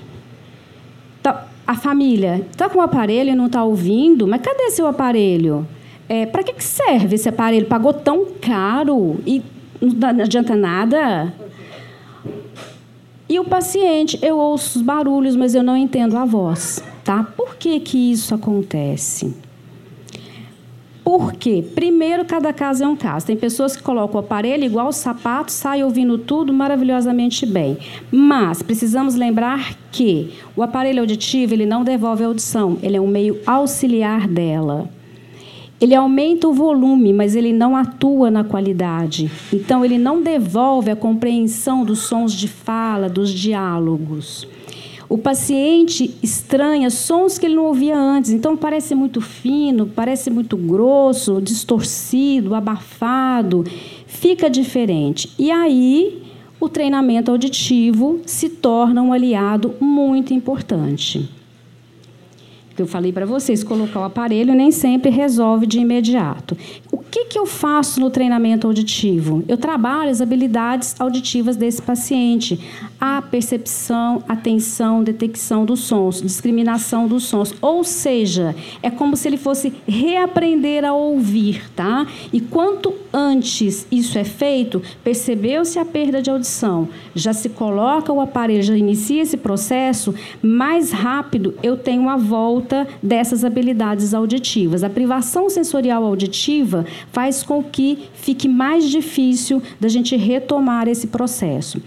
Tá, 1.22 1.48
a 1.66 1.76
família 1.76 2.46
está 2.52 2.70
com 2.70 2.80
o 2.80 2.82
aparelho 2.82 3.32
e 3.32 3.36
não 3.36 3.48
está 3.48 3.64
ouvindo, 3.64 4.28
mas 4.28 4.42
cadê 4.42 4.70
seu 4.72 4.88
aparelho? 4.88 5.68
É, 6.08 6.26
Para 6.26 6.44
que, 6.44 6.54
que 6.54 6.64
serve 6.64 7.16
esse 7.16 7.28
aparelho? 7.28 7.66
Pagou 7.66 7.94
tão 7.94 8.26
caro 8.42 9.18
e 9.26 9.42
não 9.82 10.24
adianta 10.24 10.56
nada? 10.56 11.34
E 13.28 13.40
o 13.40 13.46
paciente, 13.46 14.20
eu 14.22 14.38
ouço 14.38 14.80
os 14.80 14.86
barulhos, 14.86 15.36
mas 15.36 15.56
eu 15.56 15.64
não 15.64 15.76
entendo 15.76 16.18
a 16.18 16.26
voz. 16.26 16.84
Tá? 17.04 17.24
Por 17.24 17.56
que, 17.56 17.80
que 17.80 18.12
isso 18.12 18.36
acontece? 18.36 19.34
Por 21.04 21.34
quê? 21.34 21.64
Primeiro, 21.76 22.24
cada 22.24 22.54
caso 22.54 22.84
é 22.84 22.88
um 22.88 22.96
caso. 22.96 23.26
Tem 23.26 23.36
pessoas 23.36 23.76
que 23.76 23.84
colocam 23.84 24.16
o 24.16 24.24
aparelho 24.24 24.64
igual 24.64 24.88
o 24.88 24.94
sapato, 24.94 25.52
sai 25.52 25.84
ouvindo 25.84 26.18
tudo 26.18 26.54
maravilhosamente 26.54 27.46
bem. 27.46 27.78
Mas 28.10 28.62
precisamos 28.62 29.16
lembrar 29.16 29.76
que 29.92 30.32
o 30.56 30.64
aparelho 30.64 31.02
auditivo 31.02 31.54
ele 31.54 31.66
não 31.66 31.84
devolve 31.84 32.24
a 32.24 32.28
audição, 32.28 32.78
ele 32.82 32.96
é 32.96 33.02
um 33.02 33.08
meio 33.08 33.40
auxiliar 33.46 34.28
dela. 34.28 34.90
Ele 35.82 35.94
aumenta 35.94 36.48
o 36.48 36.54
volume, 36.54 37.12
mas 37.12 37.36
ele 37.36 37.52
não 37.52 37.76
atua 37.76 38.32
na 38.32 38.46
qualidade. 38.46 39.30
Então, 39.52 39.84
ele 39.84 39.98
não 39.98 40.22
devolve 40.22 40.90
a 40.90 40.96
compreensão 40.96 41.84
dos 41.84 42.00
sons 42.00 42.32
de 42.32 42.48
fala, 42.48 43.10
dos 43.10 43.30
diálogos. 43.30 44.48
O 45.14 45.18
paciente 45.20 46.18
estranha 46.24 46.90
sons 46.90 47.38
que 47.38 47.46
ele 47.46 47.54
não 47.54 47.66
ouvia 47.66 47.96
antes, 47.96 48.32
então 48.32 48.58
parece 48.58 48.96
muito 48.96 49.22
fino, 49.22 49.86
parece 49.86 50.32
muito 50.32 50.58
grosso, 50.58 51.40
distorcido, 51.40 52.56
abafado, 52.56 53.64
fica 54.08 54.50
diferente. 54.50 55.32
E 55.38 55.52
aí 55.52 56.24
o 56.60 56.68
treinamento 56.68 57.30
auditivo 57.30 58.22
se 58.26 58.50
torna 58.50 59.04
um 59.04 59.14
aliado 59.14 59.76
muito 59.80 60.34
importante. 60.34 61.30
Eu 62.76 62.88
falei 62.88 63.14
para 63.14 63.28
vocês, 63.28 63.64
colocar 63.64 64.00
o 64.00 64.04
aparelho 64.06 64.56
nem 64.56 64.72
sempre 64.72 65.12
resolve 65.12 65.68
de 65.68 65.80
imediato. 65.80 66.58
Que, 67.14 67.26
que 67.26 67.38
eu 67.38 67.46
faço 67.46 68.00
no 68.00 68.10
treinamento 68.10 68.66
auditivo? 68.66 69.44
Eu 69.48 69.56
trabalho 69.56 70.10
as 70.10 70.20
habilidades 70.20 70.96
auditivas 71.00 71.56
desse 71.56 71.80
paciente. 71.80 72.60
A 73.00 73.22
percepção, 73.22 74.24
atenção, 74.28 75.04
detecção 75.04 75.64
dos 75.64 75.82
sons, 75.82 76.24
discriminação 76.24 77.08
dos 77.08 77.26
sons. 77.26 77.54
Ou 77.62 77.84
seja, 77.84 78.56
é 78.82 78.90
como 78.90 79.16
se 79.16 79.28
ele 79.28 79.38
fosse 79.38 79.72
reaprender 79.88 80.84
a 80.84 80.94
ouvir, 80.94 81.70
tá? 81.76 82.08
E 82.32 82.42
quanto 82.42 82.92
antes 83.14 83.86
isso 83.92 84.18
é 84.18 84.24
feito, 84.24 84.82
percebeu-se 85.04 85.78
a 85.78 85.86
perda 85.86 86.20
de 86.20 86.32
audição, 86.32 86.90
já 87.14 87.32
se 87.32 87.48
coloca 87.50 88.12
o 88.12 88.20
aparelho, 88.20 88.64
já 88.64 88.76
inicia 88.76 89.22
esse 89.22 89.38
processo, 89.38 90.16
mais 90.42 90.92
rápido 90.92 91.54
eu 91.62 91.78
tenho 91.78 92.10
a 92.10 92.18
volta 92.18 92.88
dessas 93.04 93.46
habilidades 93.46 94.16
auditivas. 94.16 94.84
A 94.84 94.90
privação 94.90 95.48
sensorial 95.48 96.04
auditiva 96.04 96.86
faz 97.12 97.44
com 97.44 97.64
que 97.64 98.10
fique 98.14 98.48
mais 98.48 98.90
difícil 98.90 99.62
da 99.80 99.88
gente 99.88 100.16
retomar 100.16 100.88
esse 100.88 101.08
processo. 101.08 101.82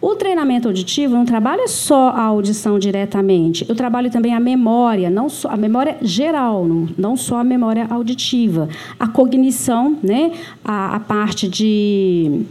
O 0.00 0.14
treinamento 0.14 0.68
auditivo 0.68 1.14
não 1.14 1.24
trabalha 1.24 1.66
só 1.66 2.10
a 2.10 2.22
audição 2.22 2.78
diretamente, 2.78 3.64
eu 3.68 3.74
trabalho 3.74 4.10
também 4.10 4.34
a 4.34 4.40
memória, 4.40 5.08
não 5.08 5.28
só 5.28 5.48
a 5.48 5.56
memória 5.56 5.96
geral, 6.02 6.66
não, 6.96 7.16
só 7.16 7.38
a 7.38 7.44
memória 7.44 7.86
auditiva, 7.88 8.68
a 9.00 9.08
cognição, 9.08 9.98
né, 10.02 10.32
a, 10.62 10.96
a 10.96 11.00
parte 11.00 11.48
de 11.48 12.42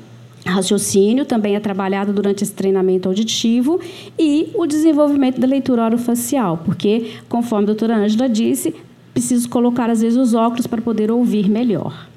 raciocínio 0.45 1.25
também 1.25 1.55
é 1.55 1.59
trabalhado 1.59 2.13
durante 2.13 2.43
esse 2.43 2.53
treinamento 2.53 3.07
auditivo 3.09 3.79
e 4.17 4.49
o 4.53 4.65
desenvolvimento 4.65 5.39
da 5.39 5.47
leitura 5.47 5.85
orofacial, 5.85 6.61
porque, 6.65 7.13
conforme 7.29 7.65
a 7.65 7.67
doutora 7.67 7.95
Ângela 7.95 8.27
disse, 8.27 8.75
preciso 9.15 9.47
colocar 9.47 9.89
às 9.89 10.01
vezes 10.01 10.17
os 10.17 10.33
óculos 10.33 10.67
para 10.67 10.81
poder 10.81 11.09
ouvir 11.09 11.49
melhor. 11.49 12.09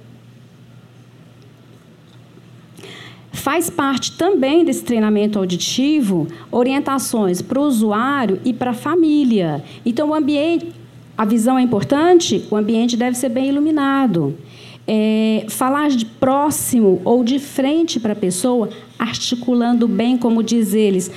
Faz 3.30 3.70
parte 3.70 4.12
também 4.18 4.64
desse 4.64 4.82
treinamento 4.82 5.38
auditivo 5.38 6.26
orientações 6.51 7.40
para 7.40 7.61
o 7.61 7.62
usuário 7.62 8.40
e 8.44 8.53
para 8.53 8.72
a 8.72 8.74
família. 8.74 9.62
Então, 9.86 10.11
o 10.11 10.14
ambiente, 10.14 10.72
a 11.16 11.24
visão 11.24 11.57
é 11.57 11.62
importante, 11.62 12.44
o 12.51 12.57
ambiente 12.57 12.96
deve 12.96 13.16
ser 13.16 13.28
bem 13.28 13.49
iluminado. 13.49 14.36
É, 14.84 15.46
falar 15.49 15.90
de 15.90 16.05
próximo 16.05 17.01
ou 17.05 17.22
de 17.22 17.38
frente 17.38 18.01
para 18.01 18.12
a 18.14 18.16
pessoa, 18.16 18.70
articulando 18.99 19.86
bem, 19.86 20.18
como 20.18 20.42
diz 20.42 20.74
eles. 20.74 21.09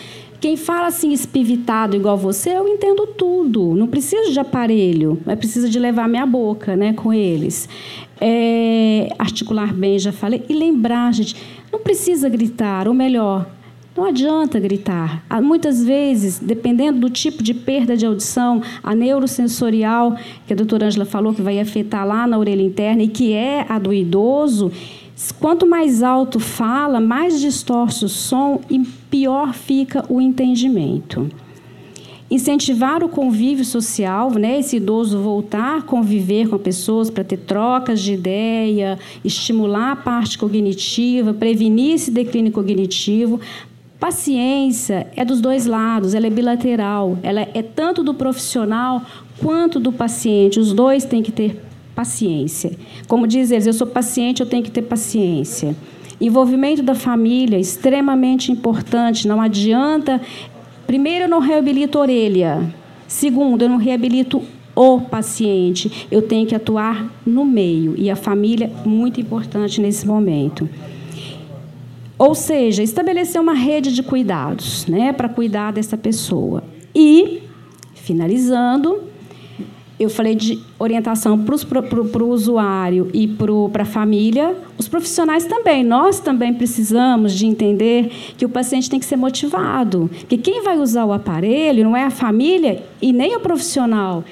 Quem 0.41 0.57
fala 0.57 0.87
assim 0.87 1.13
espivitado 1.13 1.95
igual 1.95 2.17
você, 2.17 2.49
eu 2.49 2.67
entendo 2.67 3.05
tudo. 3.05 3.75
Não 3.75 3.85
preciso 3.85 4.31
de 4.31 4.39
aparelho, 4.39 5.21
mas 5.23 5.37
preciso 5.37 5.69
de 5.69 5.77
levar 5.77 6.09
minha 6.09 6.25
boca, 6.25 6.75
né, 6.75 6.93
com 6.93 7.13
eles. 7.13 7.69
É, 8.19 9.13
articular 9.19 9.71
bem, 9.71 9.99
já 9.99 10.11
falei. 10.11 10.43
E 10.49 10.53
lembrar, 10.53 11.13
gente, 11.13 11.35
não 11.71 11.79
precisa 11.81 12.27
gritar, 12.27 12.87
ou 12.87 12.93
melhor, 12.95 13.47
não 13.95 14.03
adianta 14.03 14.59
gritar. 14.59 15.23
Muitas 15.43 15.83
vezes, 15.83 16.39
dependendo 16.39 17.01
do 17.01 17.09
tipo 17.11 17.43
de 17.43 17.53
perda 17.53 17.95
de 17.95 18.07
audição, 18.07 18.63
a 18.81 18.95
neurosensorial, 18.95 20.15
que 20.47 20.53
a 20.53 20.55
doutora 20.55 20.87
Ângela 20.87 21.05
falou 21.05 21.35
que 21.35 21.41
vai 21.43 21.59
afetar 21.59 22.03
lá 22.03 22.25
na 22.25 22.39
orelha 22.39 22.63
interna 22.63 23.03
e 23.03 23.07
que 23.07 23.31
é 23.31 23.63
a 23.69 23.77
do 23.77 23.93
idoso, 23.93 24.71
quanto 25.39 25.67
mais 25.67 26.01
alto 26.01 26.39
fala, 26.39 26.99
mais 26.99 27.39
distorce 27.39 28.05
o 28.05 28.09
som 28.09 28.59
e 28.67 28.81
pior 29.11 29.53
fica 29.53 30.03
o 30.09 30.19
entendimento 30.19 31.29
incentivar 32.31 33.03
o 33.03 33.09
convívio 33.09 33.65
social, 33.65 34.31
né? 34.31 34.59
Esse 34.59 34.77
idoso 34.77 35.19
voltar 35.19 35.79
a 35.79 35.81
conviver 35.81 36.47
com 36.47 36.57
pessoas 36.57 37.09
para 37.09 37.25
ter 37.25 37.35
trocas 37.35 37.99
de 37.99 38.13
ideia, 38.13 38.97
estimular 39.21 39.91
a 39.91 39.95
parte 39.97 40.37
cognitiva, 40.37 41.33
prevenir 41.33 41.95
esse 41.95 42.09
declínio 42.09 42.53
cognitivo. 42.53 43.37
Paciência 43.99 45.07
é 45.13 45.25
dos 45.25 45.41
dois 45.41 45.65
lados, 45.65 46.13
ela 46.13 46.25
é 46.25 46.29
bilateral, 46.29 47.17
ela 47.21 47.41
é 47.41 47.61
tanto 47.61 48.01
do 48.01 48.13
profissional 48.13 49.03
quanto 49.37 49.77
do 49.77 49.91
paciente. 49.91 50.57
Os 50.57 50.71
dois 50.71 51.03
têm 51.03 51.21
que 51.21 51.33
ter 51.33 51.61
paciência. 51.93 52.71
Como 53.09 53.27
diz 53.27 53.51
eles, 53.51 53.67
eu 53.67 53.73
sou 53.73 53.85
paciente, 53.85 54.39
eu 54.39 54.47
tenho 54.47 54.63
que 54.63 54.71
ter 54.71 54.83
paciência. 54.83 55.75
Envolvimento 56.21 56.83
da 56.83 56.95
família 56.95 57.57
extremamente 57.57 58.51
importante. 58.51 59.27
Não 59.27 59.41
adianta 59.41 60.21
Primeiro, 60.91 61.23
eu 61.23 61.29
não 61.29 61.39
reabilito 61.39 61.97
a 61.97 62.01
orelha. 62.01 62.73
Segundo, 63.07 63.61
eu 63.61 63.69
não 63.69 63.77
reabilito 63.77 64.43
o 64.75 64.99
paciente. 64.99 66.05
Eu 66.11 66.21
tenho 66.21 66.45
que 66.45 66.53
atuar 66.53 67.09
no 67.25 67.45
meio. 67.45 67.95
E 67.97 68.09
a 68.09 68.15
família 68.17 68.69
muito 68.83 69.21
importante 69.21 69.79
nesse 69.79 70.05
momento. 70.05 70.67
Ou 72.17 72.35
seja, 72.35 72.83
estabelecer 72.83 73.39
uma 73.39 73.53
rede 73.53 73.93
de 73.93 74.03
cuidados 74.03 74.85
né, 74.85 75.13
para 75.13 75.29
cuidar 75.29 75.71
dessa 75.71 75.95
pessoa. 75.95 76.61
E, 76.93 77.41
finalizando, 77.95 78.99
eu 80.01 80.09
falei 80.09 80.33
de 80.33 80.59
orientação 80.79 81.37
para 81.37 82.23
o 82.23 82.29
usuário 82.29 83.11
e 83.13 83.27
para 83.71 83.83
a 83.83 83.85
família, 83.85 84.57
os 84.75 84.87
profissionais 84.87 85.45
também. 85.45 85.83
Nós 85.83 86.19
também 86.19 86.51
precisamos 86.55 87.33
de 87.33 87.45
entender 87.45 88.11
que 88.35 88.43
o 88.43 88.49
paciente 88.49 88.89
tem 88.89 88.99
que 88.99 89.05
ser 89.05 89.15
motivado, 89.15 90.09
que 90.27 90.39
quem 90.39 90.63
vai 90.63 90.79
usar 90.79 91.05
o 91.05 91.13
aparelho 91.13 91.83
não 91.83 91.95
é 91.95 92.03
a 92.03 92.09
família 92.09 92.83
e 92.99 93.13
nem 93.13 93.35
o 93.35 93.39
profissional, 93.39 94.23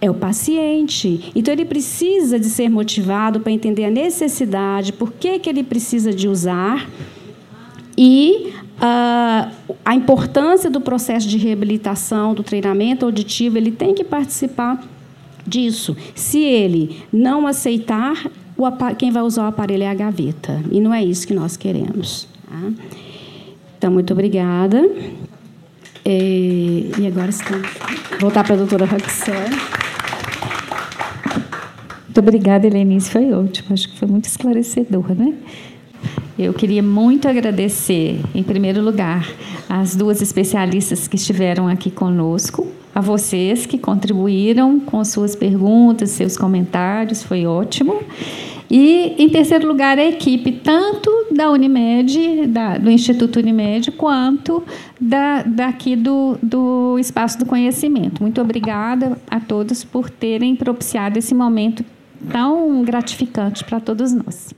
é 0.00 0.10
o 0.10 0.14
paciente. 0.14 1.30
Então 1.34 1.52
ele 1.52 1.66
precisa 1.66 2.38
de 2.38 2.46
ser 2.46 2.70
motivado 2.70 3.38
para 3.40 3.52
entender 3.52 3.84
a 3.84 3.90
necessidade, 3.90 4.94
por 4.94 5.12
que, 5.12 5.38
que 5.38 5.50
ele 5.50 5.62
precisa 5.62 6.10
de 6.10 6.26
usar 6.26 6.88
e 7.98 8.54
uh, 8.78 9.52
a 9.84 9.94
importância 9.94 10.70
do 10.70 10.80
processo 10.80 11.28
de 11.28 11.36
reabilitação, 11.36 12.32
do 12.32 12.42
treinamento 12.42 13.04
auditivo, 13.04 13.58
ele 13.58 13.70
tem 13.70 13.94
que 13.94 14.02
participar 14.02 14.82
disso. 15.46 15.96
Se 16.14 16.38
ele 16.38 17.02
não 17.12 17.46
aceitar, 17.46 18.30
quem 18.98 19.10
vai 19.10 19.22
usar 19.22 19.44
o 19.44 19.46
aparelho 19.46 19.82
é 19.82 19.88
a 19.88 19.94
gaveta. 19.94 20.62
E 20.70 20.80
não 20.80 20.92
é 20.92 21.04
isso 21.04 21.26
que 21.26 21.34
nós 21.34 21.56
queremos. 21.56 22.28
Tá? 22.48 22.72
Então, 23.78 23.90
muito 23.90 24.12
obrigada. 24.12 24.78
É, 26.04 26.90
e 26.98 27.06
agora 27.06 27.30
estamos. 27.30 27.68
Voltar 28.20 28.44
para 28.44 28.54
a 28.54 28.58
doutora 28.58 28.84
Roxane. 28.84 29.56
Muito 32.04 32.18
obrigada, 32.18 32.66
Helenice. 32.66 33.10
Foi 33.10 33.32
ótimo. 33.32 33.72
Acho 33.72 33.88
que 33.88 33.98
foi 33.98 34.08
muito 34.08 34.26
esclarecedor, 34.26 35.14
né? 35.14 35.34
Eu 36.38 36.52
queria 36.52 36.82
muito 36.82 37.28
agradecer, 37.28 38.20
em 38.34 38.42
primeiro 38.42 38.82
lugar, 38.82 39.28
as 39.68 39.94
duas 39.94 40.20
especialistas 40.20 41.06
que 41.06 41.16
estiveram 41.16 41.68
aqui 41.68 41.90
conosco, 41.90 42.66
a 42.94 43.00
vocês 43.00 43.66
que 43.66 43.78
contribuíram 43.78 44.78
com 44.80 45.04
suas 45.04 45.34
perguntas, 45.34 46.10
seus 46.10 46.36
comentários, 46.36 47.22
foi 47.22 47.46
ótimo. 47.46 48.00
E, 48.70 49.14
em 49.18 49.28
terceiro 49.28 49.68
lugar, 49.68 49.98
a 49.98 50.04
equipe, 50.04 50.50
tanto 50.50 51.10
da 51.30 51.50
Unimed, 51.50 52.46
da, 52.46 52.78
do 52.78 52.90
Instituto 52.90 53.38
Unimed, 53.38 53.90
quanto 53.92 54.62
da, 54.98 55.42
daqui 55.42 55.94
do, 55.94 56.38
do 56.42 56.98
Espaço 56.98 57.38
do 57.38 57.44
Conhecimento. 57.44 58.22
Muito 58.22 58.40
obrigada 58.40 59.18
a 59.30 59.38
todos 59.38 59.84
por 59.84 60.08
terem 60.08 60.56
propiciado 60.56 61.18
esse 61.18 61.34
momento 61.34 61.84
tão 62.30 62.82
gratificante 62.82 63.62
para 63.62 63.78
todos 63.78 64.12
nós. 64.14 64.54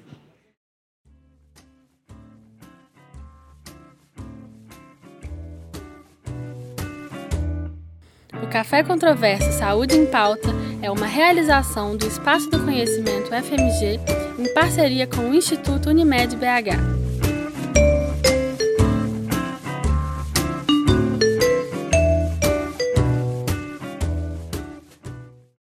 O 8.45 8.47
Café 8.47 8.83
Controverso 8.83 9.51
Saúde 9.53 9.97
em 9.97 10.05
Pauta 10.05 10.51
é 10.83 10.91
uma 10.91 11.07
realização 11.07 11.97
do 11.97 12.07
Espaço 12.07 12.51
do 12.51 12.61
Conhecimento 12.63 13.31
FMG 13.31 13.99
em 14.39 14.53
parceria 14.53 15.07
com 15.07 15.31
o 15.31 15.35
Instituto 15.35 15.89
Unimed 15.89 16.37
BH. 16.37 17.04